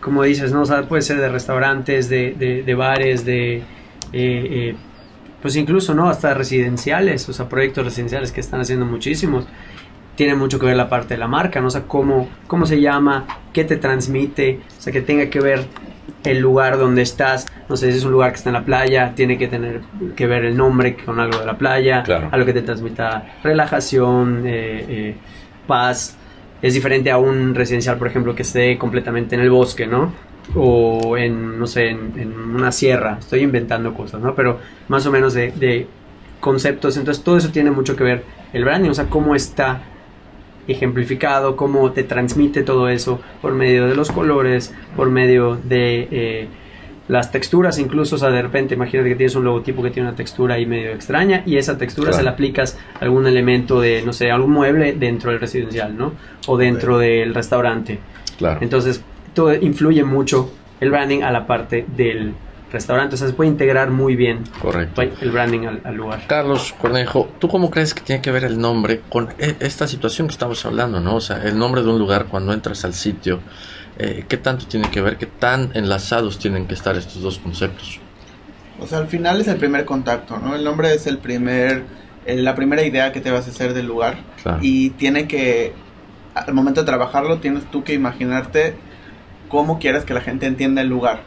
como 0.00 0.22
dices, 0.24 0.52
¿no? 0.52 0.62
O 0.62 0.66
sea, 0.66 0.88
puede 0.88 1.02
ser 1.02 1.18
de 1.18 1.28
restaurantes, 1.30 2.08
de, 2.08 2.34
de, 2.34 2.62
de 2.64 2.74
bares, 2.74 3.24
de... 3.24 3.58
eh, 3.58 3.64
eh, 4.12 4.76
pues 5.40 5.56
incluso, 5.56 5.94
¿no? 5.94 6.08
Hasta 6.10 6.34
residenciales, 6.34 7.28
o 7.28 7.32
sea, 7.34 7.48
proyectos 7.48 7.84
residenciales 7.84 8.32
que 8.32 8.40
están 8.40 8.60
haciendo 8.60 8.86
muchísimos. 8.86 9.46
Tiene 10.16 10.34
mucho 10.34 10.58
que 10.58 10.66
ver 10.66 10.76
la 10.76 10.88
parte 10.88 11.14
de 11.14 11.18
la 11.18 11.28
marca, 11.28 11.60
¿no? 11.60 11.68
O 11.68 11.70
sea, 11.70 11.82
cómo, 11.82 12.28
cómo 12.46 12.66
se 12.66 12.80
llama, 12.80 13.26
qué 13.52 13.64
te 13.64 13.76
transmite, 13.76 14.60
o 14.78 14.80
sea, 14.80 14.92
que 14.92 15.00
tenga 15.00 15.30
que 15.30 15.40
ver 15.40 15.64
el 16.24 16.38
lugar 16.40 16.76
donde 16.78 17.00
estás. 17.02 17.46
No 17.68 17.76
sé, 17.76 17.90
si 17.92 17.98
es 17.98 18.04
un 18.04 18.12
lugar 18.12 18.32
que 18.32 18.36
está 18.36 18.50
en 18.50 18.54
la 18.54 18.64
playa, 18.64 19.12
tiene 19.14 19.38
que 19.38 19.48
tener 19.48 19.80
que 20.16 20.26
ver 20.26 20.44
el 20.44 20.56
nombre 20.56 20.96
con 20.96 21.18
algo 21.20 21.38
de 21.38 21.46
la 21.46 21.56
playa, 21.56 22.02
Claro. 22.02 22.28
algo 22.32 22.44
que 22.44 22.52
te 22.52 22.62
transmita 22.62 23.24
relajación, 23.42 24.42
eh, 24.46 24.84
eh, 24.88 25.14
paz. 25.66 26.16
Es 26.60 26.74
diferente 26.74 27.10
a 27.10 27.16
un 27.16 27.54
residencial, 27.54 27.96
por 27.96 28.08
ejemplo, 28.08 28.34
que 28.34 28.42
esté 28.42 28.76
completamente 28.76 29.34
en 29.36 29.40
el 29.40 29.50
bosque, 29.50 29.86
¿no? 29.86 30.12
O 30.54 31.16
en, 31.16 31.58
no 31.58 31.66
sé, 31.66 31.88
en, 31.90 32.12
en 32.18 32.38
una 32.38 32.72
sierra. 32.72 33.16
Estoy 33.20 33.40
inventando 33.40 33.94
cosas, 33.94 34.20
¿no? 34.20 34.34
Pero 34.34 34.58
más 34.88 35.06
o 35.06 35.10
menos 35.12 35.32
de, 35.32 35.52
de 35.52 35.86
conceptos. 36.40 36.98
Entonces 36.98 37.22
todo 37.24 37.38
eso 37.38 37.50
tiene 37.50 37.70
mucho 37.70 37.96
que 37.96 38.04
ver 38.04 38.24
el 38.52 38.64
branding, 38.64 38.90
o 38.90 38.94
sea, 38.94 39.06
cómo 39.06 39.34
está 39.34 39.80
ejemplificado, 40.68 41.56
cómo 41.56 41.92
te 41.92 42.04
transmite 42.04 42.62
todo 42.62 42.88
eso 42.88 43.20
por 43.42 43.52
medio 43.52 43.86
de 43.86 43.94
los 43.94 44.10
colores, 44.10 44.74
por 44.96 45.10
medio 45.10 45.56
de 45.56 46.08
eh, 46.10 46.48
las 47.08 47.32
texturas, 47.32 47.78
incluso, 47.78 48.14
o 48.14 48.18
sea, 48.18 48.30
de 48.30 48.40
repente 48.40 48.74
imagínate 48.74 49.08
que 49.08 49.16
tienes 49.16 49.34
un 49.34 49.44
logotipo 49.44 49.82
que 49.82 49.90
tiene 49.90 50.08
una 50.08 50.16
textura 50.16 50.54
ahí 50.54 50.64
medio 50.66 50.90
extraña 50.92 51.42
y 51.44 51.56
esa 51.56 51.76
textura 51.76 52.10
Claro. 52.10 52.18
se 52.18 52.22
la 52.24 52.30
aplicas 52.32 52.78
a 53.00 53.04
algún 53.04 53.26
elemento 53.26 53.80
de, 53.80 54.02
no 54.02 54.12
sé, 54.12 54.30
algún 54.30 54.52
mueble 54.52 54.92
dentro 54.92 55.30
del 55.32 55.40
residencial, 55.40 55.96
¿no? 55.98 56.12
O 56.46 56.56
dentro 56.56 56.98
del 56.98 57.34
restaurante. 57.34 57.98
claro. 58.38 58.60
Entonces, 58.62 59.02
todo 59.34 59.54
influye 59.54 60.04
mucho 60.04 60.52
el 60.80 60.90
branding 60.90 61.22
a 61.22 61.30
la 61.32 61.46
parte 61.46 61.84
del 61.96 62.32
restaurante, 62.72 63.14
o 63.14 63.18
sea, 63.18 63.26
se 63.28 63.32
puede 63.34 63.50
integrar 63.50 63.90
muy 63.90 64.14
bien 64.16 64.44
Correcto. 64.60 65.02
el 65.02 65.30
branding 65.30 65.66
al, 65.66 65.80
al 65.84 65.94
lugar. 65.96 66.22
Carlos 66.28 66.72
Cornejo, 66.80 67.28
¿tú 67.38 67.48
cómo 67.48 67.70
crees 67.70 67.94
que 67.94 68.00
tiene 68.02 68.22
que 68.22 68.30
ver 68.30 68.44
el 68.44 68.58
nombre 68.58 69.00
con 69.08 69.28
e- 69.38 69.56
esta 69.60 69.86
situación 69.88 70.28
que 70.28 70.32
estamos 70.32 70.64
hablando, 70.64 71.00
no? 71.00 71.16
O 71.16 71.20
sea, 71.20 71.42
el 71.44 71.58
nombre 71.58 71.82
de 71.82 71.88
un 71.88 71.98
lugar 71.98 72.26
cuando 72.26 72.52
entras 72.52 72.84
al 72.84 72.94
sitio, 72.94 73.40
eh, 73.98 74.24
¿qué 74.28 74.36
tanto 74.36 74.66
tiene 74.66 74.88
que 74.90 75.00
ver? 75.00 75.16
¿Qué 75.16 75.26
tan 75.26 75.70
enlazados 75.74 76.38
tienen 76.38 76.66
que 76.66 76.74
estar 76.74 76.96
estos 76.96 77.20
dos 77.22 77.38
conceptos? 77.38 77.98
O 78.80 78.86
sea, 78.86 78.98
al 78.98 79.08
final 79.08 79.40
es 79.40 79.48
el 79.48 79.56
primer 79.56 79.84
contacto, 79.84 80.38
¿no? 80.38 80.54
El 80.54 80.64
nombre 80.64 80.94
es 80.94 81.06
el 81.06 81.18
primer, 81.18 81.82
eh, 82.24 82.36
la 82.36 82.54
primera 82.54 82.82
idea 82.82 83.12
que 83.12 83.20
te 83.20 83.30
vas 83.30 83.46
a 83.46 83.50
hacer 83.50 83.74
del 83.74 83.86
lugar. 83.86 84.18
Claro. 84.42 84.58
Y 84.62 84.90
tiene 84.90 85.26
que, 85.28 85.74
al 86.34 86.54
momento 86.54 86.80
de 86.80 86.86
trabajarlo, 86.86 87.38
tienes 87.40 87.64
tú 87.70 87.84
que 87.84 87.92
imaginarte 87.94 88.74
cómo 89.48 89.78
quieres 89.80 90.04
que 90.04 90.14
la 90.14 90.20
gente 90.20 90.46
entienda 90.46 90.80
el 90.80 90.88
lugar. 90.88 91.22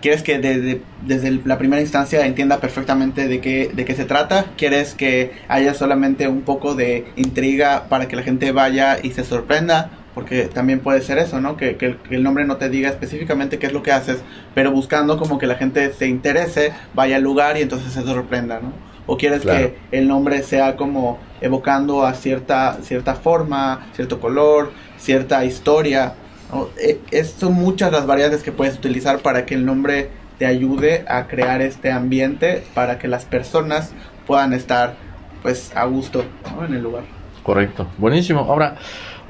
¿Quieres 0.00 0.22
que 0.22 0.38
desde, 0.38 0.80
desde 1.06 1.28
el- 1.28 1.42
la 1.44 1.58
primera 1.58 1.82
instancia 1.82 2.24
entienda 2.24 2.58
perfectamente 2.58 3.28
de 3.28 3.40
qué, 3.40 3.70
de 3.72 3.84
qué 3.84 3.94
se 3.94 4.04
trata? 4.06 4.46
¿Quieres 4.56 4.94
que 4.94 5.32
haya 5.48 5.74
solamente 5.74 6.26
un 6.28 6.40
poco 6.42 6.74
de 6.74 7.06
intriga 7.16 7.84
para 7.88 8.08
que 8.08 8.16
la 8.16 8.22
gente 8.22 8.50
vaya 8.52 8.98
y 9.02 9.10
se 9.10 9.24
sorprenda? 9.24 9.90
Porque 10.14 10.44
también 10.46 10.80
puede 10.80 11.02
ser 11.02 11.18
eso, 11.18 11.40
¿no? 11.40 11.56
Que, 11.56 11.76
que 11.76 11.86
el, 11.86 11.96
que 11.98 12.16
el 12.16 12.22
nombre 12.22 12.44
no 12.44 12.56
te 12.56 12.68
diga 12.68 12.88
específicamente 12.88 13.58
qué 13.58 13.66
es 13.66 13.72
lo 13.72 13.82
que 13.82 13.92
haces, 13.92 14.18
pero 14.54 14.72
buscando 14.72 15.18
como 15.18 15.38
que 15.38 15.46
la 15.46 15.54
gente 15.54 15.92
se 15.92 16.08
interese, 16.08 16.72
vaya 16.94 17.16
al 17.16 17.22
lugar 17.22 17.56
y 17.58 17.62
entonces 17.62 17.92
se 17.92 18.02
sorprenda, 18.02 18.58
¿no? 18.60 18.72
O 19.06 19.16
quieres 19.16 19.42
Claro. 19.42 19.58
que 19.90 19.96
el 19.96 20.08
nombre 20.08 20.42
sea 20.42 20.76
como 20.76 21.18
evocando 21.40 22.04
a 22.06 22.14
cierta, 22.14 22.78
cierta 22.82 23.14
forma, 23.14 23.86
cierto 23.94 24.20
color, 24.20 24.72
cierta 24.98 25.44
historia. 25.44 26.14
¿No? 26.52 26.68
Eh, 26.80 27.00
es- 27.10 27.34
son 27.38 27.54
muchas 27.54 27.92
las 27.92 28.06
variantes 28.06 28.42
que 28.42 28.52
puedes 28.52 28.76
utilizar 28.76 29.20
para 29.20 29.46
que 29.46 29.54
el 29.54 29.64
nombre 29.64 30.10
te 30.38 30.46
ayude 30.46 31.04
a 31.08 31.26
crear 31.26 31.60
este 31.60 31.92
ambiente 31.92 32.64
para 32.74 32.98
que 32.98 33.08
las 33.08 33.24
personas 33.24 33.92
puedan 34.26 34.52
estar 34.52 34.96
pues 35.42 35.72
a 35.74 35.84
gusto 35.84 36.24
¿no? 36.54 36.64
en 36.64 36.74
el 36.74 36.82
lugar. 36.82 37.04
Correcto, 37.42 37.86
buenísimo. 37.98 38.40
Ahora, 38.40 38.76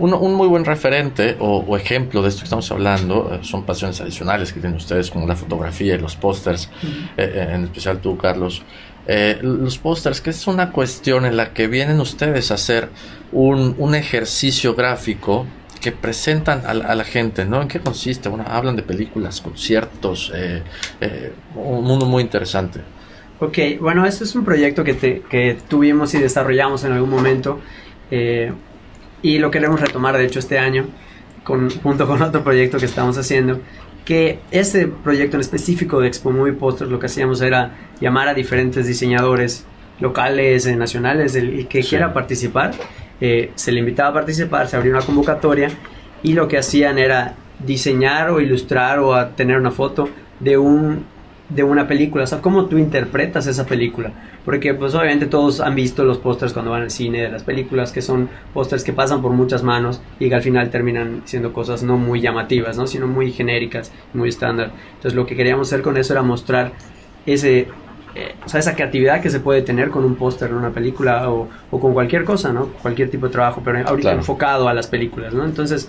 un, 0.01 0.35
muy 0.35 0.49
buen 0.49 0.65
referente 0.65 1.37
o, 1.41 1.77
ejemplo 1.77 2.23
de 2.23 2.29
esto 2.29 2.41
que 2.41 2.45
estamos 2.45 2.71
hablando 2.71 3.31
eh, 3.33 3.39
son 3.43 3.65
pasiones 3.65 4.01
adicionales 4.01 4.53
que 4.53 4.61
tienen 4.61 4.77
ustedes, 4.77 5.11
como 5.11 5.27
la 5.27 5.37
fotografía 5.37 5.95
y 5.95 5.99
los 5.99 6.17
pósters, 6.17 6.71
eh, 7.17 7.33
eh, 7.35 7.49
en 7.53 7.65
especial 7.65 7.99
tú, 8.01 8.17
Carlos. 8.17 8.63
los 9.43 9.79
pósters, 9.79 10.21
que 10.21 10.31
es 10.31 10.47
una 10.47 10.71
cuestión 10.71 11.27
en 11.27 11.37
la 11.37 11.53
que 11.53 11.67
vienen 11.67 12.01
ustedes 12.01 12.51
a 12.51 12.55
hacer 12.55 12.89
un, 13.33 13.95
ejercicio 13.95 14.75
gráfico 14.75 15.47
que 15.81 15.93
presentan 15.93 16.63
a, 16.67 16.75
la 16.75 17.05
gente, 17.05 17.45
¿no? 17.45 17.63
¿En 17.63 17.69
qué 17.69 17.81
consiste? 17.81 18.29
Bueno, 18.29 18.45
hablan 18.47 18.77
de 18.77 18.83
películas, 18.83 19.41
conciertos, 19.41 20.33
un 21.55 21.85
mundo 21.85 22.07
muy 22.07 22.23
interesante. 22.23 22.81
Ok, 23.41 23.59
bueno, 23.81 24.05
este 24.05 24.25
es 24.25 24.35
un 24.35 24.45
proyecto 24.45 24.85
que, 24.85 25.23
que 25.29 25.57
tuvimos 25.69 26.13
y 26.15 26.19
desarrollamos 26.19 26.85
en 26.85 26.93
algún 26.93 27.11
momento 27.11 27.61
y 29.23 29.39
lo 29.39 29.51
queremos 29.51 29.81
retomar 29.81 30.17
de 30.17 30.27
hecho 30.27 30.39
este 30.39 30.59
año 30.59 30.87
con, 31.45 31.71
junto 31.71 32.07
con 32.07 32.21
otro 32.23 32.45
proyecto 32.45 32.79
que 32.79 32.87
estamos 32.87 33.17
haciendo 33.19 33.61
que 34.05 34.41
ese 34.51 34.89
proyecto 34.89 35.37
en 35.37 35.41
específico 35.41 36.01
de 36.01 36.09
Expo 36.09 36.31
Movie 36.31 36.55
Posters 36.55 36.91
lo 36.91 36.99
que 36.99 37.07
hacíamos 37.07 37.41
era 37.43 37.77
llamar 38.01 38.29
a 38.29 38.35
diferentes 38.35 38.87
diseñadores 38.87 39.65
locales, 40.01 40.67
eh, 40.67 40.77
nacionales, 40.77 41.35
el, 41.35 41.69
que 41.69 41.83
quiera 41.83 42.13
participar, 42.13 42.73
eh, 43.21 43.53
se 43.55 43.73
le 43.73 43.81
invitaba 43.81 44.11
a 44.11 44.15
participar, 44.15 44.69
se 44.69 44.77
abrió 44.77 44.93
una 44.93 45.05
convocatoria 45.05 45.71
y 46.23 46.33
lo 46.33 46.49
que 46.49 46.59
hacían 46.59 46.99
era 46.99 47.35
diseñar 47.59 48.31
o 48.31 48.41
ilustrar 48.41 48.99
o 48.99 49.27
tener 49.29 49.59
una 49.59 49.71
foto 49.71 50.09
de 50.39 50.57
un 50.59 51.05
de 51.51 51.65
una 51.65 51.89
película, 51.89 52.25
o 52.25 52.27
sea, 52.27 52.41
cómo 52.41 52.67
tú 52.67 52.79
interpretas 52.79 53.47
esa 53.49 53.67
película, 53.67 54.13
porque 54.45 54.73
pues 54.73 54.95
obviamente 54.95 55.27
todos 55.27 55.61
han 55.61 55.75
visto 55.75 56.05
los 56.05 56.19
pósters 56.19 56.53
cuando 56.53 56.71
van 56.71 56.83
al 56.83 56.91
cine 56.91 57.23
de 57.23 57.29
las 57.29 57.43
películas, 57.43 57.91
que 57.91 58.03
son 58.03 58.29
pósters 58.55 58.85
que 58.85 58.93
pasan 58.93 59.21
por 59.21 59.33
muchas 59.33 59.65
manos 59.65 60.01
y 60.21 60.29
que 60.29 60.35
al 60.37 60.43
final 60.43 60.71
terminan 60.71 61.23
siendo 61.25 61.53
cosas 61.53 61.83
no 61.83 61.99
muy 61.99 62.21
llamativas, 62.21 62.77
¿no? 62.77 62.87
sino 62.87 63.09
muy 63.09 63.33
genéricas, 63.33 63.93
muy 64.15 64.29
estándar. 64.29 64.71
Entonces 64.95 65.15
lo 65.15 65.27
que 65.27 65.35
queríamos 65.35 65.69
hacer 65.69 65.83
con 65.83 65.97
eso 65.97 66.13
era 66.13 66.23
mostrar 66.23 66.73
ese, 67.27 67.67
eh, 68.15 68.35
o 68.45 68.49
sea, 68.49 68.61
esa 68.61 68.75
creatividad 68.75 69.21
que 69.21 69.31
se 69.31 69.41
puede 69.41 69.63
tener 69.63 69.91
con 69.91 70.05
un 70.05 70.17
póster 70.17 70.51
en 70.51 70.57
una 70.57 70.71
película 70.71 71.31
o, 71.31 71.49
o, 71.71 71.81
con 71.81 71.95
cualquier 71.95 72.25
cosa, 72.25 72.53
¿no? 72.53 72.67
Cualquier 72.83 73.11
tipo 73.11 73.27
de 73.27 73.33
trabajo, 73.33 73.63
pero 73.65 73.87
ahorita 73.87 74.13
enfocado 74.13 74.69
a 74.69 74.75
las 74.75 74.87
películas, 74.87 75.33
¿no? 75.33 75.45
Entonces 75.45 75.89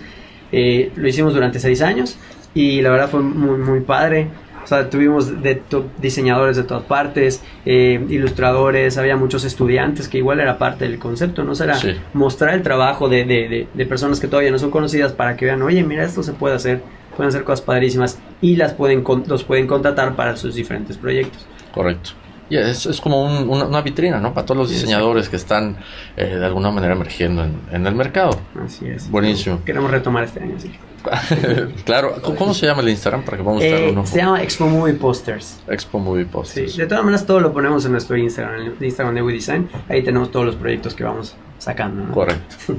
eh, 0.52 0.92
lo 0.94 1.08
hicimos 1.08 1.34
durante 1.34 1.58
seis 1.58 1.82
años 1.82 2.18
y 2.54 2.82
la 2.82 2.90
verdad 2.90 3.08
fue 3.08 3.20
muy, 3.20 3.58
muy 3.58 3.80
padre. 3.80 4.28
O 4.62 4.66
sea, 4.66 4.88
tuvimos 4.88 5.42
de 5.42 5.60
diseñadores 6.00 6.56
de 6.56 6.62
todas 6.62 6.84
partes, 6.84 7.42
eh, 7.66 8.00
ilustradores, 8.08 8.96
había 8.96 9.16
muchos 9.16 9.42
estudiantes 9.44 10.06
que 10.08 10.18
igual 10.18 10.38
era 10.38 10.56
parte 10.56 10.84
del 10.84 11.00
concepto, 11.00 11.42
¿no? 11.42 11.56
será 11.56 11.76
mostrar 12.12 12.54
el 12.54 12.62
trabajo 12.62 13.08
de, 13.08 13.24
de, 13.24 13.66
de, 13.74 13.86
personas 13.86 14.20
que 14.20 14.28
todavía 14.28 14.52
no 14.52 14.60
son 14.60 14.70
conocidas 14.70 15.12
para 15.12 15.36
que 15.36 15.46
vean, 15.46 15.62
oye, 15.62 15.82
mira, 15.82 16.04
esto 16.04 16.22
se 16.22 16.32
puede 16.32 16.54
hacer, 16.54 16.80
pueden 17.16 17.30
hacer 17.30 17.42
cosas 17.42 17.62
padrísimas 17.62 18.20
y 18.40 18.54
las 18.54 18.72
pueden, 18.72 19.02
los 19.26 19.42
pueden 19.42 19.66
contratar 19.66 20.14
para 20.14 20.36
sus 20.36 20.54
diferentes 20.54 20.96
proyectos. 20.96 21.44
Correcto. 21.72 22.10
Y 22.50 22.56
es, 22.56 22.84
es, 22.84 23.00
como 23.00 23.24
una, 23.24 23.80
vitrina, 23.80 24.20
¿no? 24.20 24.34
Para 24.34 24.44
todos 24.44 24.58
los 24.58 24.70
diseñadores 24.70 25.30
que 25.30 25.36
están 25.36 25.78
eh, 26.16 26.36
de 26.36 26.44
alguna 26.44 26.70
manera 26.70 26.92
emergiendo 26.92 27.44
en, 27.44 27.58
en, 27.70 27.86
el 27.86 27.94
mercado. 27.94 28.38
Así 28.62 28.86
es. 28.86 29.10
Buenísimo. 29.10 29.62
Queremos 29.64 29.90
retomar 29.90 30.24
este 30.24 30.40
año, 30.40 30.56
sí. 30.58 30.70
claro, 31.84 32.14
¿cómo 32.38 32.54
se 32.54 32.66
llama 32.66 32.82
el 32.82 32.90
Instagram 32.90 33.24
para 33.24 33.36
que 33.36 33.42
podamos 33.42 33.64
eh, 33.64 33.94
Se 34.04 34.18
llama 34.18 34.42
Expo 34.42 34.66
Movie 34.66 34.94
Posters. 34.94 35.60
Expo 35.68 35.98
Movie 35.98 36.26
Posters. 36.26 36.72
Sí, 36.72 36.78
de 36.78 36.86
todas 36.86 37.04
maneras 37.04 37.26
todo 37.26 37.40
lo 37.40 37.52
ponemos 37.52 37.84
en 37.84 37.92
nuestro 37.92 38.16
Instagram, 38.16 38.60
en 38.60 38.66
el 38.78 38.84
Instagram 38.84 39.14
de 39.14 39.22
We 39.22 39.32
Design. 39.32 39.68
Ahí 39.88 40.02
tenemos 40.02 40.30
todos 40.30 40.46
los 40.46 40.56
proyectos 40.56 40.94
que 40.94 41.04
vamos 41.04 41.34
sacando. 41.58 42.12
Correcto. 42.12 42.56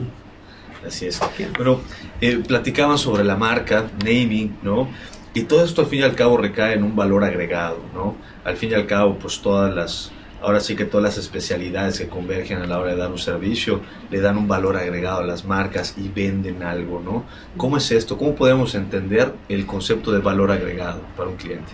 Así 0.87 1.05
es. 1.07 1.19
Bueno, 1.57 1.79
eh, 2.19 2.43
platicaban 2.45 2.97
sobre 2.97 3.23
la 3.23 3.35
marca, 3.35 3.89
naming, 4.03 4.57
¿no? 4.61 4.89
Y 5.33 5.43
todo 5.43 5.63
esto 5.63 5.81
al 5.81 5.87
fin 5.87 6.01
y 6.01 6.03
al 6.03 6.15
cabo 6.15 6.37
recae 6.37 6.73
en 6.73 6.83
un 6.83 6.95
valor 6.95 7.23
agregado, 7.23 7.79
¿no? 7.93 8.15
Al 8.43 8.57
fin 8.57 8.71
y 8.71 8.73
al 8.73 8.87
cabo, 8.87 9.17
pues 9.17 9.41
todas 9.41 9.73
las 9.73 10.11
ahora 10.43 10.59
sí 10.59 10.75
que 10.75 10.85
todas 10.85 11.03
las 11.03 11.17
especialidades 11.17 11.97
que 11.97 12.07
convergen 12.07 12.61
a 12.61 12.67
la 12.67 12.77
hora 12.77 12.91
de 12.91 12.97
dar 12.97 13.09
un 13.09 13.17
servicio 13.17 13.81
le 14.11 14.19
dan 14.19 14.37
un 14.37 14.47
valor 14.47 14.75
agregado 14.75 15.19
a 15.19 15.23
las 15.23 15.45
marcas 15.45 15.95
y 15.97 16.09
venden 16.09 16.63
algo, 16.63 16.99
¿no? 16.99 17.23
¿Cómo 17.55 17.77
es 17.77 17.89
esto? 17.91 18.17
¿Cómo 18.17 18.35
podemos 18.35 18.75
entender 18.75 19.33
el 19.47 19.65
concepto 19.65 20.11
de 20.11 20.19
valor 20.19 20.51
agregado 20.51 21.01
para 21.15 21.29
un 21.29 21.37
cliente? 21.37 21.71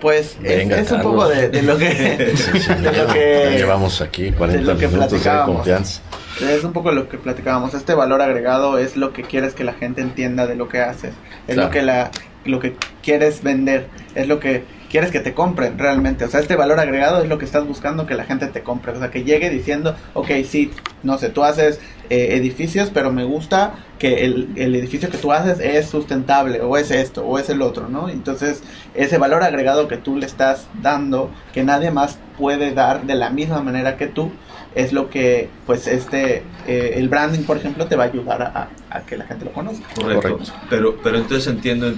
Pues 0.00 0.36
es, 0.42 0.90
un 0.90 1.02
poco 1.02 1.28
de, 1.28 1.62
lo 1.62 1.78
que, 1.78 1.86
de 1.88 3.54
llevamos 3.56 4.00
aquí 4.00 4.32
40 4.32 4.74
minutos 4.74 5.24
de 5.24 5.30
confianza. 5.46 6.02
Es 6.40 6.64
un 6.64 6.72
poco 6.72 6.90
lo 6.90 7.08
que 7.08 7.16
platicábamos. 7.16 7.74
Este 7.74 7.94
valor 7.94 8.20
agregado 8.20 8.78
es 8.78 8.96
lo 8.96 9.12
que 9.12 9.22
quieres 9.22 9.54
que 9.54 9.62
la 9.62 9.72
gente 9.72 10.00
entienda 10.00 10.46
de 10.46 10.56
lo 10.56 10.68
que 10.68 10.80
haces. 10.80 11.14
Es 11.46 11.56
lo 11.56 11.70
que 11.70 11.82
la 11.82 12.10
lo 12.44 12.60
que 12.60 12.74
quieres 13.02 13.42
vender. 13.42 13.86
Es 14.14 14.26
lo 14.26 14.40
que 14.40 14.64
quieres 14.94 15.10
que 15.10 15.18
te 15.18 15.34
compren 15.34 15.76
realmente. 15.76 16.24
O 16.24 16.28
sea, 16.28 16.38
este 16.38 16.54
valor 16.54 16.78
agregado 16.78 17.20
es 17.20 17.28
lo 17.28 17.36
que 17.36 17.44
estás 17.44 17.66
buscando 17.66 18.06
que 18.06 18.14
la 18.14 18.22
gente 18.22 18.46
te 18.46 18.62
compre. 18.62 18.92
O 18.92 18.98
sea, 19.00 19.10
que 19.10 19.24
llegue 19.24 19.50
diciendo, 19.50 19.96
ok, 20.12 20.28
sí, 20.48 20.70
no 21.02 21.18
sé, 21.18 21.30
tú 21.30 21.42
haces 21.42 21.80
eh, 22.10 22.36
edificios, 22.36 22.90
pero 22.94 23.10
me 23.10 23.24
gusta 23.24 23.74
que 23.98 24.24
el, 24.24 24.54
edificio 24.56 25.10
que 25.10 25.18
tú 25.18 25.32
haces 25.32 25.58
es 25.58 25.88
sustentable, 25.88 26.60
o 26.60 26.76
es 26.76 26.92
esto, 26.92 27.26
o 27.26 27.40
es 27.40 27.50
el 27.50 27.60
otro, 27.62 27.88
¿no? 27.88 28.08
Entonces, 28.08 28.62
ese 28.94 29.18
valor 29.18 29.42
agregado 29.42 29.88
que 29.88 29.96
tú 29.96 30.16
le 30.16 30.26
estás 30.26 30.68
dando, 30.80 31.28
que 31.52 31.64
nadie 31.64 31.90
más 31.90 32.20
puede 32.38 32.72
dar 32.72 33.04
de 33.04 33.16
la 33.16 33.30
misma 33.30 33.62
manera 33.62 33.96
que 33.96 34.06
tú, 34.06 34.30
es 34.76 34.92
lo 34.92 35.10
que, 35.10 35.48
pues, 35.66 35.88
este, 35.88 36.44
eh, 36.68 36.92
el 36.94 37.08
branding, 37.08 37.42
por 37.42 37.56
ejemplo, 37.56 37.86
te 37.86 37.96
va 37.96 38.04
a 38.04 38.06
ayudar 38.06 38.42
a, 38.42 38.68
a 38.90 39.00
que 39.00 39.16
la 39.16 39.24
gente 39.24 39.44
lo 39.44 39.52
conozca. 39.52 39.86
Correcto. 39.92 40.38
Pero, 40.70 40.96
pero 41.02 41.18
entonces 41.18 41.48
entiendo 41.48 41.92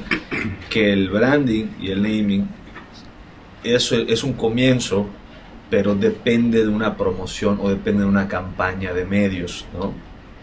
que 0.70 0.94
el 0.94 1.10
branding 1.10 1.66
y 1.78 1.90
el 1.90 2.02
naming 2.02 2.48
eso 3.74 3.96
es 3.96 4.22
un 4.22 4.34
comienzo, 4.34 5.06
pero 5.70 5.94
depende 5.94 6.62
de 6.62 6.68
una 6.68 6.96
promoción 6.96 7.58
o 7.60 7.68
depende 7.68 8.02
de 8.02 8.08
una 8.08 8.28
campaña 8.28 8.92
de 8.92 9.04
medios, 9.04 9.66
¿no? 9.78 9.92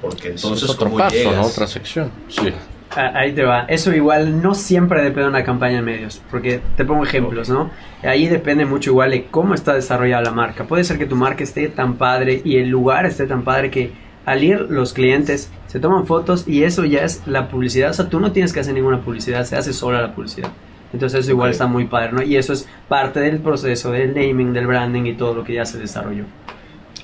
Porque 0.01 0.29
entonces 0.29 0.63
es 0.63 0.69
otro 0.69 0.91
paso, 0.95 1.31
¿no? 1.31 1.43
Otra 1.43 1.67
sección, 1.67 2.11
sí. 2.27 2.51
Ahí 2.95 3.31
te 3.31 3.43
va. 3.43 3.65
Eso 3.69 3.93
igual 3.93 4.41
no 4.41 4.53
siempre 4.53 5.01
depende 5.01 5.23
de 5.23 5.29
una 5.29 5.43
campaña 5.43 5.77
de 5.77 5.81
medios, 5.81 6.21
porque 6.29 6.61
te 6.77 6.85
pongo 6.85 7.03
ejemplos, 7.03 7.49
¿no? 7.49 7.71
Ahí 8.03 8.27
depende 8.27 8.65
mucho 8.65 8.91
igual 8.91 9.11
de 9.11 9.25
cómo 9.25 9.55
está 9.55 9.73
desarrollada 9.73 10.21
la 10.21 10.31
marca. 10.31 10.65
Puede 10.65 10.83
ser 10.83 10.99
que 10.99 11.05
tu 11.05 11.15
marca 11.15 11.43
esté 11.43 11.69
tan 11.69 11.95
padre 11.95 12.41
y 12.43 12.57
el 12.57 12.69
lugar 12.69 13.05
esté 13.05 13.25
tan 13.25 13.43
padre 13.43 13.71
que 13.71 13.91
al 14.25 14.43
ir 14.43 14.67
los 14.69 14.93
clientes 14.93 15.51
se 15.67 15.79
toman 15.79 16.05
fotos 16.05 16.47
y 16.47 16.63
eso 16.63 16.85
ya 16.85 17.03
es 17.03 17.23
la 17.25 17.49
publicidad. 17.49 17.89
O 17.89 17.93
sea, 17.93 18.09
tú 18.09 18.19
no 18.19 18.31
tienes 18.31 18.53
que 18.53 18.59
hacer 18.59 18.73
ninguna 18.73 19.01
publicidad, 19.01 19.43
se 19.45 19.55
hace 19.55 19.73
sola 19.73 20.01
la 20.01 20.13
publicidad. 20.13 20.51
Entonces 20.93 21.21
eso 21.21 21.31
igual 21.31 21.51
está 21.51 21.65
muy 21.65 21.85
padre, 21.85 22.11
¿no? 22.11 22.21
Y 22.21 22.37
eso 22.37 22.53
es 22.53 22.67
parte 22.87 23.19
del 23.19 23.39
proceso 23.39 23.91
del 23.91 24.13
naming, 24.13 24.53
del 24.53 24.67
branding 24.67 25.03
y 25.05 25.13
todo 25.13 25.33
lo 25.33 25.43
que 25.43 25.53
ya 25.53 25.65
se 25.65 25.79
desarrolló. 25.79 26.25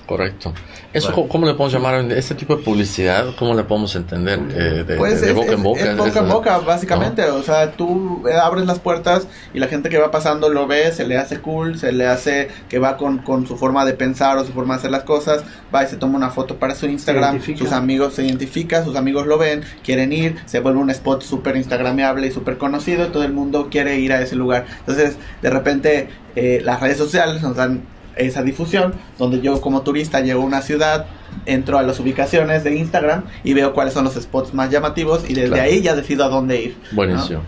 Correcto. 0.09 0.51
¿Eso 0.91 1.13
cómo 1.13 1.45
le 1.45 1.53
podemos 1.53 1.71
llamar? 1.71 2.11
¿Este 2.13 2.33
tipo 2.33 2.55
de 2.55 2.63
publicidad? 2.63 3.27
¿Cómo 3.37 3.53
le 3.53 3.63
podemos 3.63 3.95
entender? 3.95 4.39
Eh, 4.55 4.83
de, 4.83 4.95
pues 4.95 5.21
de, 5.21 5.33
boca 5.33 5.51
en 5.51 5.61
boca. 5.61 5.81
Es 5.81 5.97
boca 5.97 6.19
en 6.21 6.27
boca, 6.27 6.57
básicamente. 6.57 7.25
O 7.25 7.43
sea, 7.43 7.73
tú 7.73 8.23
abres 8.41 8.65
las 8.65 8.79
puertas 8.79 9.27
y 9.53 9.59
la 9.59 9.67
gente 9.67 9.87
que 9.89 9.99
va 9.99 10.09
pasando 10.09 10.49
lo 10.49 10.65
ve, 10.65 10.91
se 10.93 11.05
le 11.05 11.15
hace 11.15 11.41
cool, 11.41 11.77
se 11.77 11.91
le 11.91 12.07
hace 12.07 12.47
que 12.69 12.79
va 12.79 12.97
con, 12.97 13.19
con 13.19 13.45
su 13.45 13.55
forma 13.55 13.85
de 13.85 13.93
pensar 13.93 14.35
o 14.39 14.43
su 14.43 14.51
forma 14.51 14.73
de 14.73 14.79
hacer 14.79 14.89
las 14.89 15.03
cosas, 15.03 15.43
va 15.73 15.83
y 15.83 15.87
se 15.87 15.97
toma 15.97 16.17
una 16.17 16.31
foto 16.31 16.57
para 16.57 16.73
su 16.73 16.87
Instagram, 16.87 17.39
sus 17.43 17.71
amigos 17.71 18.15
se 18.15 18.25
identifican, 18.25 18.83
sus 18.85 18.95
amigos 18.95 19.27
lo 19.27 19.37
ven, 19.37 19.61
quieren 19.83 20.11
ir, 20.11 20.37
se 20.47 20.59
vuelve 20.59 20.79
un 20.79 20.89
spot 20.89 21.21
súper 21.21 21.55
instagramable 21.55 22.25
y 22.25 22.31
súper 22.31 22.57
conocido, 22.57 23.05
y 23.05 23.09
todo 23.09 23.25
el 23.25 23.33
mundo 23.33 23.67
quiere 23.69 23.99
ir 23.99 24.11
a 24.11 24.23
ese 24.23 24.35
lugar. 24.35 24.65
Entonces, 24.79 25.17
de 25.43 25.49
repente, 25.51 26.09
eh, 26.35 26.61
las 26.65 26.79
redes 26.79 26.97
sociales 26.97 27.43
nos 27.43 27.55
dan 27.55 27.83
esa 28.19 28.43
difusión, 28.43 28.93
donde 29.17 29.41
yo 29.41 29.59
como 29.61 29.81
turista 29.81 30.19
llego 30.21 30.41
a 30.41 30.45
una 30.45 30.61
ciudad, 30.61 31.07
entro 31.45 31.77
a 31.77 31.83
las 31.83 31.99
ubicaciones 31.99 32.63
de 32.63 32.75
Instagram 32.75 33.23
y 33.43 33.53
veo 33.53 33.73
cuáles 33.73 33.93
son 33.93 34.03
los 34.03 34.15
spots 34.15 34.53
más 34.53 34.69
llamativos 34.69 35.29
y 35.29 35.33
desde 35.33 35.59
ahí 35.59 35.81
ya 35.81 35.95
decido 35.95 36.25
a 36.25 36.29
dónde 36.29 36.61
ir. 36.61 36.77
Buenísimo. 36.91 37.41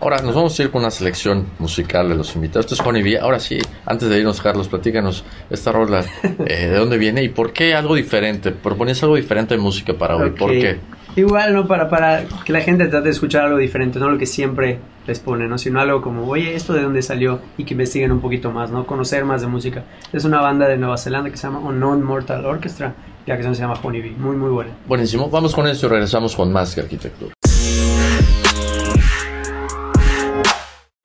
Ahora 0.00 0.20
nos 0.20 0.34
vamos 0.34 0.58
a 0.58 0.62
ir 0.64 0.70
con 0.70 0.80
una 0.80 0.90
selección 0.90 1.46
musical 1.60 2.08
de 2.08 2.16
los 2.16 2.34
invitados. 2.34 2.66
Esto 2.66 2.74
es 2.74 2.80
Juan 2.80 2.96
y 3.06 3.14
Ahora 3.14 3.38
sí, 3.38 3.58
antes 3.86 4.08
de 4.08 4.18
irnos, 4.18 4.40
Carlos, 4.40 4.66
platícanos 4.66 5.24
esta 5.48 5.70
rola, 5.70 6.04
eh, 6.44 6.66
de 6.66 6.76
dónde 6.76 6.98
viene 6.98 7.22
y 7.22 7.28
por 7.28 7.52
qué 7.52 7.74
algo 7.74 7.94
diferente. 7.94 8.50
Propones 8.50 9.00
algo 9.04 9.14
diferente 9.14 9.54
de 9.54 9.60
música 9.60 9.94
para 9.94 10.16
hoy. 10.16 10.30
¿Por 10.30 10.50
qué? 10.50 10.80
Igual, 11.14 11.54
¿no? 11.54 11.68
Para, 11.68 11.88
para 11.88 12.24
que 12.44 12.52
la 12.52 12.62
gente 12.62 12.88
trate 12.88 13.04
de 13.04 13.10
escuchar 13.10 13.44
algo 13.44 13.58
diferente, 13.58 14.00
no 14.00 14.10
lo 14.10 14.18
que 14.18 14.26
siempre 14.26 14.80
les 15.06 15.20
pone, 15.20 15.48
¿no? 15.48 15.58
Sino 15.58 15.80
algo 15.80 16.00
como, 16.02 16.28
oye, 16.28 16.54
¿esto 16.54 16.72
de 16.72 16.82
dónde 16.82 17.02
salió? 17.02 17.40
Y 17.58 17.64
que 17.64 17.74
investiguen 17.74 18.12
un 18.12 18.20
poquito 18.20 18.50
más, 18.52 18.70
¿no? 18.70 18.86
Conocer 18.86 19.24
más 19.24 19.40
de 19.40 19.46
música. 19.46 19.84
Es 20.12 20.24
una 20.24 20.40
banda 20.40 20.68
de 20.68 20.76
Nueva 20.76 20.96
Zelanda 20.96 21.30
que 21.30 21.36
se 21.36 21.46
llama 21.46 21.60
Unknown 21.60 22.02
Mortal 22.02 22.44
Orchestra. 22.44 22.94
Y 23.26 23.30
la 23.30 23.36
canción 23.36 23.54
se 23.54 23.62
llama 23.62 23.74
Honeybee. 23.82 24.16
Muy, 24.18 24.36
muy 24.36 24.50
buena. 24.50 24.72
Buenísimo. 24.86 25.28
Vamos 25.28 25.54
con 25.54 25.66
eso 25.66 25.86
y 25.86 25.88
regresamos 25.88 26.34
con 26.34 26.52
más 26.52 26.74
que 26.74 26.80
arquitectura. 26.80 27.32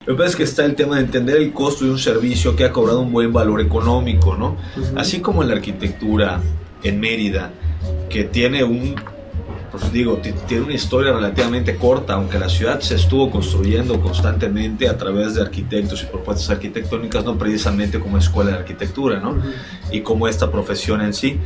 Lo 0.06 0.14
que 0.14 0.18
pasa 0.20 0.30
es 0.30 0.36
que 0.36 0.42
está 0.44 0.64
el 0.64 0.74
tema 0.74 0.96
de 0.96 1.02
entender 1.02 1.36
el 1.36 1.52
costo 1.52 1.84
de 1.84 1.90
un 1.90 1.98
servicio 1.98 2.56
que 2.56 2.64
ha 2.64 2.72
cobrado 2.72 3.00
un 3.00 3.12
buen 3.12 3.30
valor 3.30 3.60
económico, 3.60 4.36
¿no? 4.36 4.56
Así 4.96 5.20
como 5.20 5.42
en 5.42 5.48
la 5.48 5.54
arquitectura 5.56 6.40
en 6.82 6.98
Mérida, 6.98 7.50
que 8.08 8.24
tiene 8.24 8.64
un, 8.64 8.94
pues 9.78 9.92
digo, 9.92 10.20
tiene 10.46 10.64
una 10.64 10.74
historia 10.74 11.12
relativamente 11.12 11.76
corta, 11.76 12.14
aunque 12.14 12.38
la 12.38 12.48
ciudad 12.48 12.80
se 12.80 12.96
estuvo 12.96 13.30
construyendo 13.30 14.00
constantemente 14.00 14.88
a 14.88 14.96
través 14.96 15.34
de 15.34 15.42
arquitectos 15.42 16.02
y 16.02 16.06
propuestas 16.06 16.50
arquitectónicas, 16.50 17.24
no 17.24 17.38
precisamente 17.38 18.00
como 18.00 18.18
escuela 18.18 18.52
de 18.52 18.56
arquitectura, 18.58 19.20
¿no? 19.20 19.36
Y 19.92 20.00
como 20.00 20.26
esta 20.26 20.50
profesión 20.50 21.00
en 21.00 21.14
sí. 21.14 21.38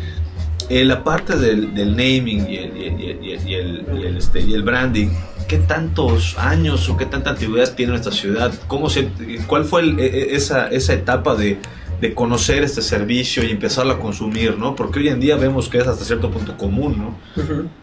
En 0.68 0.88
la 0.88 1.04
parte 1.04 1.36
del, 1.36 1.74
naming 1.96 2.48
y 2.48 2.56
el, 2.56 4.16
este, 4.16 4.40
y 4.40 4.54
el 4.54 4.62
branding, 4.62 5.08
¿qué 5.46 5.58
tantos 5.58 6.38
años 6.38 6.88
o 6.88 6.96
qué 6.96 7.04
tanta 7.04 7.30
antigüedad 7.30 7.74
tiene 7.74 7.94
esta 7.94 8.12
ciudad? 8.12 8.54
¿Cómo 8.68 8.88
se, 8.88 9.08
¿Cuál 9.46 9.64
fue 9.64 9.82
e, 9.82 10.06
e, 10.06 10.36
esa, 10.36 10.68
esa 10.68 10.94
etapa 10.94 11.34
de, 11.34 11.58
de, 12.00 12.14
conocer 12.14 12.62
este 12.62 12.80
servicio 12.80 13.44
y 13.44 13.50
empezarlo 13.50 13.92
a 13.92 14.00
consumir? 14.00 14.56
¿no? 14.56 14.74
Porque 14.74 15.00
hoy 15.00 15.08
en 15.08 15.20
día 15.20 15.36
vemos 15.36 15.68
que 15.68 15.78
es 15.78 15.86
hasta 15.86 16.04
cierto 16.04 16.30
punto 16.30 16.56
común. 16.56 16.96
¿no? 16.96 17.81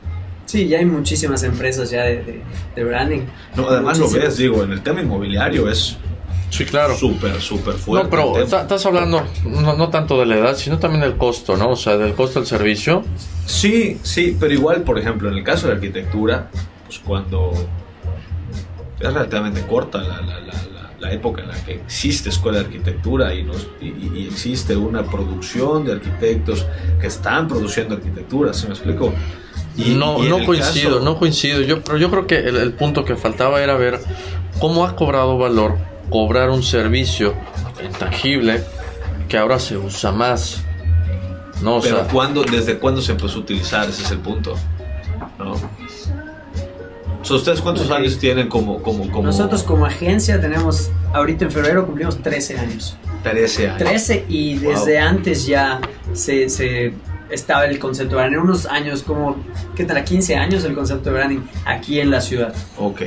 Sí, 0.50 0.68
ya 0.68 0.80
hay 0.80 0.86
muchísimas 0.86 1.44
empresas 1.44 1.92
ya 1.92 2.06
de, 2.06 2.42
branding. 2.76 3.22
No, 3.56 3.70
además 3.70 4.00
lo 4.00 4.10
ves, 4.10 4.36
digo, 4.38 4.64
en 4.64 4.72
el 4.72 4.82
tema 4.82 5.00
inmobiliario 5.00 5.70
es 5.70 5.96
Sí, 6.50 6.66
claro. 6.66 6.96
Súper, 6.96 7.40
súper 7.40 7.76
fuerte. 7.76 8.04
No, 8.06 8.10
pero 8.10 8.44
estás 8.44 8.84
hablando 8.88 9.24
no, 9.46 9.78
no, 9.78 9.90
tanto 9.90 10.20
de 10.20 10.26
la 10.26 10.38
edad, 10.38 10.58
sino 10.58 10.80
también 10.80 11.02
del 11.02 11.18
costo, 11.18 11.56
¿no? 11.56 11.70
O 11.70 11.76
sea, 11.76 11.98
del 11.98 12.16
costo 12.16 12.40
del 12.40 12.48
servicio. 12.48 13.04
Sí, 13.46 14.00
sí, 14.02 14.36
pero 14.40 14.52
igual, 14.52 14.82
por 14.82 14.98
ejemplo, 14.98 15.30
en 15.30 15.38
el 15.38 15.44
caso 15.44 15.68
de 15.68 15.74
la 15.74 15.76
arquitectura, 15.76 16.50
pues 16.88 16.98
cuando 16.98 17.52
es 19.00 19.14
relativamente 19.14 19.62
corta 19.68 20.00
la, 20.00 20.20
la, 20.20 20.40
la, 21.00 21.14
época 21.14 21.44
en 21.44 21.50
la 21.50 21.64
que 21.64 21.76
existe 21.76 22.30
escuela 22.30 22.58
de 22.58 22.66
arquitectura 22.66 23.36
y, 23.36 23.44
nos, 23.44 23.68
y, 23.80 24.26
existe 24.26 24.76
una 24.76 25.04
producción 25.04 25.86
de 25.86 25.92
arquitectos 25.92 26.66
que 27.00 27.06
están 27.06 27.48
produciendo 27.48 27.94
arquitectura, 27.94 28.52
¿se 28.52 28.66
me 28.66 28.74
explico? 28.74 29.14
Y, 29.80 29.96
no, 29.96 30.22
no 30.24 30.46
coincido, 30.46 31.00
no 31.00 31.18
coincido. 31.18 31.62
Yo, 31.62 31.82
pero 31.82 31.98
yo 31.98 32.12
creo 32.12 32.28
que 32.28 32.38
el, 32.38 32.58
el 32.58 32.74
punto 32.74 33.06
que 33.06 33.16
faltaba 33.16 33.64
era 33.64 33.76
ver 33.76 34.00
cómo 34.60 34.86
ha 34.86 34.96
cobrado 34.96 35.38
valor 35.38 35.78
cobrar 36.10 36.50
un 36.50 36.64
servicio 36.64 37.34
intangible 37.84 38.64
que 39.28 39.38
ahora 39.38 39.60
se 39.60 39.78
usa 39.78 40.12
más. 40.12 40.64
No, 41.62 41.80
Pero 41.82 42.08
¿cuándo, 42.08 42.44
¿desde 42.44 42.80
cuándo 42.80 43.02
se 43.02 43.12
empezó 43.12 43.38
a 43.38 43.42
utilizar? 43.42 43.90
Ese 43.90 44.04
es 44.04 44.12
el 44.12 44.20
punto. 44.20 44.56
¿no? 45.38 45.56
¿Ustedes 47.30 47.62
cuántos 47.62 47.92
años 47.92 48.18
tienen 48.18 48.48
como, 48.48 48.82
como, 48.82 49.10
como...? 49.12 49.24
Nosotros 49.24 49.62
como 49.64 49.86
agencia 49.86 50.40
tenemos, 50.40 50.90
ahorita 51.14 51.46
en 51.46 51.52
febrero 51.52 51.86
cumplimos 51.86 52.18
13 52.22 52.58
años. 52.58 52.98
13 53.24 53.68
años. 53.68 53.78
13 53.78 54.26
y 54.30 54.58
desde 54.58 54.98
antes 54.98 55.46
ya 55.46 55.82
se, 56.14 56.50
se 56.50 56.94
estaba 57.30 57.66
el 57.66 57.80
concepto 57.80 58.16
de 58.16 58.22
branding. 58.22 58.40
Unos 58.40 58.66
años, 58.66 59.04
como, 59.04 59.38
¿qué 59.76 59.84
tal? 59.86 60.04
15 60.04 60.36
años 60.36 60.64
el 60.64 60.74
concepto 60.74 61.10
de 61.10 61.16
branding 61.16 61.40
aquí 61.66 62.00
en 62.00 62.12
la 62.12 62.22
ciudad. 62.22 62.54
Ok. 62.78 63.02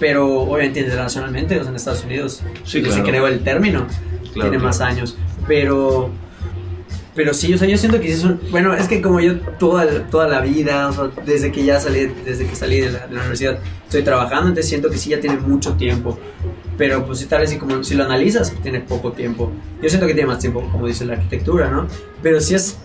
Pero 0.00 0.42
obviamente 0.42 0.80
internacionalmente, 0.80 1.56
en 1.56 1.74
Estados 1.74 2.04
Unidos, 2.04 2.42
sí, 2.64 2.84
se 2.84 3.02
creó 3.02 3.26
el 3.26 3.40
término, 3.42 3.86
tiene 4.32 4.58
más 4.58 4.80
años. 4.80 5.16
Pero, 5.46 6.10
pero 7.14 7.34
sí, 7.34 7.52
o 7.54 7.58
sea, 7.58 7.68
yo 7.68 7.78
siento 7.78 8.00
que 8.00 8.12
es 8.12 8.24
un, 8.24 8.40
bueno, 8.50 8.74
es 8.74 8.88
que 8.88 9.00
como 9.00 9.20
yo 9.20 9.38
toda, 9.58 10.08
toda 10.08 10.28
la 10.28 10.40
vida, 10.40 10.88
o 10.88 10.92
sea, 10.92 11.10
desde 11.24 11.52
que 11.52 11.64
ya 11.64 11.80
salí, 11.80 12.12
desde 12.24 12.46
que 12.46 12.56
salí 12.56 12.80
de 12.80 12.92
la, 12.92 13.06
universidad, 13.10 13.58
estoy 13.84 14.02
trabajando, 14.02 14.48
entonces 14.48 14.68
siento 14.68 14.90
que 14.90 14.98
sí 14.98 15.10
ya 15.10 15.20
tiene 15.20 15.36
mucho 15.36 15.74
tiempo 15.74 16.18
pero 16.76 17.06
pues 17.06 17.20
si 17.20 17.26
tal 17.26 17.40
vez 17.40 17.50
si, 17.50 17.56
como, 17.58 17.84
si 17.84 17.94
lo 17.94 18.04
analizas, 18.04 18.52
tiene 18.62 18.80
poco 18.80 19.12
tiempo. 19.12 19.50
Yo 19.80 19.88
siento 19.88 20.06
que 20.06 20.14
tiene 20.14 20.26
más 20.26 20.40
tiempo, 20.40 20.68
como 20.72 20.86
dice 20.86 21.04
la 21.04 21.12
arquitectura, 21.14 21.70
¿no? 21.70 21.86
Pero 22.22 22.40
si 22.40 22.54
es 22.54 22.78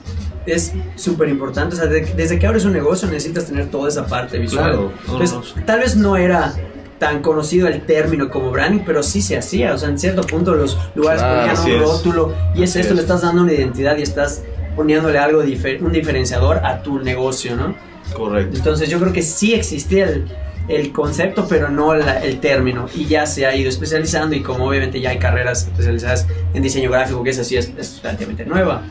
es 0.52 0.74
súper 0.96 1.30
importante. 1.30 1.76
O 1.76 1.78
sea, 1.78 1.88
desde 1.88 2.40
que 2.40 2.48
abres 2.48 2.66
un 2.66 2.74
negocio 2.74 3.08
necesitas 3.08 3.46
tener 3.46 3.70
toda 3.70 3.90
esa 3.90 4.06
parte 4.06 4.38
visual. 4.40 4.92
Entonces, 5.08 5.54
tal 5.66 5.80
vez 5.80 5.96
no 5.96 6.18
era 6.18 6.54
tan 7.00 7.22
conocido 7.22 7.68
el 7.68 7.82
término 7.82 8.30
como 8.30 8.52
branding, 8.52 8.84
pero 8.86 9.02
sí 9.04 9.22
se 9.22 9.38
hacía. 9.38 9.74
O 9.74 9.78
sea, 9.78 9.90
en 9.90 9.98
cierto 9.98 10.22
punto 10.22 10.54
los 10.54 10.78
lugares 10.96 11.24
ponían 11.24 11.82
un 11.82 11.88
rótulo 11.88 12.36
y 12.54 12.64
es 12.64 12.76
esto, 12.76 12.94
le 12.94 13.02
estás 13.02 13.22
dando 13.22 13.44
una 13.44 13.54
identidad 13.54 13.98
y 13.98 14.02
estás 14.02 14.44
poniéndole 14.76 15.18
algo, 15.18 15.42
un 15.42 15.92
diferenciador 15.92 16.58
a 16.66 16.84
tu 16.84 17.00
negocio, 17.00 17.56
¿no? 17.56 17.76
Correcto. 18.14 18.58
Entonces 18.58 18.90
yo 18.90 19.00
creo 19.00 19.14
que 19.14 19.22
sí 19.22 19.54
existía 19.54 20.06
el, 20.08 20.26
el 20.70 20.92
concepto, 20.92 21.48
pero 21.50 21.70
no 21.70 21.94
el 21.94 22.40
término. 22.40 22.86
Y 22.96 23.06
ya 23.06 23.26
se 23.26 23.46
ha 23.46 23.56
ido 23.56 23.70
especializando 23.70 24.36
y 24.36 24.42
como 24.42 24.66
obviamente 24.66 25.02
ya 25.02 25.10
hay 25.10 25.18
carreras 25.18 25.64
especializadas 25.64 26.28
en 26.54 26.62
diseño 26.62 26.92
gráfico, 26.92 27.24
que 27.24 27.32
es 27.32 27.40
así, 27.40 27.58
es, 27.58 27.72
es 27.78 28.02
relativamente 28.02 28.46
nueva. 28.46 28.84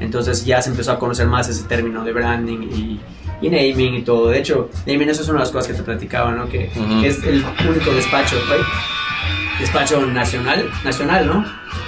Entonces 0.00 0.44
ya 0.44 0.60
se 0.62 0.70
empezó 0.70 0.92
a 0.92 0.98
conocer 0.98 1.26
más 1.26 1.48
ese 1.48 1.64
término 1.64 2.02
de 2.04 2.12
branding 2.12 2.62
y, 2.62 3.00
naming 3.42 3.94
y 3.94 4.02
todo. 4.02 4.28
De 4.28 4.38
hecho, 4.38 4.70
naming 4.86 5.10
eso 5.10 5.22
es 5.22 5.28
una 5.28 5.38
de 5.38 5.44
las 5.44 5.52
cosas 5.52 5.68
que 5.68 5.74
te 5.74 5.82
platicaba, 5.82 6.32
¿no? 6.32 6.48
Que, 6.48 6.70
es 7.04 7.22
el 7.22 7.44
único 7.68 7.92
despacho, 7.92 8.36
despacho 9.60 10.04
nacional, 10.06 10.70
nacional, 10.84 11.26
¿no? 11.26 11.44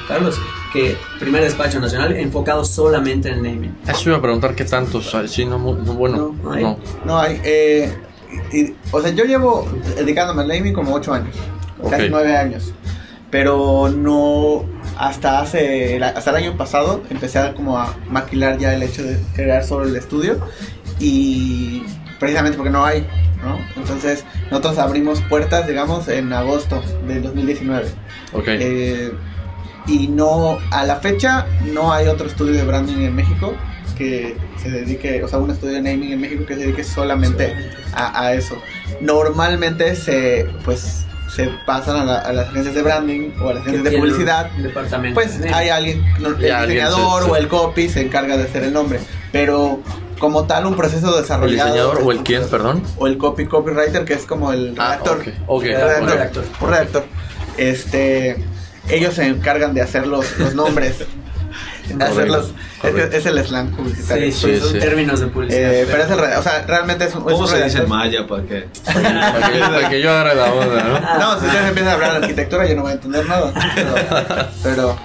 Carlos 0.06 0.38
que 0.72 0.98
primer 1.18 1.42
despacho 1.42 1.80
nacional 1.80 2.14
enfocado 2.16 2.62
solamente 2.62 3.30
en 3.30 3.42
naming. 3.42 3.74
Eso 3.86 4.10
iba 4.10 4.18
a 4.18 4.22
preguntar 4.22 4.54
qué 4.54 4.66
tantos 4.66 5.14
hay, 5.14 5.26
sí, 5.26 5.46
no, 5.46 5.58
bueno, 5.58 6.34
no, 6.42 6.52
hay. 6.52 6.76
No, 7.06 7.18
hay 7.18 7.40
eh, 7.42 7.96
o 8.90 9.00
sea, 9.00 9.10
yo 9.10 9.24
llevo 9.24 9.68
dedicándome 9.96 10.42
al 10.42 10.48
naming 10.48 10.72
como 10.72 10.94
8 10.94 11.14
años, 11.14 11.36
casi 11.90 12.08
9 12.08 12.36
años. 12.36 12.72
Pero 13.30 13.90
no, 13.90 14.64
hasta 14.96 15.40
hace, 15.40 16.02
hasta 16.02 16.30
el 16.30 16.36
año 16.36 16.56
pasado 16.56 17.02
empecé 17.10 17.38
a 17.38 17.54
como 17.54 17.78
a 17.78 17.94
maquilar 18.08 18.58
ya 18.58 18.74
el 18.74 18.82
hecho 18.82 19.02
de 19.02 19.18
crear 19.34 19.64
sobre 19.64 19.88
el 19.88 19.96
estudio 19.96 20.38
y 20.98 21.82
precisamente 22.18 22.56
porque 22.56 22.70
no 22.70 22.84
hay, 22.84 23.06
¿no? 23.42 23.58
Entonces 23.76 24.24
nosotros 24.50 24.78
abrimos 24.78 25.20
puertas, 25.22 25.66
digamos, 25.66 26.08
en 26.08 26.32
agosto 26.32 26.82
del 27.06 27.22
2019. 27.22 27.88
Eh, 28.46 29.12
y 29.86 30.08
no, 30.08 30.58
a 30.70 30.84
la 30.84 30.96
fecha 30.96 31.46
no 31.72 31.92
hay 31.92 32.08
otro 32.08 32.26
estudio 32.26 32.54
de 32.54 32.64
branding 32.64 33.02
en 33.02 33.14
México 33.14 33.54
que 33.96 34.36
se 34.56 34.70
dedique, 34.70 35.22
o 35.24 35.28
sea, 35.28 35.38
un 35.38 35.50
estudio 35.50 35.74
de 35.74 35.82
naming 35.82 36.12
en 36.12 36.20
México 36.20 36.44
que 36.46 36.54
se 36.54 36.60
dedique 36.60 36.84
solamente 36.84 37.54
a, 37.98 38.32
eso. 38.32 38.60
Normalmente 39.00 39.96
se, 39.96 40.48
pues, 40.64 41.04
se 41.34 41.50
pasan 41.66 42.08
a, 42.08 42.32
las 42.32 42.48
agencias 42.48 42.74
de 42.74 42.82
branding 42.82 43.30
o 43.40 43.48
a 43.48 43.54
las 43.54 43.62
agencias 43.62 43.84
de 43.84 43.98
publicidad. 43.98 44.50
Pues 45.14 45.40
hay 45.52 45.68
alguien, 45.68 46.04
el 46.18 46.38
diseñador 46.38 47.30
o 47.30 47.36
el 47.36 47.48
copy 47.48 47.88
se 47.88 48.02
encarga 48.02 48.36
de 48.36 48.44
hacer 48.44 48.64
el 48.64 48.72
nombre. 48.72 49.00
Pero 49.32 49.80
como 50.18 50.46
tal 50.46 50.66
un 50.66 50.76
proceso 50.76 51.16
desarrollado. 51.16 51.68
¿El 51.68 51.74
diseñador 51.74 52.02
o 52.02 52.12
el 52.12 52.18
quién, 52.22 52.48
perdón? 52.48 52.82
O 52.96 53.06
el 53.06 53.18
copy 53.18 53.46
copywriter, 53.46 54.04
que 54.04 54.14
es 54.14 54.24
como 54.24 54.52
el 54.52 54.74
ah, 54.78 54.98
redactor. 55.00 55.32
Okay. 55.46 55.74
redactor, 55.74 56.44
un 56.60 56.70
redactor. 56.70 57.04
Este, 57.56 58.36
ellos 58.88 59.14
se 59.14 59.26
encargan 59.26 59.74
de 59.74 59.82
hacer 59.82 60.06
los, 60.06 60.38
los 60.38 60.54
nombres 60.54 61.04
hacerlos. 62.00 62.52
Es, 62.82 63.26
el 63.26 63.44
slang 63.44 63.70
publicitario. 63.70 64.32
Sí, 64.32 64.54
sí, 64.54 64.60
son 64.60 64.78
términos 64.78 65.20
de 65.20 65.26
publicidad. 65.26 65.74
Eh, 65.74 65.86
pero 65.90 66.02
es 66.02 66.10
el. 66.10 66.18
O 66.18 66.42
sea, 66.42 66.64
realmente 66.66 67.04
es 67.04 67.14
un. 67.14 67.22
¿Cómo 67.22 67.46
se 67.46 67.62
dice 67.62 67.78
en 67.78 67.88
maya 67.88 68.26
para 68.26 68.42
que, 68.44 68.68
para 68.84 69.88
que, 69.88 70.00
yo 70.00 70.10
agarre 70.10 70.34
la 70.34 70.52
onda, 70.52 70.84
¿no? 70.84 71.18
No, 71.18 71.40
si 71.40 71.46
ustedes 71.46 71.68
empiezan 71.68 71.88
a 71.88 71.94
hablar 71.94 72.10
de 72.12 72.16
arquitectura, 72.18 72.66
yo 72.66 72.76
no 72.76 72.82
voy 72.82 72.92
a 72.92 72.94
entender 72.94 73.26
nada. 73.26 73.52
Pero. 74.62 74.96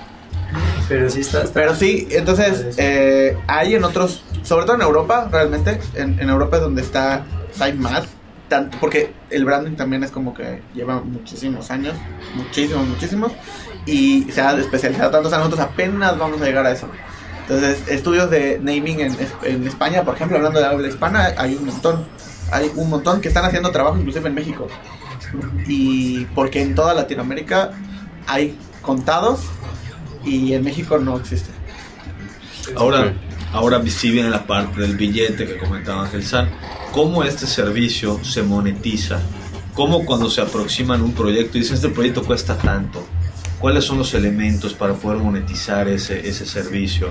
Pero, 0.88 1.10
sí 1.10 1.22
está, 1.22 1.46
Pero 1.52 1.74
sí, 1.74 2.08
entonces, 2.12 2.76
eh, 2.78 3.38
hay 3.48 3.76
en 3.76 3.84
otros. 3.84 4.24
Sobre 4.44 4.66
todo 4.66 4.76
en 4.76 4.82
Europa, 4.82 5.30
realmente. 5.32 5.80
En, 5.96 6.20
en 6.20 6.30
Europa 6.30 6.58
es 6.58 6.64
donde 6.64 6.82
está. 6.82 7.26
Más 7.78 8.04
tanto, 8.54 8.78
porque 8.80 9.12
el 9.32 9.46
branding 9.46 9.76
también 9.76 10.04
es 10.04 10.12
como 10.12 10.36
que 10.36 10.62
lleva 10.76 11.02
muchísimos 11.02 11.72
años, 11.72 11.96
muchísimos, 12.36 12.88
muchísimos, 12.88 13.32
y 13.88 14.28
se 14.32 14.42
ha 14.42 14.56
especializado 14.56 15.10
tanto, 15.10 15.28
o 15.28 15.30
sea, 15.32 15.40
nosotros 15.40 15.62
apenas 15.62 16.20
vamos 16.20 16.40
a 16.40 16.46
llegar 16.46 16.64
a 16.64 16.72
eso. 16.72 16.88
Entonces, 17.42 17.88
estudios 17.88 18.30
de 18.30 18.60
naming 18.60 19.00
en, 19.00 19.18
en 19.42 19.68
España, 19.68 20.04
por 20.04 20.14
ejemplo, 20.14 20.38
hablando 20.38 20.60
de 20.60 20.68
habla 20.68 20.88
hispana, 20.88 21.34
hay 21.36 21.56
un 21.56 21.66
montón, 21.66 22.06
hay 22.52 22.72
un 22.76 22.92
montón 22.92 23.22
que 23.22 23.28
están 23.28 23.44
haciendo 23.44 23.72
trabajo 23.72 23.98
inclusive 23.98 24.30
en 24.30 24.36
México. 24.36 24.68
Y 25.66 26.26
porque 26.36 26.62
en 26.62 26.76
toda 26.76 26.94
Latinoamérica 26.94 27.72
hay 28.28 28.56
contados 28.84 29.42
y 30.24 30.54
en 30.54 30.64
México 30.64 31.00
no 31.00 31.18
existe. 31.18 31.50
Ahora, 32.76 33.14
ahora 33.52 33.82
sí 33.88 34.12
viene 34.12 34.30
la 34.30 34.46
parte 34.46 34.80
del 34.80 34.96
billete 34.96 35.48
que 35.48 35.58
comentaba 35.58 36.04
Ángel 36.04 36.24
San. 36.24 36.50
¿Cómo 36.94 37.24
este 37.24 37.48
servicio 37.48 38.24
se 38.24 38.44
monetiza? 38.44 39.20
¿Cómo 39.74 40.06
cuando 40.06 40.30
se 40.30 40.42
aproximan 40.42 41.02
un 41.02 41.14
proyecto 41.14 41.58
y 41.58 41.62
dicen 41.62 41.78
este 41.78 41.90
proyecto 41.90 42.24
cuesta 42.24 42.56
tanto? 42.56 43.04
¿Cuáles 43.58 43.84
son 43.84 43.98
los 43.98 44.14
elementos 44.14 44.76
para 44.76 44.94
poder 44.94 45.18
monetizar 45.18 45.88
ese, 45.88 46.30
ese 46.30 46.46
servicio? 46.46 47.10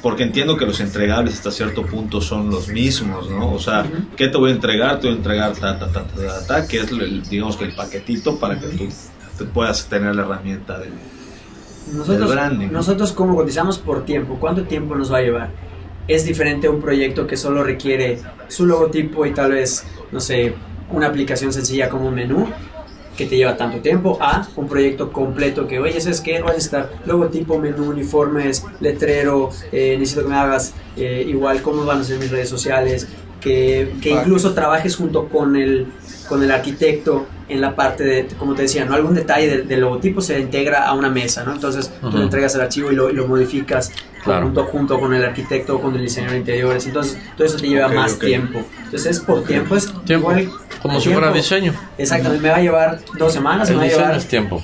Porque 0.00 0.22
entiendo 0.22 0.56
que 0.56 0.64
los 0.64 0.78
entregables 0.78 1.34
hasta 1.34 1.50
cierto 1.50 1.84
punto 1.84 2.20
son 2.20 2.48
los 2.48 2.68
mismos, 2.68 3.28
¿no? 3.28 3.52
O 3.52 3.58
sea, 3.58 3.84
¿qué 4.16 4.28
te 4.28 4.38
voy 4.38 4.52
a 4.52 4.54
entregar? 4.54 5.00
Te 5.00 5.08
voy 5.08 5.16
a 5.16 5.18
entregar 5.18 5.52
ta, 5.54 5.80
ta, 5.80 5.90
ta, 5.90 6.04
ta, 6.04 6.46
ta, 6.46 6.68
que 6.68 6.76
es, 6.78 6.92
el, 6.92 7.28
digamos 7.28 7.56
que 7.56 7.64
el 7.64 7.74
paquetito 7.74 8.38
para 8.38 8.60
que 8.60 8.88
tú 9.36 9.46
puedas 9.46 9.86
tener 9.86 10.14
la 10.14 10.22
herramienta 10.22 10.78
del, 10.78 10.92
nosotros, 11.92 12.32
Nosotros, 12.70 13.12
¿cómo 13.12 13.34
cotizamos 13.34 13.78
por 13.78 14.04
tiempo? 14.04 14.36
¿Cuánto 14.38 14.62
tiempo 14.62 14.94
nos 14.94 15.12
va 15.12 15.18
a 15.18 15.22
llevar? 15.22 15.73
Es 16.08 16.24
diferente 16.24 16.66
a 16.66 16.70
un 16.70 16.80
proyecto 16.80 17.26
que 17.26 17.36
solo 17.36 17.62
requiere 17.62 18.18
su 18.48 18.66
logotipo 18.66 19.26
y 19.26 19.32
tal 19.32 19.52
vez, 19.52 19.84
no 20.12 20.20
sé, 20.20 20.54
una 20.90 21.08
aplicación 21.08 21.52
sencilla 21.52 21.88
como 21.88 22.08
un 22.08 22.14
menú 22.14 22.48
que 23.16 23.26
te 23.26 23.36
lleva 23.36 23.56
tanto 23.56 23.78
tiempo 23.78 24.18
a 24.20 24.48
un 24.56 24.68
proyecto 24.68 25.12
completo 25.12 25.68
que, 25.68 25.78
oye, 25.78 26.00
¿sabes 26.00 26.20
qué? 26.20 26.40
Va 26.40 26.50
a 26.50 26.52
necesitar 26.52 26.90
logotipo, 27.06 27.58
menú, 27.58 27.90
uniformes, 27.90 28.64
letrero, 28.80 29.50
eh, 29.70 29.96
necesito 29.98 30.22
que 30.24 30.28
me 30.30 30.36
hagas 30.36 30.74
eh, 30.96 31.24
igual 31.26 31.62
cómo 31.62 31.84
van 31.84 32.00
a 32.00 32.04
ser 32.04 32.18
mis 32.18 32.30
redes 32.30 32.48
sociales, 32.48 33.08
que, 33.40 33.92
que 34.02 34.10
incluso 34.10 34.54
trabajes 34.54 34.96
junto 34.96 35.28
con 35.28 35.54
el, 35.54 35.86
con 36.28 36.42
el 36.42 36.50
arquitecto 36.50 37.26
en 37.48 37.60
la 37.60 37.74
parte 37.76 38.04
de, 38.04 38.26
como 38.38 38.54
te 38.54 38.62
decía, 38.62 38.84
¿no? 38.84 38.94
algún 38.94 39.14
detalle 39.14 39.62
del, 39.62 39.80
logotipo 39.80 40.20
se 40.20 40.38
integra 40.38 40.86
a 40.86 40.94
una 40.94 41.10
mesa, 41.10 41.44
¿no? 41.44 41.52
Entonces 41.52 41.92
tú 42.00 42.16
le 42.16 42.24
entregas 42.24 42.54
el 42.54 42.62
archivo 42.62 42.90
y 42.90 42.94
lo, 42.94 43.10
lo 43.12 43.26
modificas 43.26 43.92
junto, 44.24 44.64
junto 44.64 45.00
con 45.00 45.14
el 45.14 45.24
arquitecto 45.24 45.76
o 45.76 45.80
con 45.80 45.94
el 45.94 46.02
diseñador 46.02 46.32
de 46.32 46.38
interiores. 46.40 46.86
Entonces 46.86 47.18
todo 47.36 47.46
eso 47.46 47.56
te 47.58 47.68
lleva 47.68 47.88
más 47.88 48.18
tiempo. 48.18 48.62
Entonces 48.84 49.06
es 49.06 49.20
por 49.20 49.44
tiempo, 49.44 49.76
es 49.76 49.92
tiempo. 50.04 50.32
como 50.82 51.00
si 51.00 51.10
fuera 51.10 51.32
diseño. 51.32 51.74
Exactamente, 51.98 52.42
me 52.42 52.50
va 52.50 52.56
a 52.56 52.62
llevar 52.62 53.00
dos 53.18 53.32
semanas, 53.32 53.68
me 53.70 53.76
va 53.76 53.82
a 53.82 53.86
llevar 53.86 54.22
tiempo. 54.22 54.62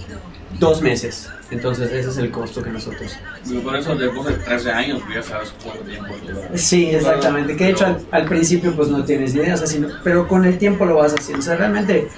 dos 0.59 0.81
meses. 0.81 1.29
Entonces 1.51 1.91
ese 1.91 2.11
es 2.11 2.17
el 2.17 2.31
costo 2.31 2.63
que 2.63 2.71
nosotros... 2.71 3.19
Y 3.45 3.59
por 3.59 3.75
eso 3.75 3.97
después 3.97 4.25
de 4.27 4.35
13 4.35 4.71
años 4.71 5.03
ya 5.13 5.21
sabes 5.21 5.53
cuánto 5.65 5.83
tiempo 5.83 6.15
Sí, 6.55 6.91
exactamente. 6.91 7.57
Que 7.57 7.65
de 7.65 7.71
hecho 7.71 7.97
al, 8.13 8.25
principio 8.27 8.75
pues 8.77 8.89
no 8.89 9.05
tienes 9.05 9.35
idea, 9.35 9.57
pero 10.05 10.29
con 10.29 10.45
el 10.45 10.59
tiempo 10.59 10.87
lo 10.87 10.97
vas 10.97 11.13
haciendo. 11.13 11.41
O 11.41 11.43
sea, 11.45 11.57
realmente 11.57 12.09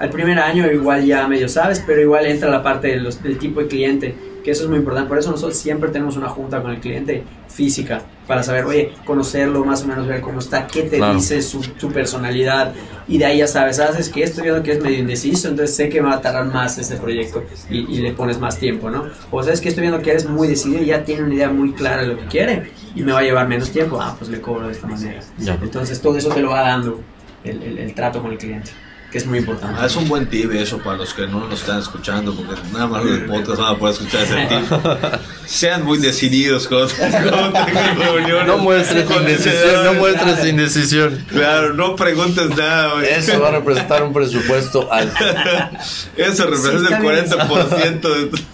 al 0.00 0.08
primer 0.08 0.38
año 0.38 0.66
igual 0.72 1.04
ya 1.04 1.28
medio 1.28 1.46
sabes, 1.46 1.84
pero 1.86 2.00
igual 2.00 2.24
entra 2.24 2.48
la 2.48 2.62
parte 2.62 2.88
del 2.88 3.38
tipo 3.38 3.60
de 3.60 3.68
cliente, 3.68 4.14
que 4.42 4.50
eso 4.50 4.62
es 4.62 4.70
muy 4.70 4.78
importante. 4.78 5.06
Por 5.06 5.18
eso 5.18 5.30
nosotros 5.30 5.58
siempre 5.58 5.90
tenemos 5.90 6.16
una 6.16 6.30
junta 6.30 6.62
con 6.62 6.70
el 6.70 6.80
cliente 6.80 7.22
física, 7.48 8.00
para 8.26 8.42
saber, 8.42 8.64
oye, 8.64 8.92
conocerlo 9.04 9.62
más 9.62 9.82
o 9.82 9.88
menos, 9.88 10.06
ver 10.06 10.22
cómo 10.22 10.38
está, 10.38 10.66
qué 10.66 10.84
te 10.84 11.04
dice 11.12 11.42
su, 11.42 11.60
personalidad, 11.92 12.72
y 13.08 13.18
de 13.18 13.26
ahí 13.26 13.38
ya 13.38 13.46
sabes, 13.46 13.76
sabes 13.76 14.08
que 14.08 14.22
estoy 14.22 14.44
viendo 14.44 14.62
que 14.62 14.72
es 14.72 14.82
medio 14.82 15.00
indeciso, 15.00 15.48
entonces 15.48 15.76
sé 15.76 15.90
que 15.90 16.00
va 16.00 16.14
a 16.14 16.20
tardar 16.22 16.46
más 16.46 16.78
ese 16.78 16.96
proyecto 16.96 17.44
y, 17.68 17.98
le 17.98 18.12
pones 18.12 18.38
más 18.38 18.56
tiempo, 18.56 18.88
¿no? 18.88 19.04
O 19.30 19.42
sabes 19.42 19.60
que 19.60 19.68
estoy 19.68 19.82
viendo 19.82 20.00
que 20.00 20.12
eres 20.12 20.26
muy 20.26 20.48
decidido 20.48 20.82
y 20.82 20.86
ya 20.86 21.04
tiene 21.04 21.24
una 21.24 21.34
idea 21.34 21.50
muy 21.50 21.72
clara 21.74 22.00
de 22.00 22.08
lo 22.08 22.16
que 22.16 22.24
quiere 22.24 22.70
y 22.94 23.02
me 23.02 23.12
va 23.12 23.18
a 23.18 23.22
llevar 23.22 23.46
menos 23.46 23.70
tiempo, 23.70 24.00
ah, 24.00 24.16
pues 24.18 24.30
le 24.30 24.40
cobro 24.40 24.66
de 24.66 24.72
esta 24.72 24.86
manera. 24.86 25.20
Entonces 25.60 26.00
todo 26.00 26.16
eso 26.16 26.30
te 26.30 26.40
lo 26.40 26.52
va 26.52 26.62
dando 26.62 27.02
el 27.44 27.92
trato 27.92 28.22
con 28.22 28.32
el 28.32 28.38
cliente 28.38 28.70
que 29.10 29.18
es 29.18 29.26
muy 29.26 29.38
importante. 29.38 29.76
Ah, 29.80 29.86
es 29.86 29.96
un 29.96 30.08
buen 30.08 30.26
tip 30.26 30.52
eso 30.52 30.78
para 30.78 30.98
los 30.98 31.12
que 31.12 31.26
no 31.26 31.48
nos 31.48 31.60
están 31.60 31.80
escuchando, 31.80 32.34
porque 32.34 32.60
nada 32.72 32.86
más 32.86 33.04
los 33.04 33.20
podcast 33.20 33.60
van 33.60 33.74
a 33.74 33.78
poder 33.78 33.94
escuchar 33.94 34.22
ese 34.22 34.46
tip. 34.46 35.20
Sean 35.46 35.84
muy 35.84 35.98
decididos 35.98 36.68
con 36.68 36.88
No 38.46 38.58
muestres 38.58 39.10
indecisión, 39.10 39.84
no 39.84 39.94
muestres 39.94 40.46
indecisión. 40.46 41.24
Claro, 41.28 41.74
no 41.74 41.96
preguntes 41.96 42.50
nada. 42.50 43.04
Eso 43.04 43.40
va 43.40 43.48
a 43.48 43.52
representar 43.52 44.02
un 44.04 44.12
presupuesto 44.12 44.92
alto. 44.92 45.24
Eso 46.16 46.46
representa 46.46 46.98
el 46.98 47.28
40% 47.28 48.00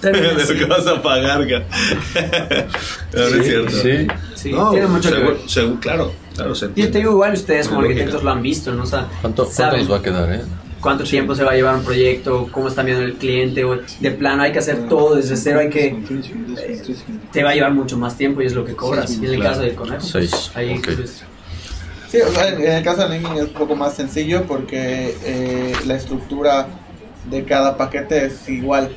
de, 0.00 0.10
de, 0.10 0.32
lo 0.32 0.58
que 0.58 0.64
vas 0.64 0.86
a 0.86 1.02
pagar. 1.02 1.40
No, 1.40 3.22
es 3.22 3.46
cierto. 3.46 3.70
Sí, 3.70 4.06
sí. 4.34 4.54
tiene 4.70 4.86
mucho 4.86 5.10
seguro, 5.46 5.80
claro. 5.80 6.25
Claro, 6.36 6.52
Yo 6.52 6.90
te 6.90 6.98
digo 6.98 7.12
igual, 7.12 7.32
ustedes 7.32 7.68
como 7.68 7.80
arquitectos 7.80 8.22
lo 8.22 8.30
han 8.30 8.42
visto, 8.42 8.72
¿no? 8.72 8.84
O 8.84 8.86
¿Cuánto, 8.86 9.48
¿Cuánto, 9.56 9.76
nos 9.78 9.90
va 9.90 9.96
a 9.96 10.02
quedar, 10.02 10.32
eh? 10.32 10.42
¿Cuánto 10.80 11.04
tiempo 11.04 11.34
se 11.34 11.42
va 11.42 11.52
a 11.52 11.54
llevar 11.54 11.76
un 11.76 11.84
proyecto? 11.84 12.48
¿Cómo 12.52 12.68
está 12.68 12.82
viendo 12.82 13.02
el 13.02 13.14
cliente? 13.14 13.64
O 13.64 13.78
de 14.00 14.10
plano 14.10 14.42
hay 14.42 14.52
que 14.52 14.58
hacer 14.58 14.86
todo 14.88 15.16
desde 15.16 15.36
cero, 15.36 15.60
hay 15.60 15.70
que... 15.70 15.96
te 17.32 17.42
va 17.42 17.50
a 17.50 17.54
llevar 17.54 17.72
mucho 17.72 17.96
más 17.96 18.16
tiempo 18.16 18.42
y 18.42 18.46
es 18.46 18.52
lo 18.54 18.64
que 18.64 18.74
cobras. 18.74 19.10
y 19.18 19.24
en 19.24 19.34
el 19.34 19.42
caso 19.42 19.62
del 19.62 19.74
conejo, 19.74 20.02
Seis. 20.02 20.50
ahí 20.54 20.78
pues, 20.84 21.24
Sí, 22.08 22.18
o 22.20 22.30
sea, 22.30 22.48
en 22.48 22.60
el 22.62 22.84
caso 22.84 23.08
de 23.08 23.18
Linking 23.18 23.36
es 23.38 23.44
un 23.44 23.54
poco 23.54 23.74
más 23.74 23.94
sencillo 23.94 24.44
porque 24.44 25.16
eh, 25.24 25.72
la 25.86 25.96
estructura 25.96 26.68
de 27.30 27.44
cada 27.44 27.76
paquete 27.76 28.26
es 28.26 28.48
igual 28.48 28.94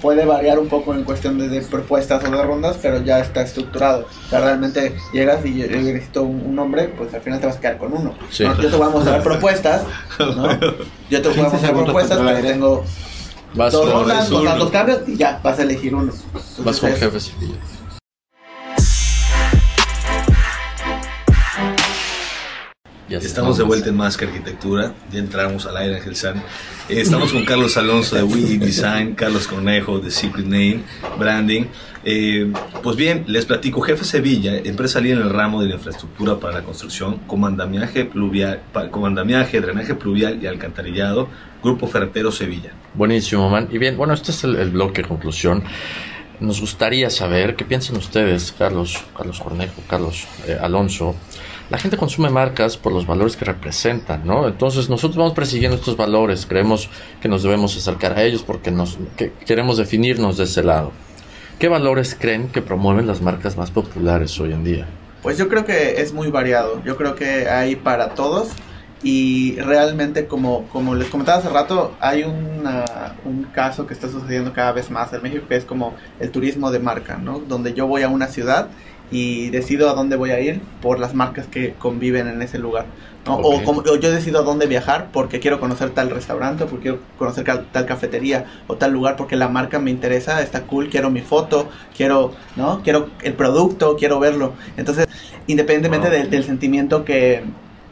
puede 0.00 0.24
variar 0.24 0.58
un 0.58 0.68
poco 0.68 0.94
en 0.94 1.04
cuestión 1.04 1.38
de, 1.38 1.60
propuestas 1.62 2.24
o 2.24 2.30
de 2.30 2.42
rondas, 2.42 2.78
pero 2.80 3.02
ya 3.02 3.20
está 3.20 3.42
estructurado. 3.42 4.06
O 4.26 4.28
sea, 4.28 4.40
realmente 4.40 4.94
llegas 5.12 5.44
y 5.44 5.58
yo, 5.58 5.66
necesito 5.66 6.22
un, 6.22 6.54
nombre, 6.54 6.88
pues 6.88 7.12
al 7.14 7.20
final 7.20 7.40
te 7.40 7.46
vas 7.46 7.56
a 7.56 7.60
quedar 7.60 7.78
con 7.78 7.92
uno. 7.92 8.14
Yo 8.30 8.54
te 8.54 8.68
voy 8.68 8.86
a 8.86 8.90
mostrar 8.90 9.22
propuestas, 9.24 9.82
¿no? 10.18 10.48
Yo 11.10 11.22
te 11.22 11.28
voy 11.28 11.40
a 11.40 11.48
mostrar 11.48 11.74
propuestas, 11.74 12.18
pero 12.18 12.40
tengo 12.40 12.84
dos 13.54 13.92
rondas, 13.92 14.28
dos 14.28 14.70
cambios 14.70 15.00
y 15.08 15.16
ya 15.16 15.40
vas 15.42 15.58
a 15.58 15.62
elegir 15.62 15.94
uno. 15.94 16.12
vas 16.58 16.80
con 16.80 16.92
jefes. 16.92 17.32
Estamos, 23.18 23.58
de 23.58 23.64
vuelta 23.64 23.88
en 23.88 23.96
Más 23.96 24.16
que 24.16 24.24
Arquitectura. 24.24 24.94
Ya 25.12 25.18
entramos 25.18 25.66
al 25.66 25.76
aire, 25.76 25.96
Ángel 25.96 26.16
San. 26.16 26.36
Eh, 26.88 27.00
estamos 27.00 27.32
con 27.32 27.44
Carlos 27.44 27.76
Alonso 27.76 28.16
de 28.16 28.22
We 28.22 28.58
Design, 28.58 29.14
Carlos 29.14 29.46
Cornejo 29.46 29.98
de 29.98 30.10
Secret 30.10 30.46
Name 30.46 30.82
Branding. 31.18 31.64
Eh, 32.04 32.52
pues 32.82 32.96
bien, 32.96 33.24
les 33.26 33.44
platico. 33.44 33.80
Jefe 33.80 34.04
Sevilla, 34.04 34.56
empresa 34.56 35.00
líder 35.00 35.18
en 35.18 35.24
el 35.24 35.30
ramo 35.30 35.62
de 35.62 35.68
la 35.68 35.74
infraestructura 35.74 36.38
para 36.40 36.54
la 36.54 36.62
construcción, 36.62 37.18
comandamiaje, 37.26 38.04
pluvial, 38.04 38.62
comandamiaje, 38.90 39.60
drenaje 39.60 39.94
pluvial 39.94 40.42
y 40.42 40.46
alcantarillado, 40.46 41.28
Grupo 41.62 41.86
Ferretero 41.86 42.32
Sevilla. 42.32 42.72
Buenísimo, 42.94 43.48
man. 43.48 43.68
Y 43.70 43.78
bien, 43.78 43.96
bueno, 43.96 44.14
este 44.14 44.32
es 44.32 44.42
el, 44.44 44.70
bloque 44.70 45.02
conclusión. 45.02 45.62
Nos 46.40 46.60
gustaría 46.60 47.08
saber 47.08 47.54
qué 47.54 47.64
piensan 47.64 47.96
ustedes, 47.96 48.52
Carlos, 48.58 49.04
Carlos 49.16 49.38
Cornejo, 49.38 49.80
Carlos 49.88 50.26
eh, 50.48 50.58
Alonso, 50.60 51.14
la 51.72 51.78
gente 51.78 51.96
consume 51.96 52.28
marcas 52.28 52.76
por 52.76 52.92
los 52.92 53.06
valores 53.06 53.34
que 53.34 53.46
representan, 53.46 54.26
¿no? 54.26 54.46
Entonces 54.46 54.90
nosotros 54.90 55.16
vamos 55.16 55.32
persiguiendo 55.32 55.78
estos 55.78 55.96
valores, 55.96 56.44
creemos 56.44 56.90
que 57.22 57.30
nos 57.30 57.42
debemos 57.42 57.74
acercar 57.74 58.12
a 58.12 58.22
ellos 58.22 58.42
porque 58.42 58.70
nos 58.70 58.98
queremos 59.46 59.78
definirnos 59.78 60.36
de 60.36 60.44
ese 60.44 60.62
lado. 60.62 60.92
¿Qué 61.58 61.68
valores 61.68 62.14
creen 62.14 62.48
que 62.48 62.60
promueven 62.60 63.06
las 63.06 63.22
marcas 63.22 63.56
más 63.56 63.70
populares 63.70 64.38
hoy 64.38 64.52
en 64.52 64.64
día? 64.64 64.86
Pues 65.22 65.38
yo 65.38 65.48
creo 65.48 65.64
que 65.64 66.02
es 66.02 66.12
muy 66.12 66.30
variado, 66.30 66.84
yo 66.84 66.98
creo 66.98 67.14
que 67.14 67.48
hay 67.48 67.74
para 67.74 68.10
todos 68.10 68.50
y 69.02 69.56
realmente 69.58 70.26
como, 70.26 70.68
como 70.68 70.94
les 70.94 71.08
comentaba 71.08 71.38
hace 71.38 71.48
rato, 71.48 71.96
hay 72.00 72.24
una, 72.24 72.84
un 73.24 73.44
caso 73.44 73.86
que 73.86 73.94
está 73.94 74.10
sucediendo 74.10 74.52
cada 74.52 74.72
vez 74.72 74.90
más 74.90 75.10
en 75.14 75.22
México 75.22 75.46
que 75.48 75.56
es 75.56 75.64
como 75.64 75.94
el 76.20 76.30
turismo 76.30 76.70
de 76.70 76.80
marca, 76.80 77.16
¿no? 77.16 77.38
Donde 77.38 77.72
yo 77.72 77.86
voy 77.86 78.02
a 78.02 78.10
una 78.10 78.26
ciudad 78.26 78.68
y 79.12 79.50
decido 79.50 79.90
a 79.90 79.94
dónde 79.94 80.16
voy 80.16 80.30
a 80.30 80.40
ir 80.40 80.60
por 80.80 80.98
las 80.98 81.14
marcas 81.14 81.46
que 81.46 81.74
conviven 81.74 82.26
en 82.26 82.42
ese 82.42 82.58
lugar. 82.58 82.86
O, 83.24 83.62
como, 83.62 83.84
yo 83.84 84.10
decido 84.10 84.40
a 84.40 84.42
dónde 84.42 84.66
viajar 84.66 85.10
porque 85.12 85.38
quiero 85.38 85.60
conocer 85.60 85.90
tal 85.90 86.10
restaurante, 86.10 86.64
porque 86.64 86.82
quiero 86.82 86.98
conocer 87.18 87.44
tal 87.70 87.86
cafetería 87.86 88.46
o 88.66 88.74
tal 88.74 88.92
lugar 88.92 89.16
porque 89.16 89.36
la 89.36 89.48
marca 89.48 89.78
me 89.78 89.92
interesa, 89.92 90.42
está 90.42 90.62
cool, 90.62 90.88
quiero 90.88 91.08
mi 91.08 91.20
foto, 91.20 91.68
quiero, 91.96 92.32
¿no? 92.56 92.82
Quiero 92.82 93.10
el 93.22 93.34
producto, 93.34 93.96
quiero 93.96 94.18
verlo. 94.18 94.54
Entonces, 94.76 95.06
independientemente 95.46 96.10
del, 96.10 96.42
sentimiento 96.42 97.04
que, 97.04 97.44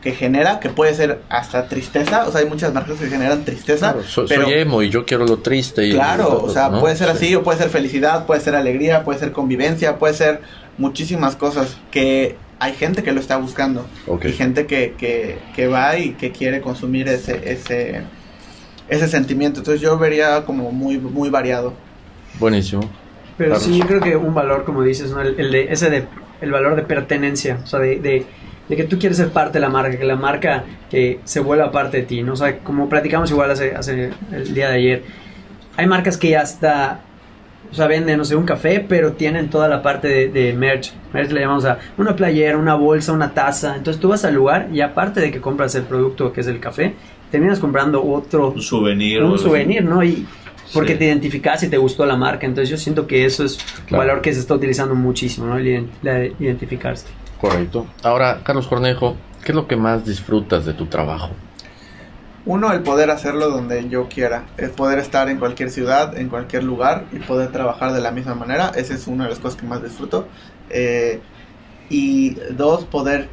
que 0.02 0.12
genera, 0.12 0.58
que 0.58 0.68
puede 0.68 0.94
ser 0.94 1.20
hasta 1.28 1.68
tristeza, 1.68 2.26
o 2.26 2.32
sea, 2.32 2.40
hay 2.40 2.48
muchas 2.48 2.74
marcas 2.74 2.98
que 2.98 3.06
generan 3.06 3.44
tristeza. 3.44 3.94
pero, 4.28 4.44
soy 4.46 4.52
emo 4.52 4.82
y 4.82 4.90
yo 4.90 5.06
quiero 5.06 5.26
lo 5.26 5.36
triste. 5.36 5.86
Y 5.86 5.92
claro, 5.92 6.42
o 6.42 6.50
sea, 6.50 6.72
puede 6.80 6.96
ser 6.96 7.08
así, 7.08 7.36
o 7.36 7.44
puede 7.44 7.58
ser 7.58 7.70
felicidad, 7.70 8.26
puede 8.26 8.40
ser 8.40 8.56
alegría, 8.56 9.04
puede 9.04 9.20
ser 9.20 9.30
convivencia, 9.30 9.96
puede 9.96 10.14
ser 10.14 10.40
muchísimas 10.80 11.36
cosas 11.36 11.76
que 11.90 12.36
hay 12.58 12.72
gente 12.72 13.02
que 13.02 13.12
lo 13.12 13.20
está 13.20 13.36
buscando 13.36 13.86
y 14.22 14.32
gente 14.32 14.66
que, 14.66 14.94
que, 14.98 15.38
que, 15.54 15.68
va 15.68 15.96
y 15.98 16.12
que 16.12 16.32
quiere 16.32 16.60
consumir 16.60 17.06
ese, 17.08 17.52
ese, 17.52 18.02
ese 18.88 19.08
sentimiento. 19.08 19.60
Entonces 19.60 19.80
yo 19.80 19.98
vería 19.98 20.44
como 20.44 20.72
muy, 20.72 20.98
muy 20.98 21.28
variado. 21.28 21.74
Buenísimo. 22.38 22.82
Pero 23.36 23.58
sí, 23.60 23.78
yo 23.78 23.86
creo 23.86 24.00
que 24.00 24.16
un 24.16 24.34
valor, 24.34 24.64
como 24.64 24.82
dices, 24.82 25.10
¿no? 25.10 25.20
el, 25.20 25.50
de, 25.50 25.72
ese 25.72 25.90
de, 25.90 26.04
el 26.40 26.50
valor 26.50 26.76
de 26.76 26.82
pertenencia, 26.82 27.60
o 27.62 27.66
sea, 27.66 27.78
de, 27.80 27.98
de, 27.98 28.76
que 28.76 28.84
tú 28.84 28.98
quieres 28.98 29.18
ser 29.18 29.30
parte 29.30 29.54
de 29.54 29.60
la 29.60 29.68
marca, 29.68 29.98
que 29.98 30.04
la 30.04 30.16
marca 30.16 30.64
que 30.90 31.20
se 31.24 31.40
vuelva 31.40 31.72
parte 31.72 31.98
de 31.98 32.02
ti, 32.04 32.22
¿no? 32.22 32.34
O 32.34 32.36
sea, 32.36 32.58
como 32.58 32.88
platicamos 32.88 33.30
igual 33.30 33.50
hace, 33.50 33.74
hace 33.74 34.10
el 34.32 34.54
día 34.54 34.68
de 34.68 34.74
ayer, 34.74 35.02
hay 35.76 35.86
marcas 35.86 36.16
que 36.16 36.30
ya 36.30 36.42
está 36.42 37.00
o 37.70 37.74
sea, 37.74 37.86
venden, 37.86 38.18
no 38.18 38.24
sé, 38.24 38.34
un 38.34 38.44
café, 38.44 38.84
pero 38.86 39.12
tienen 39.12 39.48
toda 39.48 39.68
la 39.68 39.82
parte 39.82 40.08
de, 40.08 40.28
de 40.28 40.52
merch. 40.52 40.92
Merch 41.12 41.30
le 41.30 41.40
llamamos 41.40 41.64
a 41.64 41.78
una 41.98 42.16
playera, 42.16 42.58
una 42.58 42.74
bolsa, 42.74 43.12
una 43.12 43.32
taza. 43.32 43.76
Entonces 43.76 44.00
tú 44.00 44.08
vas 44.08 44.24
al 44.24 44.34
lugar 44.34 44.68
y 44.72 44.80
aparte 44.80 45.20
de 45.20 45.30
que 45.30 45.40
compras 45.40 45.74
el 45.74 45.84
producto 45.84 46.32
que 46.32 46.40
es 46.40 46.46
el 46.48 46.58
café, 46.58 46.94
terminas 47.30 47.58
comprando 47.58 48.04
otro... 48.04 48.50
Un 48.50 48.62
souvenir. 48.62 49.22
Un 49.22 49.38
souvenir, 49.38 49.84
¿no? 49.84 50.02
Y 50.02 50.26
porque 50.72 50.94
te 50.94 51.06
identificas 51.06 51.62
y 51.62 51.68
te 51.68 51.78
gustó 51.78 52.06
la 52.06 52.16
marca. 52.16 52.46
Entonces 52.46 52.68
yo 52.68 52.76
siento 52.76 53.06
que 53.06 53.24
eso 53.24 53.44
es 53.44 53.58
un 53.90 53.98
valor 53.98 54.20
que 54.20 54.32
se 54.32 54.40
está 54.40 54.54
utilizando 54.54 54.94
muchísimo, 54.94 55.46
¿no? 55.46 55.58
El, 55.58 55.88
identificarse. 56.38 57.06
Correcto. 57.40 57.86
Ahora, 58.02 58.40
Carlos 58.42 58.66
Cornejo, 58.66 59.16
¿qué 59.44 59.52
es 59.52 59.56
lo 59.56 59.66
que 59.66 59.76
más 59.76 60.04
disfrutas 60.04 60.64
de 60.66 60.74
tu 60.74 60.86
trabajo? 60.86 61.30
Uno, 62.51 62.72
el 62.72 62.82
poder 62.82 63.12
hacerlo 63.12 63.48
donde 63.48 63.88
yo 63.88 64.09
quiera, 64.09 64.46
el 64.57 64.70
poder 64.70 64.98
estar 64.98 65.28
en 65.28 65.38
cualquier 65.38 65.70
ciudad, 65.70 66.18
en 66.18 66.28
cualquier 66.28 66.64
lugar 66.64 67.05
y 67.12 67.20
poder 67.20 67.53
trabajar 67.53 67.92
de 67.92 68.01
la 68.01 68.11
misma 68.11 68.34
manera, 68.34 68.72
esa 68.74 68.92
es 68.92 69.07
una 69.07 69.22
de 69.22 69.30
las 69.30 69.38
cosas 69.38 69.61
que 69.61 69.68
más 69.68 69.80
disfruto. 69.84 70.26
Eh, 70.68 71.20
y 71.90 72.30
dos, 72.51 72.86
poder 72.86 73.28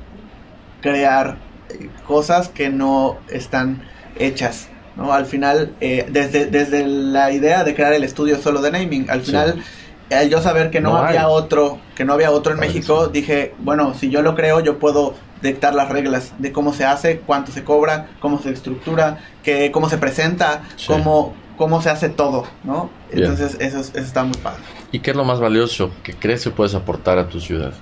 crear 0.82 1.40
eh, 1.70 1.90
cosas 2.06 2.50
que 2.50 2.70
no 2.70 3.18
están 3.28 3.82
hechas. 4.20 4.70
¿no? 4.96 5.12
Al 5.12 5.26
final, 5.26 5.74
eh, 5.82 6.06
desde, 6.12 6.46
desde 6.46 6.86
la 6.86 7.32
idea 7.32 7.64
de 7.64 7.74
crear 7.74 7.94
el 7.94 8.04
estudio 8.04 8.38
solo 8.38 8.62
de 8.62 8.70
naming, 8.70 9.10
al 9.10 9.22
final, 9.22 9.64
al 10.12 10.30
yo 10.30 10.44
saber 10.44 10.70
que 10.70 10.80
no, 10.80 10.96
había 10.96 11.28
otro, 11.28 11.80
que 11.96 12.06
no 12.06 12.14
había 12.14 12.30
otro 12.30 12.54
en 12.54 12.60
México, 12.60 13.08
dije, 13.08 13.56
bueno, 13.58 13.96
si 13.96 14.12
yo 14.12 14.22
lo 14.22 14.36
creo, 14.36 14.60
yo 14.60 14.78
puedo 14.78 15.16
dictar 15.42 15.74
las 15.74 15.90
reglas 15.90 16.34
de 16.40 16.52
cómo 16.52 16.74
se 16.74 16.86
hace, 16.86 17.20
cuánto 17.20 17.52
se 17.52 17.64
cobra, 17.64 18.08
cómo 18.20 18.40
se 18.40 18.52
estructura, 18.52 19.20
que, 19.44 19.72
cómo 19.72 19.90
se 19.90 19.98
presenta, 19.98 20.64
cómo, 20.88 21.34
cómo 21.58 21.82
se 21.82 21.90
hace 21.90 22.10
todo, 22.10 22.46
¿no? 22.64 22.90
Entonces 23.12 23.58
eso, 23.60 23.80
eso, 23.80 23.98
está 23.98 24.24
muy 24.24 24.38
padre. 24.38 24.62
¿Y 24.92 25.00
qué 25.00 25.12
es 25.12 25.18
lo 25.18 25.26
más 25.26 25.40
valioso 25.40 25.92
que 26.04 26.14
crees 26.14 26.44
que 26.44 26.52
puedes 26.52 26.76
aportar 26.76 27.18
a 27.18 27.30
tu 27.30 27.40
ciudad? 27.40 27.74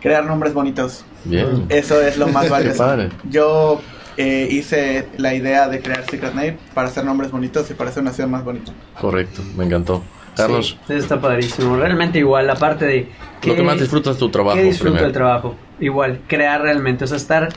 Crear 0.00 0.24
nombres 0.24 0.54
bonitos. 0.54 1.04
Bien. 1.24 1.66
Eso 1.68 2.00
es 2.00 2.16
lo 2.16 2.28
más 2.28 2.48
valioso. 2.50 3.08
Yo 3.28 3.80
eh, 4.16 4.48
hice 4.50 5.08
la 5.16 5.34
idea 5.34 5.68
de 5.68 5.80
crear 5.80 6.04
Secret 6.04 6.34
Name 6.34 6.58
para 6.74 6.88
hacer 6.88 7.04
nombres 7.04 7.30
bonitos 7.30 7.70
y 7.70 7.74
para 7.74 7.90
hacer 7.90 8.02
una 8.02 8.12
ciudad 8.12 8.28
más 8.28 8.44
bonita. 8.44 8.72
Correcto, 9.00 9.42
me 9.56 9.64
encantó. 9.64 10.02
Carlos. 10.36 10.78
Sí, 10.86 10.94
está 10.94 11.20
padrísimo. 11.20 11.76
Realmente 11.76 12.18
igual, 12.18 12.46
la 12.46 12.56
parte 12.56 12.84
de... 12.86 13.08
lo 13.44 13.54
que 13.54 13.62
más 13.62 13.78
disfrutas 13.78 14.16
tu 14.16 14.30
trabajo. 14.30 14.56
¿Qué 14.56 14.64
disfruto 14.64 15.02
del 15.02 15.12
trabajo? 15.12 15.54
Igual, 15.78 16.20
crear 16.26 16.62
realmente, 16.62 17.04
o 17.04 17.06
sea, 17.06 17.16
estar 17.16 17.48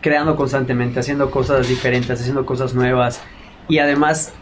creando 0.00 0.36
constantemente, 0.36 1.00
haciendo 1.00 1.30
cosas 1.30 1.68
diferentes, 1.68 2.20
haciendo 2.20 2.46
cosas 2.46 2.74
nuevas 2.74 3.22
y 3.68 3.78
además 3.78 4.32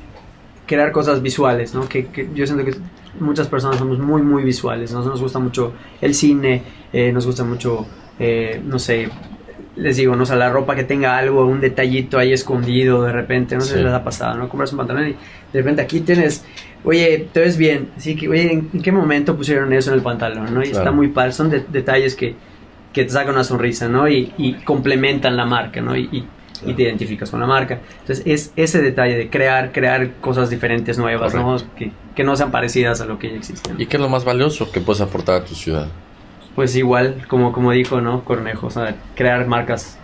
crear 0.66 0.92
cosas 0.92 1.22
visuales, 1.22 1.74
¿no? 1.74 1.88
Que, 1.88 2.08
yo 2.34 2.46
siento 2.46 2.64
que 2.64 2.76
muchas 3.18 3.48
personas 3.48 3.78
somos 3.78 3.98
muy, 3.98 4.22
muy 4.22 4.44
visuales, 4.44 4.92
¿no? 4.92 5.02
nos 5.02 5.20
gusta 5.20 5.38
mucho 5.38 5.72
el 6.00 6.14
cine, 6.14 6.62
eh, 6.92 7.10
nos 7.10 7.26
gusta 7.26 7.42
mucho, 7.42 7.86
eh, 8.18 8.60
no 8.64 8.78
sé, 8.78 9.08
les 9.78 9.96
digo, 9.96 10.16
no 10.16 10.24
o 10.24 10.26
sea, 10.26 10.36
la 10.36 10.50
ropa 10.50 10.74
que 10.74 10.84
tenga 10.84 11.16
algo, 11.16 11.46
un 11.46 11.60
detallito 11.60 12.18
ahí 12.18 12.32
escondido 12.32 13.02
de 13.04 13.12
repente, 13.12 13.54
no 13.54 13.60
sé 13.60 13.76
si 13.76 13.82
les 13.82 13.92
ha 13.92 14.02
pasado, 14.02 14.36
¿no? 14.36 14.48
Compras 14.48 14.72
un 14.72 14.78
pantalón 14.78 15.08
y 15.08 15.12
de 15.12 15.60
repente 15.60 15.82
aquí 15.82 16.00
tienes, 16.00 16.44
oye, 16.84 17.28
te 17.32 17.40
ves 17.40 17.56
bien, 17.56 17.90
así 17.96 18.16
que, 18.16 18.28
oye, 18.28 18.52
¿en, 18.52 18.82
qué 18.82 18.92
momento 18.92 19.36
pusieron 19.36 19.72
eso 19.72 19.90
en 19.90 19.96
el 19.96 20.02
pantalón, 20.02 20.52
no? 20.52 20.62
Y 20.62 20.70
está 20.70 20.90
muy 20.90 21.08
padre, 21.08 21.32
son 21.32 21.50
detalles 21.50 22.14
que, 22.14 22.34
que, 22.92 23.04
te 23.04 23.10
sacan 23.10 23.34
una 23.34 23.44
sonrisa, 23.44 23.88
¿no? 23.88 24.08
Y, 24.08 24.32
y 24.36 24.54
complementan 24.54 25.36
la 25.36 25.46
marca, 25.46 25.80
¿no? 25.80 25.96
Y, 25.96 26.08
y, 26.66 26.74
te 26.74 26.82
identificas 26.82 27.30
con 27.30 27.38
la 27.38 27.46
marca. 27.46 27.80
Entonces, 28.00 28.26
es 28.26 28.52
ese 28.56 28.82
detalle 28.82 29.16
de 29.16 29.30
crear, 29.30 29.70
crear 29.70 30.14
cosas 30.20 30.50
diferentes, 30.50 30.98
nuevas, 30.98 31.32
¿no? 31.32 31.56
Que, 31.76 31.92
que, 32.16 32.24
no 32.24 32.34
sean 32.34 32.50
parecidas 32.50 33.00
a 33.00 33.06
lo 33.06 33.16
que 33.16 33.30
ya 33.30 33.36
existe. 33.36 33.70
¿Y 33.78 33.86
qué 33.86 33.96
es 33.96 34.02
lo 34.02 34.08
más 34.08 34.24
valioso 34.24 34.72
que 34.72 34.80
puedes 34.80 35.00
aportar 35.00 35.36
a 35.36 35.44
tu 35.44 35.54
ciudad? 35.54 35.86
Pues 36.58 36.74
igual, 36.74 37.24
como, 37.28 37.52
como 37.52 37.70
dijo, 37.70 38.00
¿no? 38.00 38.24
Cornejo, 38.24 38.66
o 38.66 38.70
sea, 38.70 38.96
crear 39.14 39.46
marcas 39.46 39.96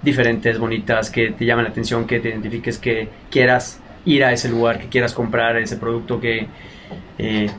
diferentes, 0.00 0.58
bonitas, 0.58 1.10
que 1.10 1.32
te 1.32 1.44
llamen 1.44 1.66
la 1.66 1.70
atención, 1.70 2.06
que 2.06 2.18
te 2.18 2.30
identifiques, 2.30 2.78
que 2.78 3.10
quieras 3.30 3.78
ir 4.06 4.24
a 4.24 4.32
ese 4.32 4.48
lugar, 4.48 4.80
que 4.80 4.88
quieras 4.88 5.12
comprar 5.12 5.58
ese 5.58 5.76
producto, 5.76 6.18
que, 6.18 6.46
eh, 7.18 7.50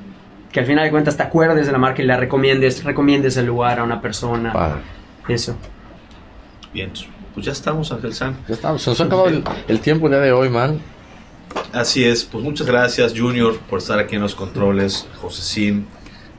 que 0.51 0.59
al 0.59 0.65
final 0.65 0.85
de 0.85 0.89
cuentas 0.89 1.15
te 1.15 1.21
acuerdes 1.21 1.67
de 1.67 1.71
la 1.71 1.77
marca 1.77 2.01
y 2.01 2.07
la 2.07 2.17
recomiendes, 2.17 2.83
recomiendes 2.83 3.37
el 3.37 3.45
lugar 3.45 3.77
a 3.77 3.83
una 3.83 4.01
persona. 4.01 4.81
Eso. 5.27 5.55
Bien, 6.73 6.89
pues 7.35 7.45
ya 7.45 7.51
estamos, 7.51 7.91
Ángel 7.91 8.15
San. 8.15 8.35
Ya 8.47 8.55
estamos, 8.55 8.81
se 8.81 8.89
nos 8.89 8.99
ha 8.99 9.03
acabado 9.03 9.27
el, 9.27 9.79
tiempo 9.79 10.07
el 10.07 10.13
día 10.13 10.21
de 10.21 10.31
hoy, 10.31 10.49
man. 10.49 10.79
Así 11.71 12.03
es, 12.03 12.25
pues 12.25 12.43
muchas 12.43 12.65
gracias 12.65 13.13
Junior 13.15 13.59
por 13.69 13.77
estar 13.77 13.99
aquí 13.99 14.15
en 14.15 14.23
los 14.23 14.33
controles, 14.33 15.07
José 15.21 15.43
Sim, 15.43 15.85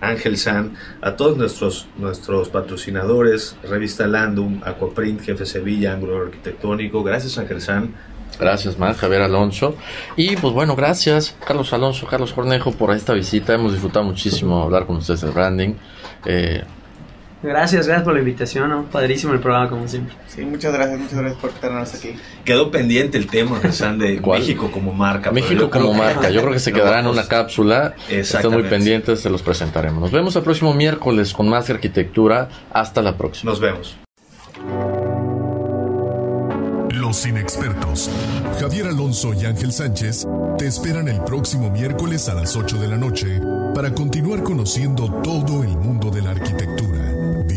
Ángel 0.00 0.36
San, 0.36 0.74
a 1.00 1.16
todos 1.16 1.36
nuestros, 1.36 1.86
nuestros 1.96 2.48
patrocinadores, 2.48 3.56
Revista 3.62 4.06
Landum, 4.06 4.60
Aquaprint, 4.64 5.22
Jefe 5.22 5.44
Sevilla, 5.46 5.92
Ángulo 5.92 6.22
Arquitectónico. 6.22 7.02
Gracias, 7.02 7.38
Ángel 7.38 7.60
San. 7.60 7.94
Gracias, 8.38 8.78
man, 8.78 8.94
Javier 8.94 9.22
Alonso. 9.22 9.74
Y 10.16 10.36
pues 10.36 10.54
bueno, 10.54 10.76
gracias, 10.76 11.34
Carlos 11.44 11.72
Alonso, 11.72 12.06
Carlos 12.06 12.32
Cornejo, 12.32 12.72
por 12.72 12.92
esta 12.92 13.12
visita. 13.12 13.54
Hemos 13.54 13.72
disfrutado 13.72 14.04
muchísimo 14.04 14.62
hablar 14.62 14.86
con 14.86 14.96
ustedes 14.96 15.22
de 15.22 15.30
branding. 15.30 15.74
Eh, 16.24 16.62
Gracias, 17.40 17.86
gracias 17.86 18.04
por 18.04 18.14
la 18.14 18.18
invitación, 18.18 18.68
¿no? 18.68 18.84
padrísimo 18.86 19.32
el 19.32 19.38
programa 19.38 19.70
como 19.70 19.86
siempre. 19.86 20.14
Sí, 20.26 20.42
muchas 20.42 20.72
gracias, 20.72 20.98
muchas 20.98 21.18
gracias 21.18 21.40
por 21.40 21.50
tenernos 21.52 21.94
aquí. 21.94 22.16
Quedó 22.44 22.70
pendiente 22.70 23.16
el 23.16 23.28
tema, 23.28 23.60
de 23.60 24.20
México 24.20 24.70
como 24.72 24.92
marca. 24.92 25.30
México 25.30 25.70
como 25.70 25.94
marca, 25.94 26.30
yo 26.30 26.40
creo 26.40 26.52
que 26.52 26.58
se 26.58 26.72
quedará 26.74 26.98
en 26.98 27.06
una 27.06 27.28
cápsula. 27.28 27.94
Están 28.08 28.50
muy 28.50 28.64
pendientes, 28.64 29.20
se 29.20 29.30
los 29.30 29.42
presentaremos. 29.42 30.00
Nos 30.00 30.10
vemos 30.10 30.34
el 30.34 30.42
próximo 30.42 30.74
miércoles 30.74 31.32
con 31.32 31.48
más 31.48 31.70
arquitectura. 31.70 32.48
Hasta 32.72 33.02
la 33.02 33.16
próxima. 33.16 33.52
Nos 33.52 33.60
vemos. 33.60 33.96
Los 36.90 37.24
inexpertos, 37.24 38.10
Javier 38.60 38.86
Alonso 38.88 39.32
y 39.32 39.46
Ángel 39.46 39.72
Sánchez, 39.72 40.26
te 40.58 40.66
esperan 40.66 41.06
el 41.08 41.22
próximo 41.22 41.70
miércoles 41.70 42.28
a 42.28 42.34
las 42.34 42.56
8 42.56 42.78
de 42.78 42.88
la 42.88 42.96
noche 42.96 43.40
para 43.74 43.94
continuar 43.94 44.42
conociendo 44.42 45.08
todo 45.22 45.62
el 45.62 45.76
mundo 45.76 46.10
de 46.10 46.22
la 46.22 46.30
arquitectura 46.30 46.77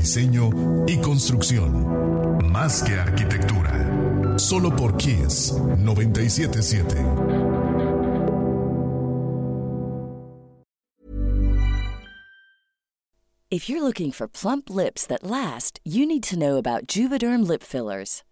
diseño 0.02 0.50
y 0.88 0.98
construcción. 0.98 2.42
Más 2.52 2.82
que 2.82 2.96
arquitectura. 2.96 4.40
Solo 4.40 4.76
por 4.76 4.98
Kiss 4.98 5.54
977. 5.78 6.96
If 13.52 13.70
you're 13.70 13.84
looking 13.84 14.12
for 14.12 14.28
plump 14.28 14.70
lips 14.70 15.06
that 15.06 15.24
last, 15.24 15.80
you 15.84 16.08
need 16.08 16.24
to 16.24 16.40
know 16.40 16.58
about 16.58 16.88
Juvederm 16.88 17.46
lip 17.48 17.62
fillers. 17.62 18.24